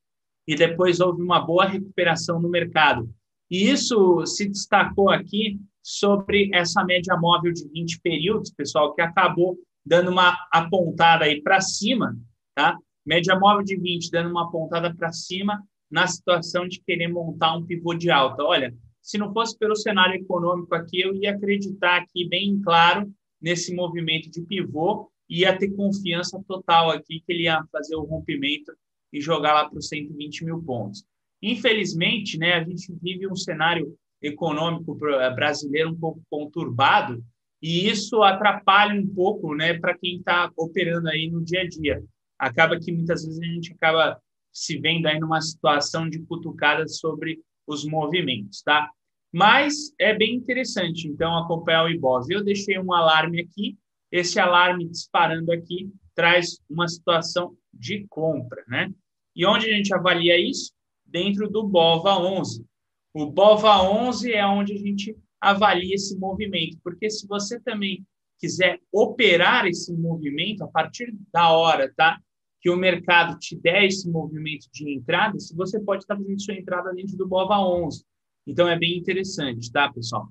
e 0.47 0.55
depois 0.55 0.99
houve 0.99 1.21
uma 1.21 1.39
boa 1.39 1.65
recuperação 1.65 2.41
no 2.41 2.49
mercado. 2.49 3.09
E 3.49 3.69
isso 3.69 4.25
se 4.25 4.47
destacou 4.47 5.09
aqui 5.09 5.59
sobre 5.81 6.49
essa 6.53 6.83
média 6.83 7.17
móvel 7.17 7.51
de 7.51 7.67
20 7.69 7.99
períodos, 8.01 8.51
pessoal, 8.51 8.93
que 8.93 9.01
acabou 9.01 9.57
dando 9.85 10.11
uma 10.11 10.37
apontada 10.51 11.25
aí 11.25 11.41
para 11.41 11.59
cima, 11.61 12.15
tá? 12.53 12.77
Média 13.05 13.37
móvel 13.39 13.63
de 13.63 13.75
20 13.75 14.11
dando 14.11 14.29
uma 14.29 14.43
apontada 14.43 14.93
para 14.93 15.11
cima 15.11 15.63
na 15.89 16.05
situação 16.05 16.67
de 16.67 16.79
querer 16.81 17.07
montar 17.07 17.55
um 17.55 17.65
pivô 17.65 17.93
de 17.95 18.11
alta. 18.11 18.43
Olha, 18.43 18.75
se 19.09 19.17
não 19.17 19.33
fosse 19.33 19.57
pelo 19.57 19.75
cenário 19.75 20.21
econômico 20.21 20.75
aqui, 20.75 21.01
eu 21.01 21.15
ia 21.15 21.31
acreditar 21.31 21.97
aqui 21.97 22.29
bem 22.29 22.61
claro 22.61 23.11
nesse 23.41 23.73
movimento 23.73 24.29
de 24.29 24.39
pivô 24.43 25.11
e 25.27 25.39
ia 25.39 25.57
ter 25.57 25.71
confiança 25.71 26.39
total 26.47 26.91
aqui 26.91 27.19
que 27.19 27.33
ele 27.33 27.43
ia 27.45 27.63
fazer 27.71 27.95
o 27.95 28.03
rompimento 28.03 28.71
e 29.11 29.19
jogar 29.19 29.55
lá 29.55 29.67
para 29.67 29.79
os 29.79 29.87
120 29.87 30.45
mil 30.45 30.61
pontos. 30.61 31.03
Infelizmente, 31.41 32.37
né, 32.37 32.53
a 32.53 32.63
gente 32.63 32.93
vive 33.01 33.27
um 33.27 33.35
cenário 33.35 33.97
econômico 34.21 34.93
brasileiro 34.93 35.89
um 35.89 35.99
pouco 35.99 36.21
conturbado 36.29 37.19
e 37.59 37.89
isso 37.89 38.21
atrapalha 38.21 38.93
um 38.93 39.07
pouco 39.07 39.55
né, 39.55 39.73
para 39.73 39.97
quem 39.97 40.17
está 40.17 40.51
operando 40.55 41.09
aí 41.09 41.31
no 41.31 41.43
dia 41.43 41.61
a 41.61 41.67
dia. 41.67 42.03
Acaba 42.37 42.79
que 42.79 42.91
muitas 42.91 43.25
vezes 43.25 43.41
a 43.41 43.45
gente 43.45 43.73
acaba 43.73 44.21
se 44.53 44.77
vendo 44.77 45.07
aí 45.07 45.19
numa 45.19 45.41
situação 45.41 46.07
de 46.07 46.19
cutucada 46.19 46.87
sobre 46.87 47.39
os 47.65 47.83
movimentos, 47.85 48.61
tá? 48.61 48.91
Mas 49.31 49.93
é 49.99 50.13
bem 50.13 50.35
interessante, 50.35 51.07
então, 51.07 51.37
acompanhar 51.37 51.85
o 51.85 51.89
IBOV. 51.89 52.33
Eu 52.33 52.43
deixei 52.43 52.79
um 52.79 52.93
alarme 52.93 53.41
aqui, 53.41 53.77
esse 54.11 54.39
alarme 54.39 54.89
disparando 54.89 55.51
aqui 55.51 55.91
traz 56.15 56.59
uma 56.69 56.87
situação 56.87 57.55
de 57.73 58.05
compra, 58.09 58.63
né? 58.67 58.91
E 59.35 59.45
onde 59.45 59.67
a 59.67 59.75
gente 59.75 59.93
avalia 59.93 60.37
isso? 60.37 60.73
Dentro 61.05 61.49
do 61.49 61.63
BOVA 61.63 62.17
11. 62.17 62.65
O 63.13 63.27
BOVA 63.27 63.81
11 63.83 64.33
é 64.33 64.45
onde 64.45 64.73
a 64.73 64.77
gente 64.77 65.15
avalia 65.39 65.95
esse 65.95 66.17
movimento, 66.17 66.77
porque 66.83 67.09
se 67.09 67.25
você 67.27 67.59
também 67.59 68.05
quiser 68.39 68.79
operar 68.91 69.65
esse 69.65 69.93
movimento 69.93 70.63
a 70.63 70.67
partir 70.67 71.15
da 71.31 71.51
hora, 71.51 71.91
tá? 71.95 72.19
Que 72.61 72.69
o 72.69 72.75
mercado 72.75 73.37
te 73.39 73.55
der 73.55 73.85
esse 73.85 74.09
movimento 74.09 74.67
de 74.73 74.91
entrada, 74.91 75.39
se 75.39 75.55
você 75.55 75.79
pode 75.79 76.03
estar 76.03 76.17
fazendo 76.17 76.41
sua 76.41 76.55
entrada 76.55 76.93
dentro 76.93 77.15
do 77.15 77.27
BOVA 77.27 77.59
11. 77.59 78.03
Então 78.47 78.67
é 78.67 78.77
bem 78.77 78.97
interessante, 78.97 79.71
tá, 79.71 79.91
pessoal? 79.91 80.27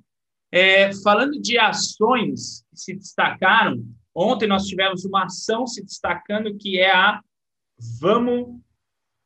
É, 0.50 0.92
falando 1.02 1.40
de 1.40 1.58
ações 1.58 2.64
que 2.70 2.80
se 2.80 2.94
destacaram, 2.94 3.84
ontem 4.14 4.46
nós 4.46 4.66
tivemos 4.66 5.04
uma 5.04 5.24
ação 5.24 5.66
se 5.66 5.84
destacando 5.84 6.56
que 6.56 6.78
é 6.78 6.90
a 6.90 7.20
Vamos 8.00 8.60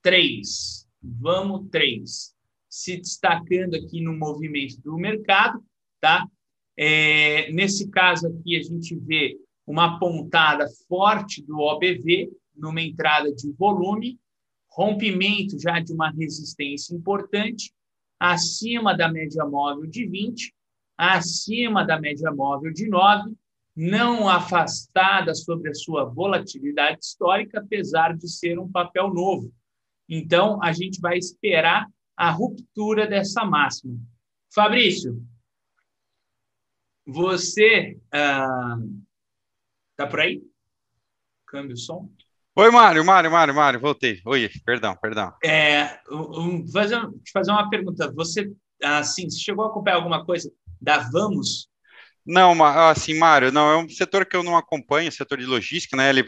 3. 0.02 0.86
Vamos 1.02 1.68
3. 1.70 2.34
Se 2.68 2.96
destacando 2.98 3.74
aqui 3.76 4.00
no 4.00 4.16
movimento 4.16 4.80
do 4.82 4.96
mercado, 4.96 5.64
tá? 6.00 6.26
É, 6.76 7.50
nesse 7.52 7.88
caso 7.88 8.26
aqui, 8.28 8.56
a 8.56 8.62
gente 8.62 8.94
vê 8.96 9.38
uma 9.66 9.98
pontada 9.98 10.66
forte 10.88 11.42
do 11.42 11.58
OBV 11.58 12.30
numa 12.54 12.82
entrada 12.82 13.32
de 13.32 13.50
volume, 13.52 14.18
rompimento 14.70 15.58
já 15.58 15.80
de 15.80 15.92
uma 15.92 16.10
resistência 16.10 16.94
importante, 16.94 17.72
acima 18.22 18.96
da 18.96 19.10
média 19.10 19.44
móvel 19.44 19.84
de 19.84 20.06
20, 20.06 20.54
acima 20.96 21.84
da 21.84 22.00
média 22.00 22.30
móvel 22.30 22.72
de 22.72 22.88
9, 22.88 23.34
não 23.74 24.28
afastada 24.28 25.34
sobre 25.34 25.70
a 25.70 25.74
sua 25.74 26.04
volatilidade 26.04 27.00
histórica, 27.02 27.58
apesar 27.58 28.16
de 28.16 28.28
ser 28.28 28.60
um 28.60 28.70
papel 28.70 29.12
novo. 29.12 29.52
Então, 30.08 30.62
a 30.62 30.70
gente 30.70 31.00
vai 31.00 31.18
esperar 31.18 31.84
a 32.16 32.30
ruptura 32.30 33.08
dessa 33.08 33.44
máxima. 33.44 33.98
Fabrício, 34.54 35.20
você 37.04 37.98
está 38.04 38.84
ah, 39.98 40.06
por 40.06 40.20
aí? 40.20 40.40
Câmbio 41.44 41.76
som? 41.76 42.08
Oi, 42.54 42.70
Mário, 42.70 43.02
Mário, 43.02 43.30
Mário, 43.30 43.54
Mário, 43.54 43.80
voltei. 43.80 44.20
Oi, 44.26 44.50
perdão, 44.62 44.94
perdão. 45.00 45.32
É, 45.42 45.98
um, 46.10 46.68
fazer, 46.70 47.00
te 47.24 47.32
fazer 47.32 47.50
uma 47.50 47.70
pergunta. 47.70 48.12
Você, 48.12 48.52
assim, 48.84 49.30
chegou 49.30 49.64
a 49.64 49.68
acompanhar 49.68 49.96
alguma 49.96 50.22
coisa 50.22 50.52
da 50.78 50.98
Vamos 50.98 51.71
não, 52.24 52.64
assim, 52.64 53.18
Mário, 53.18 53.50
não, 53.50 53.68
é 53.70 53.76
um 53.76 53.88
setor 53.88 54.24
que 54.24 54.36
eu 54.36 54.44
não 54.44 54.56
acompanho, 54.56 55.10
setor 55.10 55.38
de 55.38 55.44
logística, 55.44 55.96
né? 55.96 56.08
Ele 56.08 56.24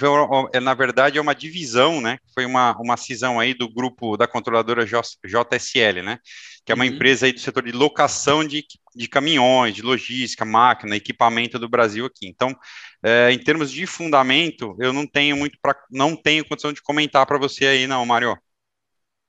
é, 0.52 0.58
na 0.58 0.74
verdade 0.74 1.18
é 1.18 1.20
uma 1.20 1.34
divisão, 1.34 2.00
né? 2.00 2.18
Foi 2.34 2.44
uma, 2.44 2.76
uma 2.80 2.96
cisão 2.96 3.38
aí 3.38 3.54
do 3.54 3.72
grupo 3.72 4.16
da 4.16 4.26
controladora 4.26 4.84
JSL, 4.84 6.02
né? 6.02 6.18
Que 6.64 6.72
é 6.72 6.74
uma 6.74 6.84
uhum. 6.84 6.90
empresa 6.90 7.26
aí 7.26 7.32
do 7.32 7.38
setor 7.38 7.62
de 7.62 7.70
locação 7.70 8.44
de, 8.44 8.64
de 8.96 9.08
caminhões, 9.08 9.74
de 9.74 9.82
logística, 9.82 10.44
máquina, 10.44 10.96
equipamento 10.96 11.60
do 11.60 11.68
Brasil 11.68 12.06
aqui. 12.06 12.26
Então, 12.26 12.56
é, 13.00 13.30
em 13.30 13.38
termos 13.38 13.70
de 13.70 13.86
fundamento, 13.86 14.76
eu 14.80 14.92
não 14.92 15.06
tenho 15.06 15.36
muito 15.36 15.56
para, 15.62 15.78
não 15.90 16.16
tenho 16.16 16.44
condição 16.44 16.72
de 16.72 16.82
comentar 16.82 17.24
para 17.24 17.38
você 17.38 17.66
aí, 17.66 17.86
não, 17.86 18.04
Mário. 18.04 18.36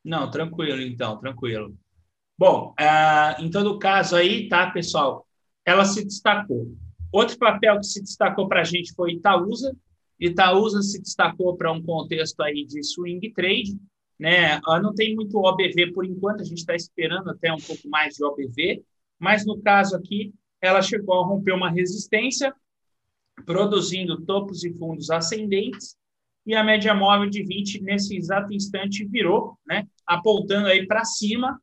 Não, 0.03 0.32
tranquilo, 0.32 0.82
então, 0.82 1.20
tranquilo. 1.20 1.76
Bom, 2.38 2.74
uh, 2.80 3.41
em 3.41 3.49
todo 3.49 3.80
caso 3.80 4.16
aí, 4.16 4.49
tá, 4.49 4.72
pessoal? 4.72 5.24
Ela 5.66 5.84
se 5.84 6.05
destacou. 6.05 6.72
Outro 7.11 7.38
papel 7.38 7.80
que 7.80 7.86
se 7.86 8.01
destacou 8.01 8.47
para 8.47 8.61
a 8.61 8.63
gente 8.63 8.93
foi 8.93 9.13
Itaúsa. 9.13 9.76
Itaúsa 10.20 10.82
se 10.82 11.01
destacou 11.01 11.57
para 11.57 11.72
um 11.72 11.82
contexto 11.82 12.41
aí 12.41 12.66
de 12.66 12.84
swing 12.84 13.34
trade, 13.34 13.78
né? 14.20 14.59
Não 14.82 14.93
tem 14.93 15.16
muito 15.16 15.38
OBV 15.38 15.91
por 15.93 16.05
enquanto, 16.05 16.41
a 16.41 16.45
gente 16.45 16.59
está 16.59 16.76
esperando 16.76 17.30
até 17.30 17.51
um 17.51 17.57
pouco 17.57 17.88
mais 17.89 18.16
de 18.16 18.24
OBV, 18.24 18.84
mas 19.20 19.45
no 19.45 19.61
caso 19.61 19.95
aqui, 19.95 20.34
ela 20.61 20.82
chegou 20.82 21.22
a 21.22 21.26
romper 21.26 21.53
uma 21.53 21.70
resistência, 21.70 22.53
produzindo 23.45 24.22
topos 24.22 24.63
e 24.63 24.74
fundos 24.74 25.09
ascendentes, 25.09 25.97
e 26.45 26.53
a 26.53 26.63
média 26.63 26.93
móvel 26.93 27.30
de 27.30 27.43
20 27.43 27.82
nesse 27.82 28.16
exato 28.16 28.53
instante 28.53 29.03
virou, 29.05 29.57
né? 29.66 29.88
Apontando 30.05 30.68
aí 30.68 30.86
para 30.86 31.03
cima, 31.03 31.59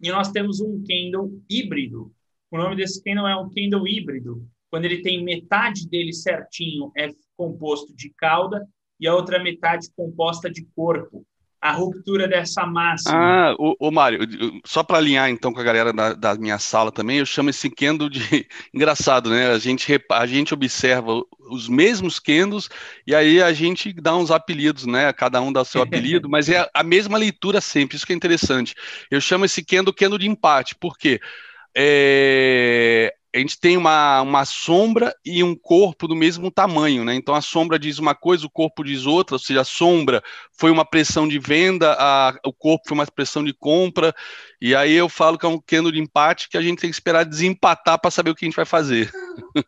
e 0.00 0.10
nós 0.10 0.30
temos 0.30 0.60
um 0.60 0.82
candle 0.82 1.40
híbrido, 1.48 2.12
o 2.52 2.58
nome 2.58 2.76
desse 2.76 3.02
candle 3.02 3.26
é 3.26 3.36
um 3.36 3.48
candle 3.48 3.88
híbrido, 3.88 4.46
quando 4.70 4.84
ele 4.84 5.02
tem 5.02 5.24
metade 5.24 5.88
dele 5.88 6.12
certinho 6.12 6.92
é 6.96 7.10
composto 7.36 7.94
de 7.96 8.10
cauda 8.16 8.66
e 9.00 9.06
a 9.08 9.14
outra 9.14 9.42
metade 9.42 9.88
composta 9.96 10.50
de 10.50 10.66
corpo. 10.74 11.26
A 11.60 11.70
ruptura 11.70 12.26
dessa 12.26 12.66
massa. 12.66 13.08
Ah, 13.14 13.54
o, 13.56 13.76
o 13.78 13.90
Mário, 13.92 14.26
só 14.66 14.82
para 14.82 14.98
alinhar 14.98 15.30
então 15.30 15.52
com 15.52 15.60
a 15.60 15.62
galera 15.62 15.92
da, 15.92 16.12
da, 16.12 16.34
minha 16.34 16.58
sala 16.58 16.90
também, 16.90 17.18
eu 17.18 17.26
chamo 17.26 17.50
esse 17.50 17.70
candle 17.70 18.10
de 18.10 18.20
engraçado, 18.74 19.30
né? 19.30 19.52
A 19.52 19.58
gente, 19.58 19.86
a 20.10 20.26
gente 20.26 20.52
observa 20.52 21.22
os 21.50 21.68
mesmos 21.68 22.18
candles 22.18 22.68
e 23.06 23.14
aí 23.14 23.40
a 23.40 23.52
gente 23.52 23.92
dá 23.92 24.16
uns 24.16 24.32
apelidos, 24.32 24.86
né? 24.86 25.12
Cada 25.12 25.40
um 25.40 25.52
dá 25.52 25.60
o 25.60 25.64
seu 25.64 25.80
apelido, 25.82 26.28
mas 26.28 26.48
é 26.48 26.68
a 26.74 26.82
mesma 26.82 27.16
leitura 27.16 27.60
sempre, 27.60 27.96
isso 27.96 28.06
que 28.06 28.12
é 28.12 28.16
interessante. 28.16 28.74
Eu 29.08 29.20
chamo 29.20 29.44
esse 29.44 29.64
candle 29.64 29.94
candle 29.94 30.18
de 30.18 30.28
empate, 30.28 30.74
por 30.74 30.98
quê? 30.98 31.20
Porque 31.20 31.51
é, 31.76 33.14
a 33.34 33.38
gente 33.38 33.58
tem 33.58 33.76
uma, 33.76 34.20
uma 34.20 34.44
sombra 34.44 35.14
e 35.24 35.42
um 35.42 35.54
corpo 35.54 36.06
do 36.06 36.14
mesmo 36.14 36.50
tamanho, 36.50 37.04
né? 37.04 37.14
Então 37.14 37.34
a 37.34 37.40
sombra 37.40 37.78
diz 37.78 37.98
uma 37.98 38.14
coisa, 38.14 38.46
o 38.46 38.50
corpo 38.50 38.84
diz 38.84 39.06
outra, 39.06 39.36
ou 39.36 39.38
seja, 39.38 39.62
a 39.62 39.64
sombra 39.64 40.22
foi 40.62 40.70
uma 40.70 40.84
pressão 40.84 41.26
de 41.26 41.40
venda, 41.40 41.96
a, 41.98 42.38
o 42.46 42.52
corpo 42.52 42.84
foi 42.86 42.94
uma 42.94 43.04
pressão 43.04 43.42
de 43.42 43.52
compra, 43.52 44.14
e 44.60 44.76
aí 44.76 44.92
eu 44.92 45.08
falo 45.08 45.36
que 45.36 45.44
é 45.44 45.48
um 45.48 45.58
queno 45.58 45.90
de 45.90 45.98
empate 45.98 46.48
que 46.48 46.56
a 46.56 46.62
gente 46.62 46.78
tem 46.78 46.88
que 46.88 46.94
esperar 46.94 47.24
desempatar 47.24 48.00
para 48.00 48.12
saber 48.12 48.30
o 48.30 48.34
que 48.36 48.44
a 48.44 48.48
gente 48.48 48.54
vai 48.54 48.64
fazer. 48.64 49.10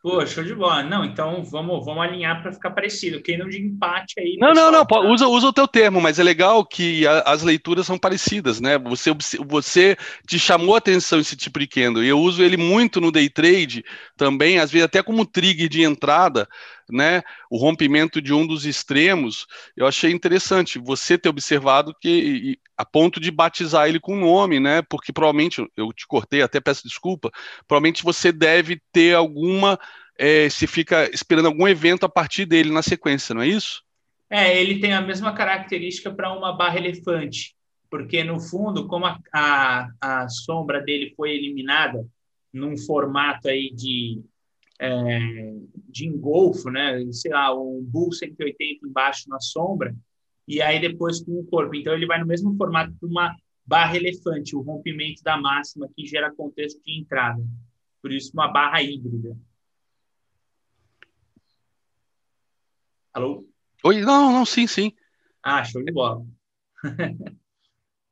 Pô, 0.00 0.24
show 0.24 0.44
de 0.44 0.54
bola. 0.54 0.84
Não, 0.84 1.04
então 1.04 1.42
vamos, 1.42 1.84
vamos 1.84 2.00
alinhar 2.00 2.40
para 2.40 2.52
ficar 2.52 2.70
parecido. 2.70 3.20
Queno 3.20 3.48
de 3.48 3.60
empate 3.60 4.20
aí. 4.20 4.36
Não, 4.38 4.50
pessoal, 4.50 4.70
não, 4.70 4.78
não, 4.78 4.86
tá? 4.86 5.00
usa, 5.00 5.26
usa 5.26 5.48
o 5.48 5.52
teu 5.52 5.66
termo, 5.66 6.00
mas 6.00 6.20
é 6.20 6.22
legal 6.22 6.64
que 6.64 7.04
a, 7.08 7.22
as 7.22 7.42
leituras 7.42 7.86
são 7.86 7.98
parecidas, 7.98 8.60
né? 8.60 8.78
Você, 8.78 9.10
você 9.44 9.96
te 10.28 10.38
chamou 10.38 10.76
a 10.76 10.78
atenção 10.78 11.18
esse 11.18 11.34
tipo 11.34 11.58
de 11.58 11.66
candle, 11.66 12.04
e 12.04 12.08
eu 12.08 12.20
uso 12.20 12.40
ele 12.40 12.56
muito 12.56 13.00
no 13.00 13.10
day 13.10 13.28
trade 13.28 13.84
também, 14.16 14.60
às 14.60 14.70
vezes 14.70 14.84
até 14.84 15.02
como 15.02 15.26
trigger 15.26 15.68
de 15.68 15.82
entrada, 15.82 16.48
né, 16.90 17.22
o 17.50 17.56
rompimento 17.56 18.20
de 18.20 18.32
um 18.32 18.46
dos 18.46 18.66
extremos, 18.66 19.46
eu 19.76 19.86
achei 19.86 20.10
interessante 20.10 20.78
você 20.78 21.16
ter 21.16 21.28
observado 21.28 21.94
que 22.00 22.58
a 22.76 22.84
ponto 22.84 23.20
de 23.20 23.30
batizar 23.30 23.88
ele 23.88 24.00
com 24.00 24.16
nome, 24.16 24.58
né? 24.58 24.82
Porque 24.82 25.12
provavelmente 25.12 25.64
eu 25.76 25.92
te 25.92 26.06
cortei, 26.06 26.42
até 26.42 26.60
peço 26.60 26.86
desculpa. 26.86 27.30
Provavelmente 27.66 28.02
você 28.02 28.32
deve 28.32 28.80
ter 28.92 29.14
alguma, 29.14 29.78
é, 30.18 30.48
se 30.48 30.66
fica 30.66 31.08
esperando 31.12 31.46
algum 31.46 31.68
evento 31.68 32.04
a 32.04 32.08
partir 32.08 32.46
dele 32.46 32.70
na 32.70 32.82
sequência, 32.82 33.34
não 33.34 33.42
é 33.42 33.48
isso? 33.48 33.82
É, 34.28 34.60
ele 34.60 34.80
tem 34.80 34.92
a 34.92 35.00
mesma 35.00 35.32
característica 35.32 36.12
para 36.12 36.32
uma 36.32 36.52
barra 36.56 36.78
elefante, 36.78 37.54
porque 37.88 38.24
no 38.24 38.40
fundo, 38.40 38.88
como 38.88 39.06
a, 39.06 39.18
a, 39.32 39.88
a 40.00 40.28
sombra 40.28 40.80
dele 40.80 41.12
foi 41.16 41.30
eliminada 41.30 42.04
num 42.52 42.76
formato 42.76 43.48
aí 43.48 43.70
de, 43.72 44.22
é, 44.80 45.18
de 45.88 46.06
engolfo, 46.06 46.70
né? 46.70 47.00
Sei 47.12 47.30
lá, 47.30 47.54
um 47.54 47.82
Bull 47.82 48.12
180 48.12 48.86
embaixo 48.86 49.28
na 49.28 49.40
sombra, 49.40 49.94
e 50.46 50.60
aí 50.60 50.80
depois 50.80 51.22
com 51.22 51.38
o 51.38 51.46
corpo. 51.46 51.74
Então, 51.74 51.94
ele 51.94 52.06
vai 52.06 52.18
no 52.20 52.26
mesmo 52.26 52.56
formato 52.56 52.92
de 52.92 53.06
uma 53.06 53.34
barra 53.66 53.96
elefante, 53.96 54.56
o 54.56 54.60
rompimento 54.60 55.22
da 55.22 55.36
máxima 55.36 55.88
que 55.94 56.06
gera 56.06 56.34
contexto 56.34 56.82
de 56.82 57.00
entrada. 57.00 57.42
Por 58.02 58.12
isso, 58.12 58.32
uma 58.34 58.48
barra 58.48 58.82
híbrida. 58.82 59.36
Alô? 63.12 63.48
Oi, 63.84 64.00
não, 64.00 64.32
não, 64.32 64.44
sim, 64.44 64.66
sim. 64.66 64.92
Ah, 65.42 65.64
show 65.64 65.82
de 65.82 65.92
bola. 65.92 66.26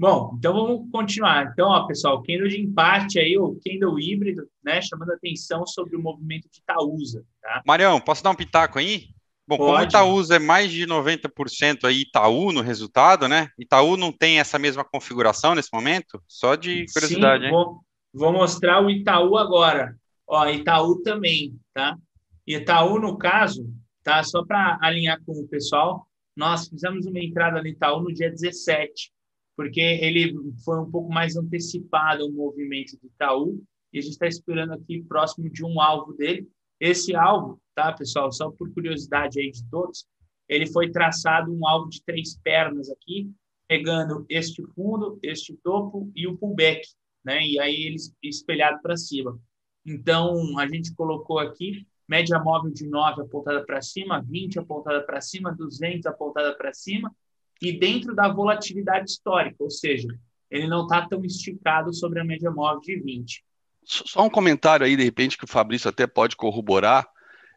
Bom, 0.02 0.34
então 0.36 0.52
vamos 0.52 0.90
continuar. 0.90 1.52
Então, 1.52 1.68
ó, 1.68 1.86
pessoal, 1.86 2.20
candle 2.24 2.48
de 2.48 2.60
empate 2.60 3.20
aí, 3.20 3.38
o 3.38 3.56
candle 3.64 4.00
híbrido, 4.00 4.42
né, 4.60 4.82
chamando 4.82 5.12
atenção 5.12 5.64
sobre 5.64 5.94
o 5.94 6.02
movimento 6.02 6.50
de 6.50 6.58
Itaúsa, 6.58 7.24
tá? 7.40 7.62
Marião, 7.64 8.00
posso 8.00 8.20
dar 8.20 8.30
um 8.30 8.34
pitaco 8.34 8.80
aí? 8.80 9.10
Bom, 9.46 9.58
Pode. 9.58 9.70
como 9.70 9.84
Itaúsa 9.84 10.34
é 10.34 10.38
mais 10.40 10.72
de 10.72 10.88
90% 10.88 11.84
aí 11.84 12.00
Itaú 12.00 12.50
no 12.50 12.62
resultado, 12.62 13.28
né? 13.28 13.50
Itaú 13.56 13.96
não 13.96 14.10
tem 14.10 14.40
essa 14.40 14.58
mesma 14.58 14.82
configuração 14.84 15.54
nesse 15.54 15.68
momento? 15.72 16.20
Só 16.26 16.56
de 16.56 16.84
curiosidade, 16.92 17.44
Sim, 17.44 17.50
vou, 17.50 17.80
vou 18.12 18.32
mostrar 18.32 18.84
o 18.84 18.90
Itaú 18.90 19.38
agora. 19.38 19.94
Ó, 20.26 20.44
Itaú 20.48 21.00
também, 21.02 21.56
tá? 21.72 21.96
Itaú, 22.44 22.98
no 22.98 23.16
caso, 23.16 23.72
tá? 24.02 24.20
Só 24.24 24.44
para 24.44 24.78
alinhar 24.82 25.20
com 25.24 25.30
o 25.30 25.46
pessoal, 25.46 26.08
nós 26.36 26.66
fizemos 26.66 27.06
uma 27.06 27.20
entrada 27.20 27.62
no 27.62 27.68
Itaú 27.68 28.02
no 28.02 28.12
dia 28.12 28.28
17, 28.28 29.12
porque 29.56 29.80
ele 29.80 30.34
foi 30.64 30.78
um 30.80 30.90
pouco 30.90 31.12
mais 31.12 31.36
antecipado 31.36 32.26
o 32.26 32.32
movimento 32.32 32.96
do 33.00 33.06
Itaú, 33.06 33.62
e 33.92 33.98
a 33.98 34.02
gente 34.02 34.12
está 34.12 34.26
esperando 34.26 34.72
aqui 34.72 35.02
próximo 35.02 35.50
de 35.50 35.64
um 35.64 35.80
alvo 35.80 36.14
dele. 36.14 36.48
Esse 36.80 37.14
alvo 37.14 37.60
tá, 37.74 37.92
pessoal? 37.92 38.32
Só 38.32 38.50
por 38.50 38.72
curiosidade 38.72 39.40
aí 39.40 39.50
de 39.50 39.64
todos, 39.68 40.06
ele 40.48 40.66
foi 40.66 40.90
traçado 40.90 41.52
um 41.52 41.66
alvo 41.66 41.88
de 41.88 42.02
três 42.02 42.36
pernas 42.42 42.90
aqui, 42.90 43.30
pegando 43.68 44.26
este 44.28 44.62
fundo, 44.74 45.18
este 45.22 45.56
topo 45.62 46.10
e 46.14 46.26
o 46.26 46.36
pullback, 46.36 46.86
né? 47.24 47.42
E 47.46 47.58
aí 47.58 47.84
eles 47.84 48.14
espelhado 48.22 48.80
para 48.82 48.96
cima. 48.96 49.38
Então, 49.84 50.58
a 50.58 50.66
gente 50.66 50.94
colocou 50.94 51.38
aqui 51.38 51.86
média 52.08 52.38
móvel 52.38 52.70
de 52.70 52.86
9 52.86 53.22
apontada 53.22 53.64
para 53.64 53.80
cima, 53.80 54.20
20 54.20 54.58
apontada 54.58 55.02
para 55.02 55.20
cima, 55.20 55.54
200 55.54 56.04
apontada 56.06 56.54
para 56.54 56.72
cima, 56.74 57.14
e 57.62 57.78
dentro 57.78 58.14
da 58.14 58.28
volatilidade 58.28 59.10
histórica, 59.10 59.56
ou 59.60 59.70
seja, 59.70 60.08
ele 60.50 60.66
não 60.66 60.82
está 60.82 61.06
tão 61.06 61.24
esticado 61.24 61.94
sobre 61.94 62.20
a 62.20 62.24
média 62.24 62.50
móvel 62.50 62.80
de 62.80 63.00
20. 63.00 63.44
Só 63.84 64.24
um 64.24 64.30
comentário 64.30 64.84
aí, 64.84 64.96
de 64.96 65.04
repente, 65.04 65.38
que 65.38 65.44
o 65.44 65.48
Fabrício 65.48 65.88
até 65.88 66.06
pode 66.06 66.36
corroborar. 66.36 67.06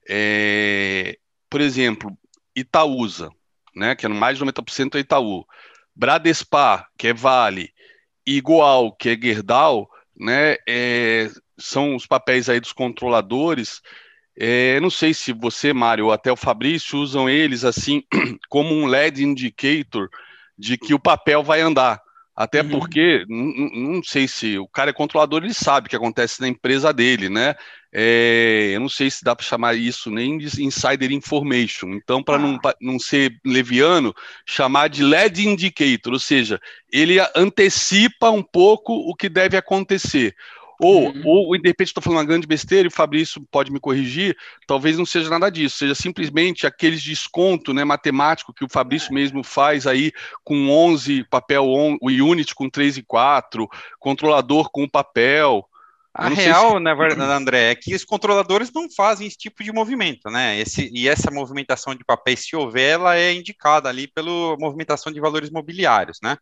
É, 0.07 1.17
por 1.49 1.59
exemplo, 1.59 2.15
Itaúsa, 2.55 3.31
né, 3.75 3.95
que 3.95 4.05
é 4.05 4.09
mais 4.09 4.37
de 4.37 4.45
90% 4.45 4.95
é 4.95 4.99
Itaú. 4.99 5.43
Bradespar, 5.95 6.87
que 6.97 7.07
é 7.07 7.13
Vale, 7.13 7.73
Goal, 8.43 8.95
que 8.95 9.09
é 9.09 9.17
Gerdau, 9.19 9.89
né, 10.17 10.57
é, 10.67 11.29
são 11.57 11.95
os 11.95 12.05
papéis 12.05 12.47
aí 12.47 12.59
dos 12.59 12.73
controladores. 12.73 13.81
É, 14.37 14.79
não 14.79 14.89
sei 14.89 15.13
se 15.13 15.31
você, 15.31 15.71
Mário, 15.71 16.05
ou 16.05 16.11
até 16.11 16.31
o 16.31 16.35
Fabrício 16.35 16.99
usam 16.99 17.29
eles 17.29 17.63
assim 17.63 18.03
como 18.49 18.73
um 18.73 18.85
LED 18.85 19.23
indicator 19.23 20.09
de 20.57 20.77
que 20.77 20.93
o 20.93 20.99
papel 20.99 21.43
vai 21.43 21.61
andar. 21.61 22.01
Até 22.35 22.61
uhum. 22.61 22.69
porque, 22.69 23.25
não 23.29 24.03
sei 24.03 24.27
se 24.27 24.57
o 24.57 24.67
cara 24.67 24.89
é 24.89 24.93
controlador, 24.93 25.41
ele 25.41 25.53
sabe 25.53 25.87
o 25.87 25.89
que 25.89 25.95
acontece 25.95 26.41
na 26.41 26.49
empresa 26.49 26.91
dele, 26.91 27.29
né? 27.29 27.55
É, 27.93 28.71
eu 28.73 28.81
não 28.81 28.89
sei 28.89 29.09
se 29.09 29.23
dá 29.23 29.33
para 29.33 29.45
chamar 29.45 29.73
isso 29.73 30.11
nem 30.11 30.37
de 30.37 30.61
insider 30.61 31.13
information. 31.13 31.93
Então, 31.93 32.21
para 32.21 32.35
ah. 32.35 32.39
não, 32.39 32.59
não 32.81 32.99
ser 32.99 33.39
leviano, 33.45 34.13
chamar 34.45 34.89
de 34.89 35.01
lead 35.01 35.47
indicator, 35.47 36.11
ou 36.11 36.19
seja, 36.19 36.59
ele 36.91 37.19
antecipa 37.33 38.29
um 38.31 38.43
pouco 38.43 38.91
o 38.93 39.15
que 39.15 39.29
deve 39.29 39.55
acontecer. 39.55 40.35
Ou, 40.79 41.07
uhum. 41.07 41.21
ou 41.25 41.57
de 41.57 41.67
repente 41.67 41.87
estou 41.87 42.03
falando 42.03 42.19
uma 42.19 42.25
grande 42.25 42.47
besteira 42.47 42.87
e 42.87 42.89
o 42.89 42.91
Fabrício 42.91 43.41
pode 43.49 43.71
me 43.71 43.79
corrigir, 43.79 44.35
talvez 44.67 44.97
não 44.97 45.05
seja 45.05 45.29
nada 45.29 45.49
disso, 45.49 45.77
seja 45.77 45.95
simplesmente 45.95 46.67
aqueles 46.67 47.01
desconto 47.01 47.73
né, 47.73 47.83
matemático 47.83 48.53
que 48.53 48.65
o 48.65 48.69
Fabrício 48.69 49.11
é. 49.11 49.13
mesmo 49.13 49.43
faz 49.43 49.87
aí 49.87 50.11
com 50.43 50.69
11, 50.69 51.23
papel 51.25 51.65
on, 51.65 51.97
o 52.01 52.07
Unity 52.07 52.53
com 52.53 52.69
3 52.69 52.97
e 52.97 53.03
4, 53.03 53.67
controlador 53.99 54.69
com 54.71 54.87
papel. 54.87 55.65
A 56.17 56.29
real, 56.29 56.75
se... 56.75 56.79
na 56.79 56.93
verdade, 56.93 57.29
André, 57.29 57.71
é 57.71 57.75
que 57.75 57.93
os 57.93 58.05
controladores 58.05 58.71
não 58.73 58.89
fazem 58.89 59.27
esse 59.27 59.37
tipo 59.37 59.61
de 59.61 59.71
movimento, 59.73 60.29
né? 60.29 60.57
Esse, 60.57 60.89
e 60.93 61.09
essa 61.09 61.29
movimentação 61.29 61.93
de 61.93 62.05
papéis, 62.05 62.45
se 62.45 62.55
houver, 62.55 62.93
ela 62.93 63.17
é 63.17 63.33
indicada 63.33 63.89
ali 63.89 64.07
pela 64.07 64.55
movimentação 64.57 65.11
de 65.11 65.19
valores 65.19 65.49
mobiliários, 65.49 66.19
né? 66.23 66.37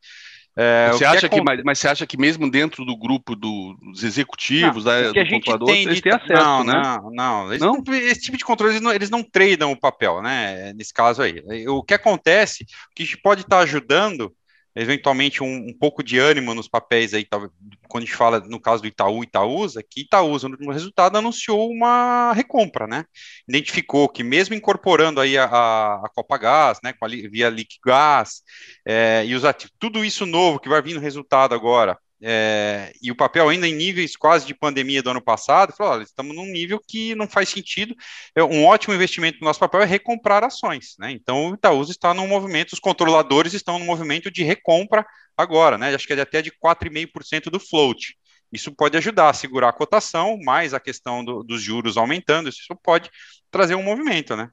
É, 0.56 0.92
você 0.92 1.04
acha 1.04 1.28
que, 1.28 1.42
mas, 1.42 1.64
mas, 1.64 1.80
você 1.80 1.88
acha 1.88 2.06
que 2.06 2.16
mesmo 2.16 2.50
dentro 2.50 2.86
do 2.86 2.96
grupo 2.96 3.36
do, 3.36 3.76
dos 3.82 4.04
executivos, 4.04 4.86
não, 4.86 4.92
da, 4.92 5.12
do 5.12 5.30
controlador, 5.30 5.70
eles 5.70 6.00
têm 6.00 6.14
acesso, 6.14 6.34
não, 6.34 6.64
né? 6.64 6.74
Não, 6.74 7.12
não, 7.12 7.48
não? 7.50 7.84
não, 7.84 7.94
esse 7.96 8.22
tipo 8.22 8.38
de 8.38 8.46
controle, 8.46 8.74
eles 8.74 8.82
não, 8.82 8.94
eles 8.94 9.10
não 9.10 9.24
tradam 9.24 9.72
o 9.72 9.80
papel, 9.80 10.22
né? 10.22 10.72
Nesse 10.74 10.94
caso 10.94 11.24
aí. 11.24 11.44
O 11.68 11.82
que 11.82 11.96
acontece, 11.96 12.66
o 12.92 12.96
que 12.96 13.18
pode 13.18 13.42
estar 13.42 13.60
ajudando 13.60 14.32
eventualmente 14.76 15.44
um, 15.44 15.68
um, 15.68 15.74
pouco 15.74 16.04
de 16.04 16.18
ânimo 16.18 16.54
nos 16.54 16.68
papéis 16.68 17.14
aí, 17.14 17.26
quando 17.26 17.52
a 17.96 18.00
gente 18.00 18.16
fala 18.16 18.40
no 18.40 18.60
caso 18.60 18.82
do 18.82 18.88
Itaú 18.88 19.24
Itaúsa, 19.24 19.84
que 19.84 20.02
Itaúsa 20.02 20.50
no 20.50 20.72
resultado 20.72 21.18
anunciou 21.18 21.70
uma 21.70 22.34
recompra, 22.34 22.88
né? 22.88 23.06
Identificou 23.48 24.10
que 24.10 24.24
mesmo 24.24 24.56
incorporando 24.56 25.22
aí 25.22 25.38
a, 25.38 25.46
a, 25.46 26.06
a 26.06 26.10
Copa 26.14 26.38
Gás, 26.38 26.80
né, 26.84 26.94
a, 27.00 27.08
via 27.08 27.50
Liquigás, 27.50 28.42
é, 28.86 29.24
e 29.26 29.36
os 29.36 29.46
ativos, 29.46 29.76
tudo 29.80 30.04
isso 30.04 30.26
novo 30.26 30.60
que 30.60 30.70
vai 30.70 30.82
vir 30.82 30.96
no 30.96 31.02
resultado 31.02 31.54
agora, 31.54 31.98
é, 32.22 32.94
e 33.02 33.12
o 33.12 33.16
papel 33.16 33.50
ainda 33.50 33.68
em 33.68 33.76
níveis 33.76 34.16
quase 34.16 34.46
de 34.46 34.54
pandemia 34.54 35.04
do 35.04 35.10
ano 35.10 35.22
passado, 35.22 35.74
falou, 35.76 35.94
olha, 35.94 36.04
estamos 36.04 36.36
num 36.36 36.46
nível 36.46 36.80
que 36.88 37.14
não 37.16 37.28
faz 37.28 37.50
sentido, 37.50 37.96
é, 38.36 38.44
um 38.44 38.66
ótimo 38.66 38.94
investimento 38.94 39.40
no 39.42 39.46
nosso 39.46 39.60
papel 39.60 39.82
é 39.82 39.86
recomprar 39.86 40.44
ações, 40.44 40.96
né? 40.98 41.12
Então 41.12 41.52
o 41.52 41.56
Itaúsa 41.56 41.92
está 41.92 42.14
num 42.14 42.28
movimento, 42.28 42.74
os 42.74 42.80
controladores 42.80 43.54
estão 43.54 43.78
no 43.78 43.86
movimento 43.86 44.32
de 44.32 44.44
recompra 44.44 45.06
agora, 45.36 45.78
né? 45.78 45.94
Acho 45.94 46.08
que 46.08 46.14
é 46.14 46.22
até 46.22 46.42
de 46.42 46.52
4,5% 46.52 47.50
do 47.50 47.60
float. 47.60 48.16
Isso 48.52 48.72
pode 48.72 48.96
ajudar 48.98 49.30
a 49.30 49.34
segurar 49.34 49.70
a 49.70 49.74
cotação, 49.74 50.38
mais 50.44 50.74
a 50.74 50.80
questão 50.80 51.26
do, 51.26 51.44
dos 51.44 51.62
juros 51.62 51.98
aumentando, 51.98 52.48
isso 52.48 52.62
pode 52.84 53.10
trazer 53.52 53.76
um 53.76 53.84
movimento, 53.84 54.36
né? 54.36 54.50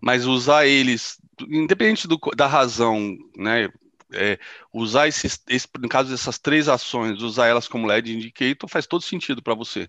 Mas 0.00 0.26
usar 0.26 0.66
eles, 0.66 1.16
independente 1.48 2.06
do, 2.06 2.18
da 2.36 2.46
razão, 2.46 3.16
né? 3.36 3.68
É, 4.12 4.38
usar 4.72 5.08
esses, 5.08 5.40
esse, 5.48 5.68
no 5.78 5.88
caso 5.88 6.10
dessas 6.10 6.38
três 6.38 6.68
ações, 6.68 7.22
usar 7.22 7.46
elas 7.46 7.68
como 7.68 7.86
LED 7.90 8.14
indicator 8.14 8.68
faz 8.68 8.86
todo 8.86 9.02
sentido 9.02 9.42
para 9.42 9.54
você. 9.54 9.88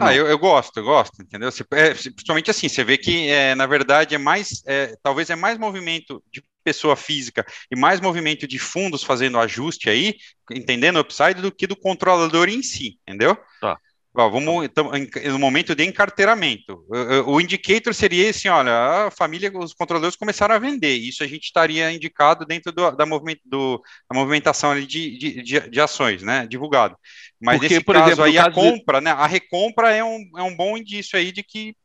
ah, 0.00 0.14
eu, 0.14 0.26
eu, 0.28 0.38
gosto, 0.38 0.76
eu 0.78 0.84
gosto, 0.84 1.20
entendeu? 1.20 1.50
Você, 1.50 1.64
é, 1.72 1.92
principalmente 1.92 2.50
assim, 2.50 2.68
você 2.68 2.84
vê 2.84 2.96
que 2.96 3.28
é, 3.28 3.56
na 3.56 3.66
verdade 3.66 4.14
é 4.14 4.18
mais, 4.18 4.62
é, 4.64 4.96
talvez 5.02 5.30
é 5.30 5.36
mais 5.36 5.58
movimento 5.58 6.22
de 6.32 6.44
pessoa 6.62 6.94
física 6.94 7.44
e 7.70 7.76
mais 7.76 8.00
movimento 8.00 8.46
de 8.46 8.58
fundos 8.58 9.02
fazendo 9.02 9.38
ajuste 9.38 9.90
aí, 9.90 10.14
entendendo 10.52 10.96
o 10.96 11.00
upside, 11.00 11.42
do 11.42 11.50
que 11.50 11.66
do 11.66 11.74
controlador 11.74 12.48
em 12.48 12.62
si, 12.62 12.98
entendeu? 13.02 13.36
Tá. 13.60 13.76
Vamos 14.12 14.64
então, 14.64 14.90
no 15.30 15.38
momento 15.38 15.74
de 15.74 15.84
encarteiramento. 15.84 16.84
O, 17.26 17.40
indicator 17.40 17.94
seria 17.94 18.28
esse, 18.28 18.48
olha, 18.48 19.06
a 19.06 19.10
família, 19.10 19.52
os 19.56 19.72
controladores 19.72 20.16
começaram 20.16 20.54
a 20.54 20.58
vender. 20.58 20.96
Isso 20.96 21.22
a 21.22 21.28
gente 21.28 21.44
estaria 21.44 21.92
indicado 21.92 22.44
dentro 22.44 22.72
do, 22.72 22.90
da, 22.90 23.06
movimento, 23.06 23.40
do, 23.44 23.80
da 24.10 24.18
movimentação 24.18 24.72
ali 24.72 24.84
de, 24.84 25.16
de, 25.16 25.70
de, 25.70 25.80
ações, 25.80 26.22
né? 26.22 26.44
Divulgado. 26.46 26.96
Mas 27.40 27.60
Porque, 27.60 27.74
nesse 27.74 27.84
por 27.84 27.94
caso 27.94 28.08
exemplo, 28.08 28.24
aí, 28.24 28.36
a 28.36 28.50
compra, 28.50 28.98
de... 28.98 29.04
né? 29.04 29.10
A 29.12 29.26
recompra 29.26 29.94
é 29.94 30.02
um, 30.02 30.28
é 30.36 30.42
um 30.42 30.56
bom 30.56 30.76
indício 30.76 31.16
aí 31.16 31.30
de 31.30 31.44
que 31.44 31.76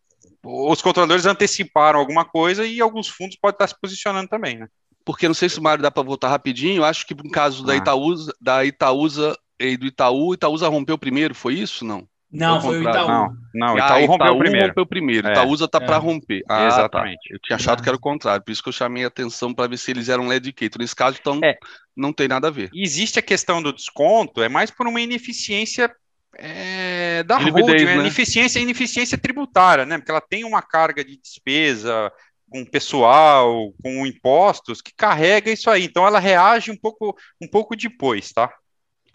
os 0.43 0.81
controladores 0.81 1.27
anteciparam 1.27 1.99
alguma 1.99 2.25
coisa 2.25 2.65
e 2.65 2.81
alguns 2.81 3.07
fundos 3.07 3.37
podem 3.39 3.55
estar 3.55 3.67
se 3.67 3.79
posicionando 3.79 4.29
também, 4.29 4.57
né? 4.57 4.67
Porque 5.05 5.27
não 5.27 5.35
sei 5.35 5.47
se 5.47 5.59
o 5.59 5.63
Mário 5.63 5.83
dá 5.83 5.91
para 5.91 6.01
voltar 6.01 6.29
rapidinho. 6.29 6.83
Acho 6.83 7.05
que 7.05 7.13
no 7.13 7.29
caso 7.29 7.63
ah. 7.63 7.67
da 7.67 7.75
Itaúsa, 7.75 8.33
da 8.41 8.65
Itaúsa 8.65 9.37
e 9.59 9.77
do 9.77 9.85
Itaú, 9.85 10.33
Itaúsa 10.33 10.67
rompeu 10.67 10.97
primeiro, 10.97 11.35
foi 11.35 11.53
isso? 11.53 11.85
Não? 11.85 12.07
Não, 12.35 12.61
foi 12.61 12.79
o 12.79 12.81
Itaú. 12.81 13.07
Não, 13.07 13.35
não 13.53 13.77
Itaú, 13.77 14.03
ah, 14.03 14.07
rompeu 14.07 14.25
Itaú 14.27 14.37
primeiro. 14.39 14.67
rompeu 14.67 14.85
primeiro. 14.85 15.27
É, 15.27 15.31
Itaúsa 15.31 15.67
tá 15.67 15.79
é. 15.81 15.85
para 15.85 15.97
romper. 15.97 16.43
Ah, 16.49 16.57
tá. 16.57 16.67
Exatamente. 16.67 17.29
Tá. 17.29 17.35
Eu 17.35 17.39
tinha 17.39 17.55
achado 17.55 17.81
que 17.81 17.89
era 17.89 17.95
o 17.95 18.01
contrário, 18.01 18.43
por 18.43 18.51
isso 18.51 18.61
que 18.61 18.69
eu 18.69 18.73
chamei 18.73 19.03
a 19.03 19.07
atenção 19.07 19.53
para 19.53 19.69
ver 19.69 19.77
se 19.77 19.91
eles 19.91 20.09
eram 20.09 20.27
LED 20.27 20.49
indicator. 20.49 20.81
Nesse 20.81 20.95
caso, 20.95 21.17
então, 21.19 21.39
é. 21.43 21.57
não 21.95 22.11
tem 22.11 22.27
nada 22.27 22.47
a 22.47 22.51
ver. 22.51 22.69
Existe 22.73 23.19
a 23.19 23.21
questão 23.21 23.61
do 23.61 23.73
desconto, 23.73 24.41
é 24.41 24.49
mais 24.49 24.69
por 24.69 24.87
uma 24.87 25.01
ineficiência 25.01 25.91
é, 26.37 27.23
da 27.23 27.37
holding, 27.37 27.85
né? 27.85 27.95
ineficiência, 27.97 28.59
ineficiência 28.59 29.17
tributária, 29.17 29.85
né? 29.85 29.97
Porque 29.97 30.11
ela 30.11 30.21
tem 30.21 30.43
uma 30.43 30.61
carga 30.61 31.03
de 31.03 31.17
despesa 31.17 32.11
com 32.49 32.65
pessoal, 32.65 33.73
com 33.81 34.05
impostos, 34.05 34.81
que 34.81 34.93
carrega 34.95 35.51
isso 35.51 35.69
aí. 35.69 35.83
Então 35.83 36.05
ela 36.05 36.19
reage 36.19 36.71
um 36.71 36.77
pouco, 36.77 37.15
um 37.41 37.47
pouco 37.47 37.75
depois, 37.75 38.31
tá? 38.31 38.51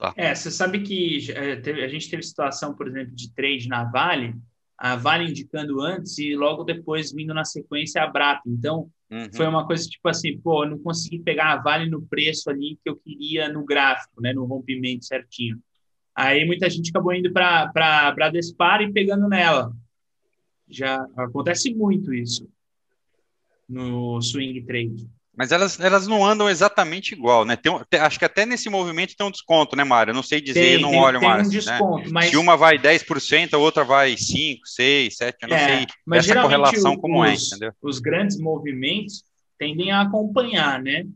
Tá. 0.00 0.14
É, 0.16 0.34
você 0.34 0.50
sabe 0.50 0.80
que 0.80 1.30
é, 1.30 1.84
a 1.84 1.88
gente 1.88 2.08
teve 2.08 2.22
situação, 2.22 2.74
por 2.74 2.88
exemplo, 2.88 3.14
de 3.14 3.30
trade 3.34 3.68
na 3.68 3.84
Vale, 3.84 4.34
a 4.78 4.96
Vale 4.96 5.28
indicando 5.28 5.82
antes 5.82 6.16
e 6.16 6.34
logo 6.34 6.64
depois 6.64 7.12
vindo 7.12 7.34
na 7.34 7.44
sequência 7.44 8.02
a 8.02 8.06
Brap. 8.06 8.40
Então, 8.46 8.90
uhum. 9.10 9.30
foi 9.34 9.46
uma 9.46 9.66
coisa 9.66 9.86
tipo 9.86 10.08
assim, 10.08 10.40
pô, 10.40 10.64
eu 10.64 10.70
não 10.70 10.78
consegui 10.78 11.18
pegar 11.18 11.52
a 11.52 11.60
Vale 11.60 11.90
no 11.90 12.00
preço 12.00 12.48
ali 12.48 12.78
que 12.82 12.88
eu 12.88 12.96
queria 12.96 13.52
no 13.52 13.62
gráfico, 13.62 14.22
né, 14.22 14.32
no 14.32 14.46
rompimento 14.46 15.04
certinho. 15.04 15.58
Aí 16.14 16.46
muita 16.46 16.70
gente 16.70 16.88
acabou 16.88 17.12
indo 17.12 17.30
para 17.30 17.70
a 17.74 18.10
Bradespar 18.10 18.80
e 18.80 18.90
pegando 18.90 19.28
nela. 19.28 19.70
Já 20.66 21.06
acontece 21.14 21.74
muito 21.74 22.14
isso 22.14 22.48
no 23.68 24.20
swing 24.22 24.62
trade. 24.62 25.06
Mas 25.40 25.52
elas, 25.52 25.80
elas 25.80 26.06
não 26.06 26.22
andam 26.22 26.50
exatamente 26.50 27.14
igual, 27.14 27.46
né? 27.46 27.56
Tem, 27.56 27.72
tem, 27.88 27.98
acho 27.98 28.18
que 28.18 28.26
até 28.26 28.44
nesse 28.44 28.68
movimento 28.68 29.16
tem 29.16 29.26
um 29.26 29.30
desconto, 29.30 29.74
né, 29.74 29.82
Mário? 29.82 30.10
Eu 30.10 30.14
não 30.14 30.22
sei 30.22 30.38
dizer, 30.38 30.76
tem, 30.76 30.82
não 30.82 30.90
tem, 30.90 31.00
olho 31.00 31.18
tem 31.18 31.28
mais. 31.30 31.48
Um 31.48 31.50
desconto, 31.50 32.04
né? 32.04 32.10
mas... 32.12 32.28
Se 32.28 32.36
uma 32.36 32.58
vai 32.58 32.78
10%, 32.78 33.54
a 33.54 33.56
outra 33.56 33.82
vai 33.82 34.18
5, 34.18 34.68
6, 34.68 35.16
7, 35.16 35.38
eu 35.40 35.48
não 35.48 35.56
é, 35.56 35.66
sei 35.78 35.86
mas 36.04 36.28
essa 36.28 36.42
correlação 36.42 36.94
como 36.94 37.24
é, 37.24 37.32
os, 37.32 37.46
entendeu? 37.46 37.72
Os 37.80 37.98
grandes 38.00 38.38
movimentos 38.38 39.24
tendem 39.58 39.90
a 39.90 40.02
acompanhar, 40.02 40.82
né? 40.82 41.06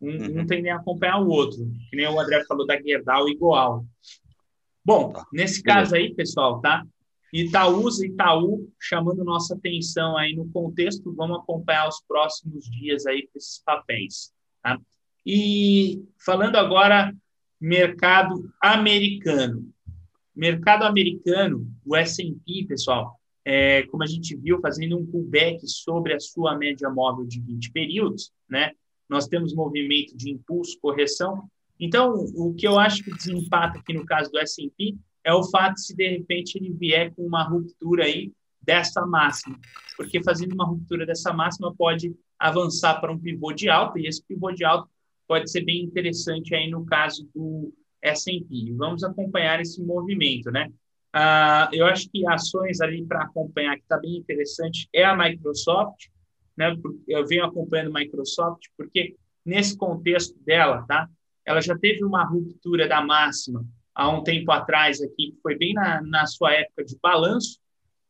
Um, 0.00 0.08
uhum. 0.08 0.40
um 0.40 0.46
tendem 0.46 0.72
a 0.72 0.76
acompanhar 0.76 1.18
o 1.18 1.28
outro. 1.28 1.58
Que 1.90 1.96
nem 1.98 2.08
o 2.08 2.18
André 2.18 2.42
falou 2.48 2.66
da 2.66 2.80
Gerdau 2.80 3.28
igual. 3.28 3.84
Bom, 4.82 5.12
tá. 5.12 5.26
nesse 5.30 5.62
caso 5.62 5.94
aí, 5.94 6.14
pessoal, 6.14 6.58
tá? 6.62 6.82
Itaúsa, 7.34 8.06
Itaú, 8.06 8.72
chamando 8.80 9.24
nossa 9.24 9.54
atenção 9.54 10.16
aí 10.16 10.36
no 10.36 10.48
contexto, 10.50 11.12
vamos 11.12 11.40
acompanhar 11.40 11.88
os 11.88 12.00
próximos 12.06 12.70
dias 12.70 13.06
aí 13.06 13.22
com 13.26 13.36
esses 13.36 13.58
papéis. 13.58 14.32
Tá? 14.62 14.78
E 15.26 16.04
falando 16.24 16.54
agora 16.54 17.12
mercado 17.60 18.48
americano. 18.62 19.68
Mercado 20.32 20.84
americano, 20.84 21.68
o 21.84 21.96
S&P, 21.96 22.66
pessoal, 22.68 23.18
é, 23.44 23.82
como 23.88 24.04
a 24.04 24.06
gente 24.06 24.36
viu, 24.36 24.60
fazendo 24.60 24.96
um 24.96 25.04
pullback 25.04 25.66
sobre 25.66 26.14
a 26.14 26.20
sua 26.20 26.56
média 26.56 26.88
móvel 26.88 27.26
de 27.26 27.40
20 27.40 27.72
períodos, 27.72 28.32
né? 28.48 28.72
Nós 29.08 29.26
temos 29.26 29.52
movimento 29.54 30.16
de 30.16 30.30
impulso, 30.30 30.78
correção. 30.80 31.48
Então, 31.80 32.14
o 32.36 32.54
que 32.54 32.66
eu 32.66 32.78
acho 32.78 33.02
que 33.02 33.10
desempata 33.10 33.78
aqui 33.78 33.92
no 33.92 34.06
caso 34.06 34.30
do 34.30 34.38
S&P 34.38 34.96
é 35.24 35.32
o 35.32 35.42
fato 35.44 35.80
se 35.80 35.96
de 35.96 36.08
repente 36.08 36.56
ele 36.56 36.72
vier 36.72 37.12
com 37.14 37.26
uma 37.26 37.42
ruptura 37.42 38.04
aí 38.04 38.30
dessa 38.60 39.04
máxima, 39.06 39.58
porque 39.96 40.22
fazendo 40.22 40.52
uma 40.52 40.66
ruptura 40.66 41.04
dessa 41.04 41.32
máxima 41.32 41.74
pode 41.74 42.14
avançar 42.38 43.00
para 43.00 43.12
um 43.12 43.18
pivô 43.18 43.52
de 43.52 43.68
alta 43.68 43.98
e 43.98 44.06
esse 44.06 44.22
pivô 44.22 44.52
de 44.52 44.64
alta 44.64 44.88
pode 45.26 45.50
ser 45.50 45.64
bem 45.64 45.82
interessante 45.82 46.54
aí 46.54 46.70
no 46.70 46.84
caso 46.84 47.28
do 47.34 47.72
S&P. 48.02 48.74
Vamos 48.74 49.02
acompanhar 49.02 49.60
esse 49.60 49.82
movimento, 49.82 50.50
né? 50.50 50.70
Ah, 51.12 51.70
eu 51.72 51.86
acho 51.86 52.10
que 52.10 52.26
ações 52.26 52.80
ali 52.80 53.04
para 53.04 53.22
acompanhar 53.22 53.76
que 53.76 53.82
está 53.82 53.98
bem 53.98 54.16
interessante 54.16 54.88
é 54.92 55.04
a 55.04 55.16
Microsoft, 55.16 56.08
né? 56.56 56.76
Eu 57.08 57.26
venho 57.26 57.44
acompanhando 57.44 57.96
a 57.96 58.00
Microsoft 58.00 58.64
porque 58.76 59.16
nesse 59.44 59.76
contexto 59.76 60.38
dela, 60.42 60.84
tá? 60.86 61.08
Ela 61.46 61.60
já 61.60 61.78
teve 61.78 62.04
uma 62.04 62.24
ruptura 62.24 62.88
da 62.88 63.00
máxima 63.02 63.64
há 63.94 64.08
um 64.10 64.22
tempo 64.22 64.50
atrás 64.50 65.00
aqui, 65.00 65.34
foi 65.42 65.56
bem 65.56 65.72
na, 65.74 66.02
na 66.02 66.26
sua 66.26 66.52
época 66.52 66.84
de 66.84 66.96
balanço, 67.00 67.58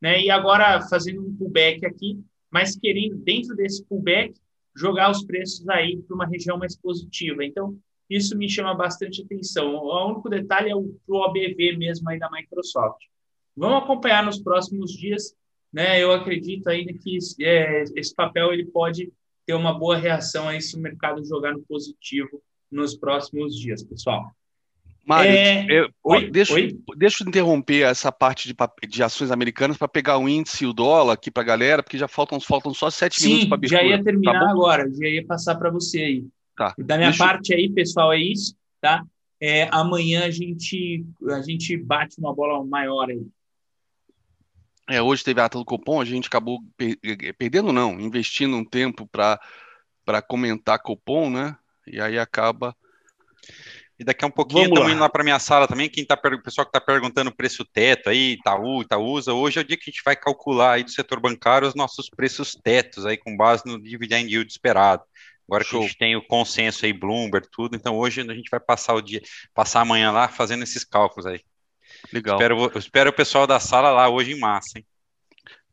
né? 0.01 0.21
E 0.21 0.29
agora 0.29 0.81
fazendo 0.87 1.21
um 1.21 1.35
pullback 1.35 1.85
aqui, 1.85 2.19
mas 2.49 2.75
querendo 2.75 3.17
dentro 3.17 3.55
desse 3.55 3.85
pullback 3.85 4.33
jogar 4.75 5.09
os 5.11 5.23
preços 5.23 5.67
aí 5.69 6.01
para 6.01 6.15
uma 6.15 6.25
região 6.25 6.57
mais 6.57 6.75
positiva. 6.75 7.45
Então, 7.45 7.77
isso 8.09 8.37
me 8.37 8.49
chama 8.49 8.73
bastante 8.75 9.21
atenção. 9.21 9.75
O 9.75 10.11
único 10.11 10.29
detalhe 10.29 10.69
é 10.69 10.75
o 10.75 10.95
OBV 11.07 11.77
mesmo 11.77 12.09
aí 12.09 12.19
da 12.19 12.29
Microsoft. 12.29 13.01
Vamos 13.55 13.83
acompanhar 13.83 14.23
nos 14.23 14.41
próximos 14.41 14.91
dias, 14.91 15.33
né? 15.71 16.01
Eu 16.01 16.11
acredito 16.11 16.67
ainda 16.67 16.93
que 16.93 17.17
é, 17.41 17.83
esse 17.95 18.13
papel 18.13 18.51
ele 18.53 18.65
pode 18.65 19.11
ter 19.45 19.53
uma 19.53 19.77
boa 19.77 19.95
reação 19.95 20.47
aí 20.47 20.61
se 20.61 20.75
o 20.75 20.79
mercado 20.79 21.23
jogar 21.25 21.53
no 21.53 21.61
positivo 21.61 22.41
nos 22.69 22.95
próximos 22.95 23.55
dias, 23.55 23.83
pessoal. 23.83 24.31
Mário, 25.05 25.31
é... 25.31 25.67
eu, 25.69 25.89
oi, 26.03 26.31
deixa, 26.31 26.53
oi? 26.55 26.75
deixa 26.97 27.23
eu 27.23 27.27
interromper 27.27 27.83
essa 27.83 28.11
parte 28.11 28.47
de, 28.47 28.55
de 28.89 29.03
ações 29.03 29.29
americanas 29.29 29.77
para 29.77 29.87
pegar 29.87 30.17
o 30.17 30.27
índice 30.27 30.63
e 30.63 30.67
o 30.67 30.73
dólar 30.73 31.13
aqui 31.13 31.29
para 31.29 31.43
a 31.43 31.45
galera, 31.45 31.83
porque 31.83 31.97
já 31.97 32.07
faltam, 32.07 32.39
faltam 32.39 32.73
só 32.73 32.89
sete 32.89 33.21
Sim, 33.21 33.27
minutos 33.27 33.47
para 33.47 33.55
abertura. 33.55 33.81
já 33.81 33.87
ia 33.87 34.03
terminar 34.03 34.39
tá 34.39 34.49
agora, 34.49 34.89
já 34.91 35.07
ia 35.07 35.23
passar 35.23 35.55
para 35.55 35.69
você 35.69 35.99
aí. 35.99 36.25
Tá. 36.57 36.73
Da 36.79 36.97
minha 36.97 37.09
deixa... 37.09 37.23
parte 37.23 37.53
aí, 37.53 37.69
pessoal, 37.69 38.11
é 38.13 38.17
isso, 38.17 38.55
tá? 38.81 39.05
É, 39.39 39.69
amanhã 39.71 40.25
a 40.25 40.31
gente, 40.31 41.05
a 41.29 41.41
gente 41.41 41.77
bate 41.77 42.17
uma 42.17 42.33
bola 42.33 42.65
maior 42.65 43.07
aí. 43.09 43.21
É, 44.89 45.01
hoje 45.01 45.23
teve 45.23 45.39
a 45.39 45.45
ata 45.45 45.59
do 45.59 45.65
Copom, 45.65 46.01
a 46.01 46.05
gente 46.05 46.27
acabou 46.27 46.59
per 46.75 46.97
perdendo, 47.37 47.71
não, 47.71 47.99
investindo 47.99 48.55
um 48.55 48.65
tempo 48.65 49.07
para 49.07 50.21
comentar 50.27 50.81
Copom, 50.81 51.29
né? 51.29 51.55
E 51.85 51.99
aí 51.99 52.17
acaba 52.17 52.75
e 53.97 54.03
daqui 54.03 54.25
a 54.25 54.27
um 54.27 54.31
pouquinho 54.31 54.67
estamos 54.67 54.91
indo 54.91 54.99
lá 54.99 55.09
para 55.09 55.23
minha 55.23 55.39
sala 55.39 55.67
também. 55.67 55.89
Quem 55.89 56.05
tá, 56.05 56.15
o 56.15 56.43
pessoal 56.43 56.65
que 56.65 56.69
está 56.69 56.81
perguntando 56.81 57.29
o 57.29 57.35
preço 57.35 57.63
teto 57.63 58.09
aí, 58.09 58.33
Itaú, 58.33 58.81
Itaúsa, 58.81 59.33
hoje 59.33 59.57
é 59.57 59.61
o 59.61 59.65
dia 59.65 59.77
que 59.77 59.89
a 59.89 59.91
gente 59.91 60.03
vai 60.03 60.15
calcular 60.15 60.73
aí 60.73 60.83
do 60.83 60.91
setor 60.91 61.19
bancário 61.19 61.67
os 61.67 61.75
nossos 61.75 62.09
preços 62.09 62.55
tetos 62.61 63.05
aí 63.05 63.15
com 63.15 63.37
base 63.37 63.63
no 63.65 63.81
dividend 63.81 64.29
yield 64.29 64.51
esperado. 64.51 65.03
Agora 65.47 65.63
Show. 65.63 65.79
que 65.79 65.85
a 65.85 65.87
gente 65.87 65.97
tem 65.97 66.15
o 66.15 66.25
consenso 66.25 66.85
aí, 66.85 66.91
Bloomberg, 66.91 67.47
tudo, 67.51 67.75
então 67.75 67.95
hoje 67.95 68.19
a 68.21 68.33
gente 68.33 68.49
vai 68.49 68.59
passar 68.59 68.95
o 68.95 69.01
dia, 69.01 69.21
passar 69.53 69.81
amanhã 69.81 70.11
lá 70.11 70.27
fazendo 70.27 70.63
esses 70.63 70.83
cálculos 70.83 71.25
aí. 71.25 71.39
Legal. 72.11 72.35
Espero, 72.35 72.71
espero 72.77 73.09
o 73.11 73.13
pessoal 73.13 73.47
da 73.47 73.59
sala 73.59 73.91
lá 73.91 74.09
hoje 74.09 74.33
em 74.33 74.39
massa, 74.39 74.79
hein? 74.79 74.85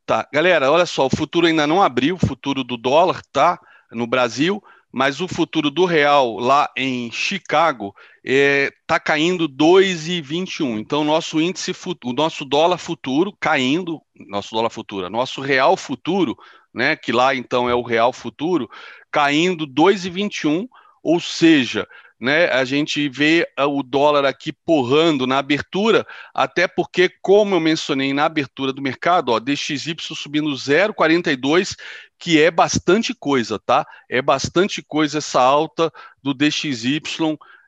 Tá, 0.04 0.28
galera, 0.32 0.70
olha 0.70 0.84
só, 0.84 1.06
o 1.06 1.16
futuro 1.16 1.46
ainda 1.46 1.66
não 1.66 1.82
abriu, 1.82 2.16
o 2.16 2.26
futuro 2.26 2.62
do 2.62 2.76
dólar, 2.76 3.22
tá? 3.32 3.58
No 3.90 4.06
Brasil, 4.06 4.62
mas 4.92 5.20
o 5.20 5.28
futuro 5.28 5.70
do 5.70 5.84
real 5.86 6.38
lá 6.38 6.70
em 6.76 7.10
Chicago 7.10 7.94
está 8.24 8.32
é, 8.32 8.70
tá 8.86 9.00
caindo 9.00 9.48
2,21. 9.48 10.78
Então, 10.78 11.02
nosso 11.04 11.40
índice, 11.40 11.72
o 12.04 12.12
nosso 12.12 12.44
dólar 12.44 12.78
futuro 12.78 13.36
caindo, 13.40 14.00
nosso 14.14 14.54
dólar 14.54 14.70
futuro, 14.70 15.10
nosso 15.10 15.40
real 15.40 15.76
futuro, 15.76 16.36
né, 16.72 16.96
que 16.96 17.12
lá 17.12 17.34
então 17.34 17.68
é 17.68 17.74
o 17.74 17.82
real 17.82 18.12
futuro, 18.12 18.68
caindo 19.10 19.66
2,21, 19.66 20.68
ou 21.02 21.20
seja, 21.20 21.86
né, 22.18 22.46
a 22.46 22.64
gente 22.64 23.08
vê 23.08 23.44
o 23.58 23.82
dólar 23.82 24.24
aqui 24.24 24.52
porrando 24.52 25.26
na 25.26 25.38
abertura, 25.38 26.06
até 26.32 26.68
porque, 26.68 27.10
como 27.20 27.56
eu 27.56 27.60
mencionei 27.60 28.14
na 28.14 28.26
abertura 28.26 28.72
do 28.72 28.80
mercado, 28.80 29.30
ó, 29.32 29.40
DXY 29.40 29.96
subindo 29.98 30.48
0,42, 30.50 31.74
que 32.16 32.40
é 32.40 32.52
bastante 32.52 33.12
coisa, 33.12 33.58
tá? 33.58 33.84
É 34.08 34.22
bastante 34.22 34.80
coisa 34.80 35.18
essa 35.18 35.42
alta 35.42 35.92
do 36.22 36.32
DXY 36.32 37.00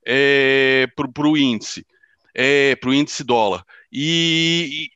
é, 0.06 0.86
para 0.94 1.28
o 1.28 1.36
índice, 1.36 1.86
é, 2.34 2.76
para 2.76 2.90
o 2.90 2.94
índice 2.94 3.24
dólar. 3.24 3.64
E, 3.92 4.88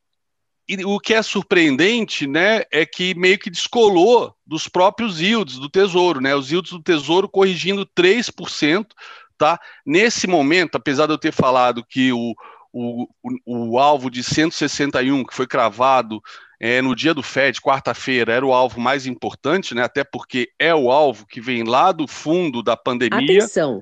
e, 0.69 0.75
e, 0.75 0.85
o 0.85 0.99
que 0.99 1.15
é 1.15 1.23
surpreendente, 1.23 2.27
né, 2.27 2.63
é 2.71 2.85
que 2.85 3.15
meio 3.15 3.39
que 3.39 3.51
descolou 3.51 4.35
dos 4.47 4.69
próprios 4.69 5.21
yields 5.21 5.59
do 5.59 5.69
Tesouro, 5.69 6.21
né? 6.21 6.35
Os 6.35 6.51
yields 6.51 6.73
do 6.73 6.83
Tesouro 6.83 7.29
corrigindo 7.29 7.87
3%, 7.87 8.87
tá? 9.37 9.59
Nesse 9.85 10.27
momento, 10.27 10.77
apesar 10.77 11.07
de 11.07 11.13
eu 11.13 11.19
ter 11.19 11.33
falado 11.33 11.85
que 11.85 12.13
o, 12.13 12.35
o, 12.73 13.09
o, 13.47 13.73
o 13.73 13.79
alvo 13.79 14.11
de 14.11 14.23
161, 14.23 15.25
que 15.25 15.35
foi 15.35 15.47
cravado 15.47 16.21
é, 16.61 16.83
no 16.83 16.95
dia 16.95 17.15
do 17.15 17.23
FED, 17.23 17.61
quarta-feira, 17.61 18.33
era 18.33 18.45
o 18.45 18.53
alvo 18.53 18.81
mais 18.81 19.07
importante, 19.07 19.75
né? 19.75 19.83
Até 19.85 20.03
porque 20.03 20.51
é 20.59 20.75
o 20.75 20.91
alvo 20.91 21.27
que 21.27 21.41
vem 21.41 21.63
lá 21.63 21.93
do 21.93 22.09
fundo 22.09 22.63
da 22.63 22.77
pandemia. 22.77 23.39
Atenção! 23.39 23.81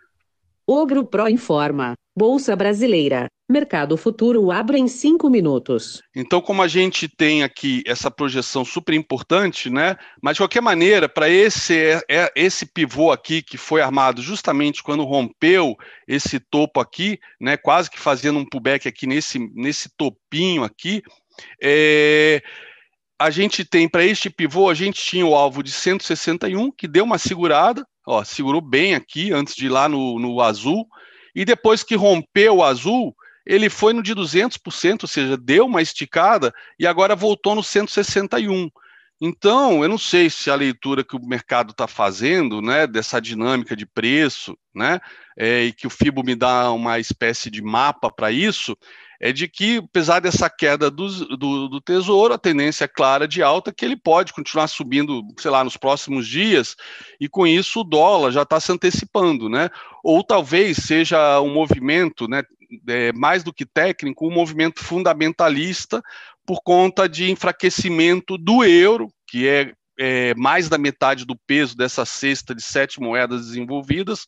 Ogro 0.69 1.07
Pro 1.07 1.29
informa. 1.29 1.95
Bolsa 2.19 2.57
Brasileira. 2.57 3.29
Mercado 3.49 3.97
Futuro 3.97 4.51
abre 4.51 4.79
em 4.79 4.89
cinco 4.89 5.31
minutos. 5.31 6.03
Então, 6.13 6.41
como 6.41 6.61
a 6.61 6.67
gente 6.67 7.09
tem 7.09 7.45
aqui 7.45 7.85
essa 7.87 8.11
projeção 8.11 8.65
super 8.65 8.93
importante, 8.93 9.71
né? 9.71 9.97
Mas 10.21 10.35
de 10.35 10.41
qualquer 10.41 10.61
maneira, 10.61 11.09
para 11.09 11.29
esse, 11.29 11.79
é, 11.79 12.01
é, 12.11 12.33
esse 12.35 12.67
pivô 12.67 13.13
aqui 13.13 13.43
que 13.43 13.57
foi 13.57 13.81
armado 13.81 14.21
justamente 14.21 14.83
quando 14.83 15.05
rompeu 15.05 15.77
esse 16.09 16.41
topo 16.41 16.81
aqui, 16.81 17.21
né? 17.41 17.57
Quase 17.57 17.89
que 17.89 18.01
fazendo 18.01 18.41
um 18.41 18.45
pullback 18.45 18.89
aqui 18.89 19.07
nesse, 19.07 19.39
nesse 19.55 19.89
topinho 19.97 20.65
aqui, 20.65 21.01
é, 21.63 22.43
a 23.21 23.31
gente 23.31 23.65
tem 23.65 23.89
para 23.89 24.05
este 24.05 24.29
pivô, 24.29 24.69
a 24.69 24.75
gente 24.75 25.01
tinha 25.01 25.25
o 25.25 25.37
alvo 25.37 25.63
de 25.63 25.71
161, 25.71 26.73
que 26.73 26.89
deu 26.89 27.05
uma 27.05 27.19
segurada, 27.19 27.87
ó, 28.07 28.23
segurou 28.23 28.61
bem 28.61 28.95
aqui 28.95 29.33
antes 29.33 29.55
de 29.55 29.67
ir 29.67 29.69
lá 29.69 29.89
no, 29.89 30.19
no 30.19 30.41
azul, 30.41 30.87
e 31.35 31.45
depois 31.45 31.83
que 31.83 31.97
rompeu 31.97 32.57
o 32.57 32.65
azul, 32.65 33.15
ele 33.45 33.69
foi 33.69 33.93
no 33.93 34.03
de 34.03 34.15
200%, 34.15 35.03
ou 35.03 35.09
seja, 35.09 35.37
deu 35.37 35.67
uma 35.67 35.83
esticada 35.83 36.55
e 36.79 36.87
agora 36.87 37.17
voltou 37.17 37.55
no 37.55 37.63
161. 37.63 38.71
Então, 39.21 39.83
eu 39.83 39.89
não 39.89 39.97
sei 39.97 40.29
se 40.29 40.51
a 40.51 40.55
leitura 40.55 41.03
que 41.03 41.17
o 41.17 41.27
mercado 41.27 41.71
está 41.71 41.87
fazendo, 41.87 42.61
né, 42.61 42.87
dessa 42.87 43.19
dinâmica 43.19 43.75
de 43.75 43.87
preço, 43.87 44.57
né, 44.75 45.01
é, 45.39 45.65
e 45.65 45.73
que 45.73 45.87
o 45.87 45.91
FIBO 45.91 46.23
me 46.23 46.35
dá 46.35 46.71
uma 46.71 46.99
espécie 46.99 47.51
de 47.51 47.63
mapa 47.63 48.11
para 48.11 48.31
isso, 48.31 48.77
é 49.19 49.33
de 49.33 49.49
que, 49.49 49.79
apesar 49.79 50.21
dessa 50.21 50.51
queda 50.51 50.91
do, 50.91 51.09
do, 51.37 51.69
do, 51.69 51.81
tesouro, 51.81 52.35
a 52.35 52.39
tendência 52.39 52.85
é 52.85 52.89
clara 52.89 53.27
de 53.27 53.43
alta 53.43 53.73
que 53.73 53.85
ele 53.85 53.97
pode 53.97 54.35
continuar 54.35 54.67
subindo, 54.67 55.23
sei 55.39 55.51
lá, 55.51 55.65
nos 55.65 55.79
próximos 55.79 56.29
dias, 56.29 56.77
e 57.19 57.27
com 57.27 57.47
isso 57.47 57.81
o 57.81 57.85
dólar 57.85 58.31
já 58.33 58.43
está 58.43 58.61
se 58.61 58.71
antecipando, 58.71 59.49
né? 59.49 59.71
Ou 60.05 60.23
talvez 60.23 60.77
seja 60.77 61.41
um 61.41 61.55
movimento, 61.55 62.29
né, 62.29 62.43
é, 62.87 63.13
mais 63.13 63.43
do 63.43 63.53
que 63.53 63.65
técnico, 63.65 64.27
um 64.27 64.31
movimento 64.33 64.85
fundamentalista 64.85 66.03
por 66.47 66.63
conta 66.63 67.09
de 67.09 67.31
enfraquecimento 67.31 68.39
do 68.39 68.65
euro, 68.65 69.09
que 69.27 69.49
é 69.49 69.73
é, 69.99 70.35
mais 70.35 70.69
da 70.69 70.77
metade 70.77 71.25
do 71.25 71.35
peso 71.47 71.77
dessa 71.77 72.05
cesta 72.05 72.55
de 72.55 72.63
sete 72.63 73.01
moedas 73.01 73.47
desenvolvidas, 73.47 74.27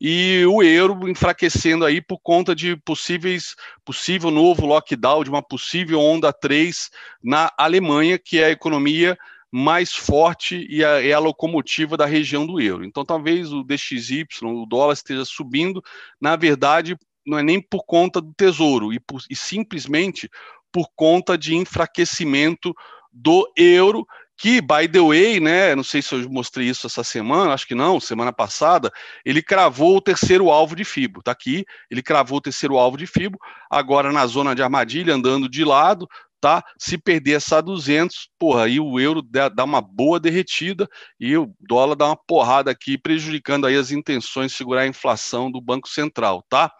e 0.00 0.44
o 0.46 0.62
euro 0.62 1.08
enfraquecendo 1.08 1.84
aí 1.84 2.00
por 2.00 2.18
conta 2.20 2.54
de 2.54 2.76
possíveis, 2.78 3.54
possível 3.84 4.30
novo 4.30 4.66
lockdown, 4.66 5.22
de 5.22 5.30
uma 5.30 5.42
possível 5.42 6.00
onda 6.00 6.32
3 6.32 6.90
na 7.22 7.50
Alemanha, 7.56 8.18
que 8.18 8.40
é 8.40 8.46
a 8.46 8.50
economia 8.50 9.16
mais 9.52 9.92
forte 9.94 10.66
e 10.68 10.84
a, 10.84 11.00
é 11.00 11.12
a 11.12 11.20
locomotiva 11.20 11.96
da 11.96 12.06
região 12.06 12.44
do 12.44 12.60
euro. 12.60 12.84
Então, 12.84 13.04
talvez 13.04 13.52
o 13.52 13.62
DXY, 13.62 14.26
o 14.42 14.66
dólar 14.66 14.94
esteja 14.94 15.24
subindo, 15.24 15.80
na 16.20 16.34
verdade, 16.34 16.96
não 17.24 17.38
é 17.38 17.42
nem 17.42 17.60
por 17.60 17.84
conta 17.84 18.20
do 18.20 18.34
tesouro, 18.34 18.92
e, 18.92 18.98
por, 18.98 19.22
e 19.30 19.36
simplesmente 19.36 20.28
por 20.74 20.88
conta 20.96 21.38
de 21.38 21.54
enfraquecimento 21.54 22.74
do 23.12 23.48
euro 23.56 24.04
que, 24.36 24.60
by 24.60 24.88
the 24.90 25.00
way, 25.00 25.38
né, 25.38 25.76
não 25.76 25.84
sei 25.84 26.02
se 26.02 26.12
eu 26.12 26.28
mostrei 26.28 26.68
isso 26.68 26.88
essa 26.88 27.04
semana, 27.04 27.54
acho 27.54 27.68
que 27.68 27.74
não, 27.76 28.00
semana 28.00 28.32
passada, 28.32 28.90
ele 29.24 29.40
cravou 29.40 29.96
o 29.96 30.00
terceiro 30.00 30.50
alvo 30.50 30.74
de 30.74 30.84
FIBO, 30.84 31.22
tá 31.22 31.30
aqui, 31.30 31.64
ele 31.88 32.02
cravou 32.02 32.38
o 32.38 32.40
terceiro 32.40 32.76
alvo 32.76 32.96
de 32.96 33.06
FIBO, 33.06 33.38
agora 33.70 34.10
na 34.10 34.26
zona 34.26 34.52
de 34.52 34.60
armadilha, 34.64 35.14
andando 35.14 35.48
de 35.48 35.64
lado, 35.64 36.08
tá, 36.40 36.64
se 36.76 36.98
perder 36.98 37.34
essa 37.34 37.62
200, 37.62 38.28
porra, 38.36 38.64
aí 38.64 38.80
o 38.80 38.98
euro 38.98 39.22
dá 39.22 39.62
uma 39.62 39.80
boa 39.80 40.18
derretida 40.18 40.88
e 41.20 41.36
o 41.36 41.54
dólar 41.60 41.94
dá 41.94 42.06
uma 42.06 42.16
porrada 42.16 42.72
aqui, 42.72 42.98
prejudicando 42.98 43.68
aí 43.68 43.76
as 43.76 43.92
intenções 43.92 44.50
de 44.50 44.58
segurar 44.58 44.82
a 44.82 44.88
inflação 44.88 45.48
do 45.48 45.60
Banco 45.60 45.88
Central, 45.88 46.44
tá? 46.48 46.72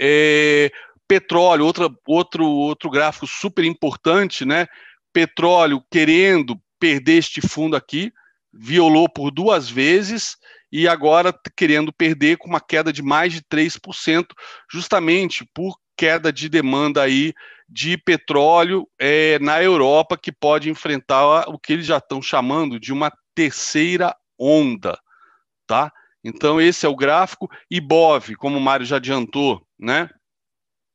É, 0.00 0.70
petróleo, 1.08 1.64
outra, 1.64 1.88
outro, 2.06 2.46
outro 2.46 2.90
gráfico 2.90 3.26
super 3.26 3.64
importante, 3.64 4.44
né? 4.44 4.66
Petróleo 5.12 5.82
querendo 5.90 6.60
perder 6.78 7.14
este 7.18 7.40
fundo 7.40 7.74
aqui, 7.74 8.12
violou 8.52 9.08
por 9.08 9.30
duas 9.30 9.68
vezes 9.68 10.36
e 10.70 10.86
agora 10.86 11.34
querendo 11.56 11.92
perder 11.92 12.36
com 12.36 12.48
uma 12.48 12.60
queda 12.60 12.92
de 12.92 13.02
mais 13.02 13.32
de 13.32 13.40
3%, 13.42 14.26
justamente 14.70 15.44
por 15.54 15.76
queda 15.96 16.32
de 16.32 16.48
demanda 16.48 17.02
aí 17.02 17.32
de 17.68 17.98
petróleo 17.98 18.86
é, 18.98 19.38
na 19.40 19.62
Europa, 19.62 20.16
que 20.16 20.30
pode 20.30 20.70
enfrentar 20.70 21.48
o 21.48 21.58
que 21.58 21.72
eles 21.72 21.86
já 21.86 21.98
estão 21.98 22.22
chamando 22.22 22.78
de 22.78 22.92
uma 22.92 23.12
terceira 23.34 24.14
onda, 24.38 24.98
tá? 25.66 25.92
Então 26.24 26.60
esse 26.60 26.86
é 26.86 26.88
o 26.88 26.96
gráfico. 26.96 27.50
IBOV, 27.70 28.36
como 28.36 28.58
o 28.58 28.60
Mário 28.60 28.86
já 28.86 28.96
adiantou, 28.96 29.62
né? 29.78 30.08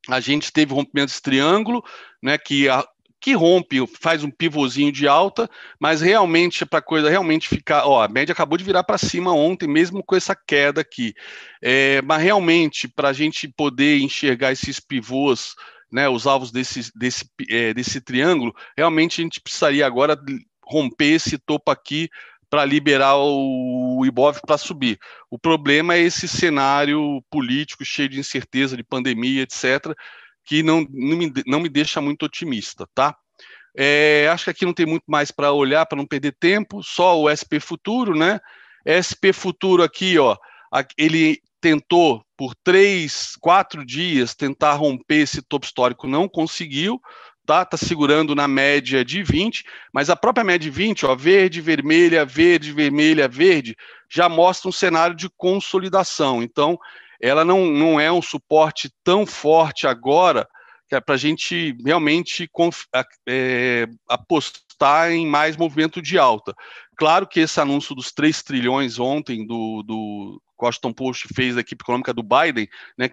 A 0.10 0.20
gente 0.20 0.52
teve 0.52 0.74
rompimento 0.74 1.08
desse 1.08 1.22
triângulo, 1.22 1.84
né? 2.22 2.38
Que 2.38 2.68
a, 2.70 2.86
que 3.24 3.34
rompe, 3.34 3.78
faz 4.02 4.22
um 4.22 4.30
pivôzinho 4.30 4.92
de 4.92 5.08
alta, 5.08 5.50
mas 5.80 6.02
realmente 6.02 6.66
para 6.66 6.80
a 6.80 6.82
coisa 6.82 7.10
realmente 7.10 7.48
ficar, 7.48 7.86
ó, 7.86 8.04
a 8.04 8.08
média 8.10 8.34
acabou 8.34 8.58
de 8.58 8.66
virar 8.66 8.84
para 8.84 8.98
cima 8.98 9.34
ontem, 9.34 9.66
mesmo 9.66 10.04
com 10.04 10.14
essa 10.14 10.36
queda 10.36 10.82
aqui. 10.82 11.14
É, 11.62 12.02
mas 12.02 12.22
realmente 12.22 12.86
para 12.86 13.08
a 13.08 13.14
gente 13.14 13.48
poder 13.48 14.00
enxergar 14.00 14.52
esses 14.52 14.78
pivôs, 14.78 15.56
né, 15.90 16.10
os 16.10 16.28
alvos 16.28 16.52
desse, 16.52 16.92
desse, 16.94 17.24
é, 17.50 17.74
desse 17.74 18.02
triângulo, 18.02 18.54
realmente 18.76 19.22
a 19.22 19.24
gente 19.24 19.40
precisaria 19.40 19.88
agora 19.88 20.18
romper 20.66 21.14
esse 21.14 21.38
topo 21.38 21.72
aqui 21.72 22.10
para 22.54 22.66
liberar 22.66 23.16
o 23.18 24.06
Ibov 24.06 24.38
para 24.46 24.60
subir. 24.60 25.00
O 25.28 25.40
problema 25.40 25.96
é 25.96 26.02
esse 26.02 26.28
cenário 26.28 27.20
político 27.28 27.84
cheio 27.84 28.08
de 28.08 28.20
incerteza, 28.20 28.78
de 28.78 28.84
pandemia, 28.84 29.42
etc 29.42 29.96
que 30.46 30.62
não, 30.62 30.86
não, 30.92 31.18
me, 31.18 31.32
não 31.48 31.60
me 31.60 31.70
deixa 31.70 32.02
muito 32.02 32.26
otimista, 32.26 32.88
tá? 32.94 33.16
É, 33.76 34.30
acho 34.32 34.44
que 34.44 34.50
aqui 34.50 34.66
não 34.66 34.74
tem 34.74 34.86
muito 34.86 35.06
mais 35.08 35.32
para 35.32 35.52
olhar, 35.52 35.86
para 35.86 35.98
não 35.98 36.06
perder 36.06 36.36
tempo, 36.40 36.84
só 36.84 37.20
o 37.20 37.30
SP 37.30 37.60
Futuro, 37.60 38.16
né? 38.16 38.40
SP 38.86 39.34
Futuro 39.34 39.82
aqui, 39.82 40.20
ó, 40.20 40.38
ele 40.98 41.42
tentou 41.62 42.24
por 42.36 42.54
três, 42.62 43.38
quatro 43.40 43.86
dias 43.86 44.36
tentar 44.36 44.74
romper 44.74 45.22
esse 45.22 45.42
topo 45.42 45.66
histórico, 45.66 46.08
não 46.08 46.28
conseguiu, 46.28 47.00
tá? 47.46 47.66
Tá 47.66 47.78
segurando 47.78 48.36
na 48.36 48.48
média 48.48 49.04
de 49.04 49.24
20, 49.24 49.64
mas 49.94 50.10
a 50.10 50.16
própria 50.16 50.44
média 50.44 50.70
de 50.70 50.70
20, 50.70 51.06
ó, 51.06 51.16
verde, 51.16 51.62
vermelha, 51.62 52.26
verde, 52.26 52.72
vermelha, 52.72 53.28
verde, 53.28 53.76
já 54.10 54.30
mostra 54.30 54.70
um 54.70 54.72
cenário 54.72 55.16
de 55.16 55.30
consolidação. 55.38 56.42
Então, 56.42 56.78
ela 57.22 57.46
não, 57.46 57.66
não 57.66 58.00
é 58.00 58.12
um 58.12 58.22
suporte 58.22 58.92
tão 59.04 59.26
forte 59.26 59.88
agora 59.88 60.48
que 60.88 60.96
é 60.96 61.02
para 61.02 61.16
a 61.16 61.18
gente 61.18 61.76
realmente 61.84 62.50
é, 63.28 63.88
apostar 64.08 65.12
em 65.12 65.26
mais 65.26 65.56
movimento 65.58 66.02
de 66.02 66.20
alta. 66.20 66.54
Claro 66.98 67.26
que 67.26 67.40
esse 67.40 67.60
anúncio 67.60 67.96
dos 67.96 68.12
3 68.12 68.44
trilhões 68.44 69.00
ontem 69.00 69.46
do, 69.48 69.82
do 69.84 70.42
Washington 70.62 70.94
Post 70.94 71.28
fez 71.34 71.56
da 71.56 71.62
equipe 71.62 71.84
econômica 71.84 72.14
do 72.14 72.22
Biden, 72.22 72.68
né, 72.98 73.10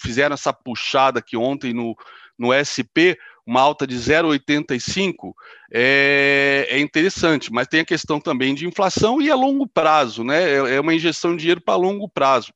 fizeram 0.00 0.34
essa 0.34 0.52
puxada 0.52 1.20
aqui 1.20 1.36
ontem 1.36 1.72
no, 1.72 1.96
no 2.38 2.52
SP, 2.52 3.16
uma 3.46 3.60
alta 3.60 3.86
de 3.86 3.94
0,85, 3.94 5.32
é, 5.72 6.66
é, 6.68 6.80
interessante, 6.80 7.52
mas 7.52 7.68
tem 7.68 7.80
a 7.80 7.84
questão 7.84 8.20
também 8.20 8.54
de 8.54 8.66
inflação 8.66 9.22
e 9.22 9.30
a 9.30 9.36
longo 9.36 9.68
prazo, 9.68 10.24
né? 10.24 10.42
É, 10.42 10.74
é 10.76 10.80
uma 10.80 10.94
injeção 10.94 11.32
de 11.32 11.40
dinheiro 11.40 11.60
para 11.60 11.76
longo 11.76 12.08
prazo 12.08 12.52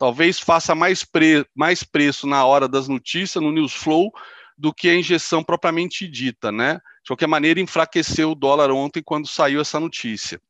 talvez 0.00 0.40
faça 0.40 0.74
mais, 0.74 1.04
pre 1.04 1.44
mais 1.54 1.84
preço 1.84 2.26
na 2.26 2.42
hora 2.46 2.66
das 2.66 2.88
notícias, 2.88 3.44
no 3.44 3.52
news 3.52 3.74
flow, 3.74 4.10
do 4.56 4.72
que 4.72 4.88
a 4.88 4.94
injeção 4.94 5.44
propriamente 5.44 6.08
dita, 6.08 6.50
né? 6.50 6.80
De 7.02 7.08
qualquer 7.08 7.26
maneira, 7.26 7.60
enfraqueceu 7.60 8.30
o 8.30 8.34
dólar 8.34 8.70
ontem 8.70 9.02
quando 9.02 9.28
saiu 9.28 9.60
essa 9.60 9.78
notícia. 9.78 10.40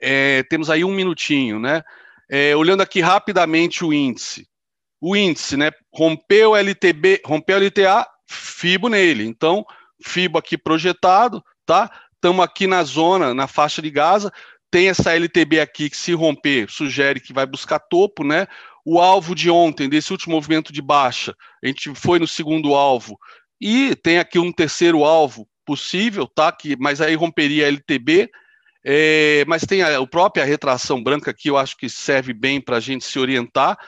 É, 0.00 0.42
temos 0.44 0.70
aí 0.70 0.84
um 0.84 0.94
minutinho, 0.94 1.60
né? 1.60 1.82
É, 2.30 2.56
olhando 2.56 2.80
aqui 2.80 3.02
rapidamente 3.02 3.84
o 3.84 3.92
índice. 3.92 4.48
O 4.98 5.14
índice, 5.14 5.58
né? 5.58 5.70
Rompeu 5.92 6.56
LTB, 6.56 7.20
rompeu 7.26 7.58
LTA, 7.58 8.06
FIBO 8.28 8.88
nele. 8.88 9.24
Então, 9.24 9.64
FIBO 10.02 10.38
aqui 10.38 10.56
projetado, 10.56 11.42
tá? 11.66 11.90
Estamos 12.14 12.44
aqui 12.44 12.66
na 12.66 12.82
zona, 12.82 13.32
na 13.32 13.46
faixa 13.46 13.80
de 13.80 13.90
Gaza 13.90 14.32
tem 14.70 14.88
essa 14.88 15.14
LTB 15.14 15.60
aqui 15.60 15.88
que 15.88 15.96
se 15.96 16.12
romper, 16.12 16.70
sugere 16.70 17.20
que 17.20 17.32
vai 17.32 17.46
buscar 17.46 17.78
topo, 17.78 18.22
né? 18.24 18.46
O 18.84 19.00
alvo 19.00 19.34
de 19.34 19.50
ontem, 19.50 19.88
desse 19.88 20.12
último 20.12 20.34
movimento 20.34 20.72
de 20.72 20.82
baixa, 20.82 21.34
a 21.62 21.66
gente 21.66 21.94
foi 21.94 22.18
no 22.18 22.26
segundo 22.26 22.74
alvo 22.74 23.18
e 23.60 23.94
tem 23.96 24.18
aqui 24.18 24.38
um 24.38 24.52
terceiro 24.52 25.04
alvo 25.04 25.48
possível, 25.64 26.26
tá? 26.26 26.50
Que, 26.52 26.76
mas 26.78 27.00
aí 27.00 27.14
romperia 27.14 27.66
a 27.66 27.68
LTB, 27.68 28.30
é, 28.84 29.44
mas 29.46 29.62
tem 29.62 29.82
a, 29.82 29.98
a 29.98 30.06
própria 30.06 30.44
retração 30.44 31.02
branca 31.02 31.34
que 31.34 31.50
eu 31.50 31.56
acho 31.56 31.76
que 31.76 31.88
serve 31.88 32.32
bem 32.32 32.60
para 32.60 32.76
a 32.76 32.80
gente 32.80 33.04
se 33.04 33.18
orientar, 33.18 33.78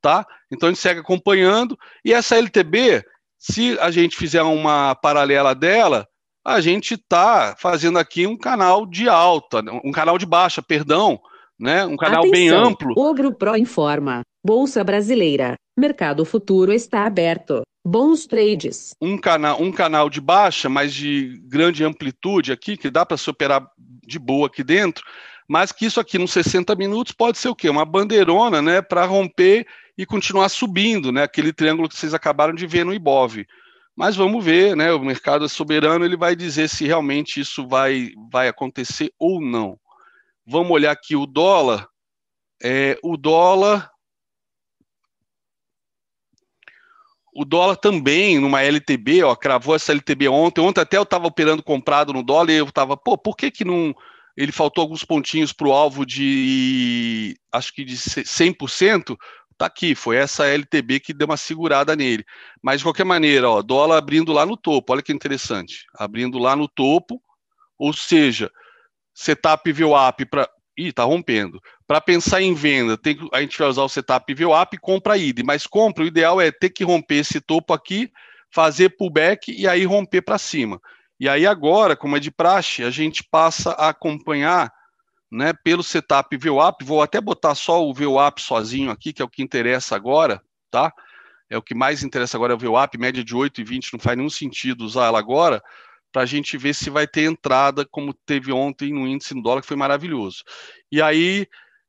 tá? 0.00 0.26
Então 0.50 0.68
a 0.68 0.72
gente 0.72 0.80
segue 0.80 1.00
acompanhando 1.00 1.78
e 2.04 2.12
essa 2.12 2.36
LTB, 2.36 3.04
se 3.40 3.78
a 3.80 3.90
gente 3.90 4.16
fizer 4.16 4.42
uma 4.42 4.94
paralela 4.94 5.54
dela, 5.54 6.06
a 6.44 6.60
gente 6.60 6.94
está 6.94 7.56
fazendo 7.58 7.98
aqui 7.98 8.26
um 8.26 8.36
canal 8.36 8.84
de 8.86 9.08
alta, 9.08 9.64
um 9.82 9.90
canal 9.90 10.18
de 10.18 10.26
baixa, 10.26 10.60
perdão, 10.60 11.18
né? 11.58 11.86
Um 11.86 11.96
canal 11.96 12.20
Atenção, 12.20 12.32
bem 12.32 12.48
amplo. 12.50 12.94
Ogro 12.98 13.34
Pro 13.34 13.56
informa. 13.56 14.20
Bolsa 14.44 14.84
Brasileira. 14.84 15.54
Mercado 15.78 16.24
futuro 16.26 16.70
está 16.72 17.06
aberto. 17.06 17.62
Bons 17.86 18.26
trades. 18.26 18.92
Um 19.00 19.16
canal, 19.16 19.60
um 19.60 19.72
canal 19.72 20.10
de 20.10 20.20
baixa, 20.20 20.68
mas 20.68 20.92
de 20.92 21.40
grande 21.46 21.82
amplitude 21.82 22.52
aqui, 22.52 22.76
que 22.76 22.90
dá 22.90 23.06
para 23.06 23.16
se 23.16 23.28
operar 23.30 23.66
de 24.06 24.18
boa 24.18 24.48
aqui 24.48 24.62
dentro, 24.62 25.02
mas 25.48 25.72
que 25.72 25.86
isso 25.86 25.98
aqui 25.98 26.18
nos 26.18 26.30
60 26.32 26.74
minutos 26.76 27.12
pode 27.12 27.38
ser 27.38 27.48
o 27.48 27.54
quê? 27.54 27.70
Uma 27.70 27.86
bandeirona, 27.86 28.60
né, 28.60 28.82
para 28.82 29.06
romper 29.06 29.66
e 30.00 30.06
continuar 30.06 30.48
subindo, 30.48 31.12
né? 31.12 31.24
Aquele 31.24 31.52
triângulo 31.52 31.86
que 31.86 31.94
vocês 31.94 32.14
acabaram 32.14 32.54
de 32.54 32.66
ver 32.66 32.86
no 32.86 32.94
IBOV. 32.94 33.46
Mas 33.94 34.16
vamos 34.16 34.42
ver, 34.42 34.74
né? 34.74 34.90
O 34.94 35.04
mercado 35.04 35.44
é 35.44 35.48
soberano, 35.48 36.06
ele 36.06 36.16
vai 36.16 36.34
dizer 36.34 36.70
se 36.70 36.86
realmente 36.86 37.38
isso 37.38 37.68
vai, 37.68 38.12
vai 38.32 38.48
acontecer 38.48 39.12
ou 39.18 39.42
não. 39.42 39.78
Vamos 40.46 40.70
olhar 40.70 40.90
aqui 40.90 41.14
o 41.14 41.26
dólar. 41.26 41.86
É, 42.62 42.98
o 43.02 43.14
dólar. 43.14 43.90
o 47.34 47.44
dólar 47.44 47.76
também, 47.76 48.38
numa 48.38 48.62
LTB, 48.62 49.22
ó, 49.22 49.36
cravou 49.36 49.74
essa 49.74 49.92
LTB 49.92 50.28
ontem. 50.28 50.62
Ontem 50.62 50.80
até 50.80 50.96
eu 50.96 51.02
estava 51.02 51.26
operando 51.26 51.62
comprado 51.62 52.10
no 52.10 52.22
dólar 52.22 52.50
e 52.52 52.56
eu 52.56 52.64
estava, 52.64 52.96
pô, 52.96 53.18
por 53.18 53.36
que 53.36 53.50
que 53.50 53.66
não. 53.66 53.94
Ele 54.34 54.50
faltou 54.50 54.80
alguns 54.80 55.04
pontinhos 55.04 55.52
para 55.52 55.68
o 55.68 55.72
alvo 55.72 56.06
de, 56.06 57.36
acho 57.52 57.74
que 57.74 57.84
de 57.84 57.96
100%. 57.96 59.14
Tá 59.60 59.66
aqui, 59.66 59.94
foi 59.94 60.16
essa 60.16 60.46
LTB 60.46 61.00
que 61.00 61.12
deu 61.12 61.26
uma 61.26 61.36
segurada 61.36 61.94
nele. 61.94 62.24
Mas 62.62 62.78
de 62.78 62.84
qualquer 62.84 63.04
maneira, 63.04 63.50
ó, 63.50 63.60
dólar 63.60 63.98
abrindo 63.98 64.32
lá 64.32 64.46
no 64.46 64.56
topo, 64.56 64.90
olha 64.90 65.02
que 65.02 65.12
interessante. 65.12 65.84
Abrindo 65.98 66.38
lá 66.38 66.56
no 66.56 66.66
topo, 66.66 67.20
ou 67.78 67.92
seja, 67.92 68.50
setup 69.12 69.70
VWAP 69.70 70.24
para 70.24 70.48
Ih, 70.78 70.94
tá 70.94 71.04
rompendo. 71.04 71.60
Para 71.86 72.00
pensar 72.00 72.40
em 72.40 72.54
venda, 72.54 72.96
tem, 72.96 73.18
a 73.34 73.42
gente 73.42 73.58
vai 73.58 73.68
usar 73.68 73.82
o 73.82 73.88
setup 73.90 74.32
VWAP 74.32 74.76
e 74.76 74.78
compra 74.78 75.18
ID, 75.18 75.40
mas 75.44 75.66
compra, 75.66 76.04
o 76.04 76.06
ideal 76.06 76.40
é 76.40 76.50
ter 76.50 76.70
que 76.70 76.82
romper 76.82 77.16
esse 77.16 77.38
topo 77.38 77.74
aqui, 77.74 78.10
fazer 78.50 78.96
pullback 78.96 79.52
e 79.52 79.68
aí 79.68 79.84
romper 79.84 80.22
para 80.22 80.38
cima. 80.38 80.80
E 81.18 81.28
aí 81.28 81.46
agora, 81.46 81.94
como 81.94 82.16
é 82.16 82.18
de 82.18 82.30
praxe, 82.30 82.82
a 82.82 82.88
gente 82.88 83.22
passa 83.22 83.72
a 83.72 83.90
acompanhar 83.90 84.72
né, 85.30 85.52
pelo 85.52 85.82
setup 85.82 86.36
VWAP, 86.36 86.84
vou 86.84 87.02
até 87.02 87.20
botar 87.20 87.54
só 87.54 87.84
o 87.84 87.94
VWAP 87.94 88.40
sozinho 88.40 88.90
aqui, 88.90 89.12
que 89.12 89.22
é 89.22 89.24
o 89.24 89.28
que 89.28 89.42
interessa 89.42 89.94
agora, 89.94 90.42
tá? 90.70 90.92
É 91.48 91.56
o 91.56 91.62
que 91.62 91.74
mais 91.74 92.02
interessa 92.02 92.36
agora 92.36 92.52
é 92.52 92.56
o 92.56 92.58
VWAP, 92.58 92.98
média 92.98 93.22
de 93.22 93.34
8,20, 93.34 93.92
não 93.92 94.00
faz 94.00 94.16
nenhum 94.16 94.30
sentido 94.30 94.84
usar 94.84 95.06
ela 95.06 95.18
agora, 95.18 95.62
para 96.12 96.22
a 96.22 96.26
gente 96.26 96.58
ver 96.58 96.74
se 96.74 96.90
vai 96.90 97.06
ter 97.06 97.22
entrada, 97.22 97.86
como 97.86 98.12
teve 98.12 98.52
ontem 98.52 98.92
no 98.92 99.06
índice 99.06 99.34
no 99.34 99.42
dólar, 99.42 99.60
que 99.60 99.68
foi 99.68 99.76
maravilhoso. 99.76 100.42
E 100.90 101.00
aí, 101.00 101.46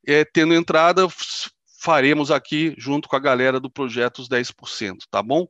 é, 0.08 0.24
tendo 0.24 0.54
entrada, 0.54 1.08
faremos 1.80 2.30
aqui, 2.30 2.76
junto 2.78 3.10
com 3.10 3.16
a 3.16 3.20
galera 3.20 3.60
do 3.60 3.72
projeto, 3.72 4.20
os 4.20 4.30
10%, 4.30 4.98
tá 5.10 5.24
bom? 5.24 5.48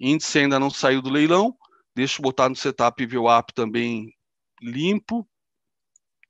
Índice 0.00 0.38
ainda 0.38 0.58
não 0.58 0.70
saiu 0.70 1.02
do 1.02 1.10
leilão, 1.10 1.54
deixa 1.94 2.18
eu 2.18 2.22
botar 2.22 2.48
no 2.48 2.56
setup 2.56 3.04
VWAP 3.04 3.52
também 3.54 4.10
limpo, 4.62 5.28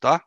tá? 0.01 0.25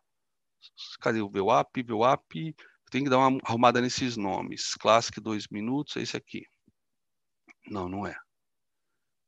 Cadê 0.99 1.21
o 1.21 1.29
VWAP? 1.29 1.83
VWAP, 1.83 2.55
tem 2.89 3.03
que 3.03 3.09
dar 3.09 3.17
uma 3.17 3.39
arrumada 3.43 3.81
nesses 3.81 4.17
nomes. 4.17 4.75
Classic 4.75 5.19
2 5.19 5.47
minutos, 5.49 5.95
é 5.97 6.01
esse 6.01 6.15
aqui. 6.15 6.43
Não, 7.69 7.89
não 7.89 8.05
é. 8.07 8.15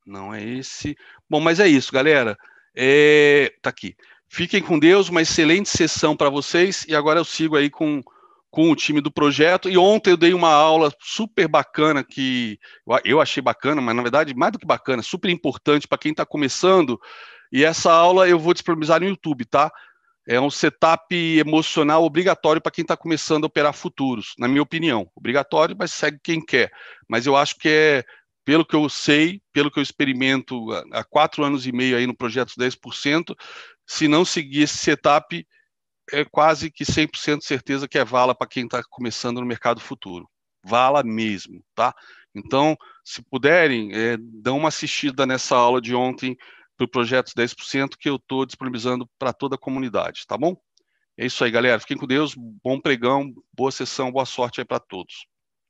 Não 0.05 0.33
é 0.33 0.43
esse. 0.43 0.95
Bom, 1.29 1.39
mas 1.39 1.59
é 1.59 1.67
isso, 1.67 1.91
galera. 1.91 2.37
É... 2.75 3.53
Tá 3.61 3.69
aqui. 3.69 3.95
Fiquem 4.27 4.61
com 4.61 4.79
Deus, 4.79 5.09
uma 5.09 5.21
excelente 5.21 5.69
sessão 5.69 6.15
para 6.15 6.29
vocês. 6.29 6.85
E 6.87 6.95
agora 6.95 7.19
eu 7.19 7.25
sigo 7.25 7.57
aí 7.57 7.69
com, 7.69 8.01
com 8.49 8.71
o 8.71 8.75
time 8.75 9.01
do 9.01 9.11
projeto. 9.11 9.69
E 9.69 9.77
ontem 9.77 10.11
eu 10.11 10.17
dei 10.17 10.33
uma 10.33 10.53
aula 10.53 10.93
super 11.01 11.47
bacana 11.47 12.03
que 12.03 12.59
eu 13.03 13.19
achei 13.19 13.41
bacana, 13.41 13.81
mas 13.81 13.95
na 13.95 14.01
verdade, 14.01 14.35
mais 14.35 14.51
do 14.51 14.59
que 14.59 14.67
bacana, 14.67 15.01
super 15.01 15.29
importante 15.29 15.87
para 15.87 15.97
quem 15.97 16.11
está 16.11 16.25
começando. 16.25 16.99
E 17.51 17.63
essa 17.63 17.91
aula 17.91 18.29
eu 18.29 18.39
vou 18.39 18.53
disponibilizar 18.53 19.01
no 19.01 19.07
YouTube, 19.07 19.45
tá? 19.45 19.71
É 20.31 20.39
um 20.39 20.51
setup 20.51 21.11
emocional 21.11 22.03
obrigatório 22.03 22.61
para 22.61 22.71
quem 22.71 22.83
está 22.83 22.95
começando 22.95 23.45
a 23.45 23.47
operar 23.47 23.73
futuros, 23.73 24.35
na 24.37 24.47
minha 24.47 24.61
opinião. 24.61 25.09
Obrigatório, 25.15 25.75
mas 25.75 25.91
segue 25.91 26.19
quem 26.23 26.39
quer. 26.39 26.71
Mas 27.07 27.25
eu 27.25 27.35
acho 27.35 27.55
que 27.55 27.67
é 27.67 28.03
pelo 28.45 28.63
que 28.63 28.75
eu 28.75 28.87
sei, 28.89 29.41
pelo 29.51 29.71
que 29.71 29.79
eu 29.79 29.83
experimento 29.83 30.71
há 30.93 31.03
quatro 31.03 31.43
anos 31.43 31.65
e 31.65 31.71
meio 31.71 31.97
aí 31.97 32.05
no 32.05 32.15
projeto 32.15 32.53
10%, 32.59 33.35
se 33.87 34.07
não 34.07 34.23
seguir 34.23 34.61
esse 34.61 34.77
setup, 34.77 35.47
é 36.11 36.23
quase 36.23 36.69
que 36.69 36.83
100% 36.83 37.41
certeza 37.41 37.87
que 37.87 37.97
é 37.97 38.05
vala 38.05 38.35
para 38.35 38.47
quem 38.47 38.65
está 38.65 38.83
começando 38.87 39.39
no 39.39 39.47
mercado 39.47 39.81
futuro. 39.81 40.29
Vala 40.63 41.01
mesmo, 41.01 41.63
tá? 41.73 41.91
Então, 42.35 42.77
se 43.03 43.23
puderem, 43.23 43.89
é, 43.93 44.15
dão 44.19 44.57
uma 44.57 44.67
assistida 44.67 45.25
nessa 45.25 45.55
aula 45.55 45.81
de 45.81 45.95
ontem 45.95 46.37
para 46.79 46.85
o 46.85 46.87
projeto 46.87 47.33
10% 47.35 47.97
que 47.99 48.09
eu 48.09 48.15
estou 48.15 48.45
disponibilizando 48.45 49.05
para 49.19 49.33
toda 49.33 49.55
a 49.55 49.59
comunidade, 49.59 50.25
tá 50.25 50.37
bom? 50.37 50.55
É 51.17 51.25
isso 51.25 51.43
aí, 51.43 51.51
galera. 51.51 51.79
Fiquem 51.81 51.97
com 51.97 52.07
Deus, 52.07 52.33
bom 52.63 52.79
pregão, 52.79 53.33
boa 53.53 53.69
sessão, 53.69 54.09
boa 54.09 54.25
sorte 54.25 54.61
aí 54.61 54.65
para 54.65 54.79
todos. 54.79 55.27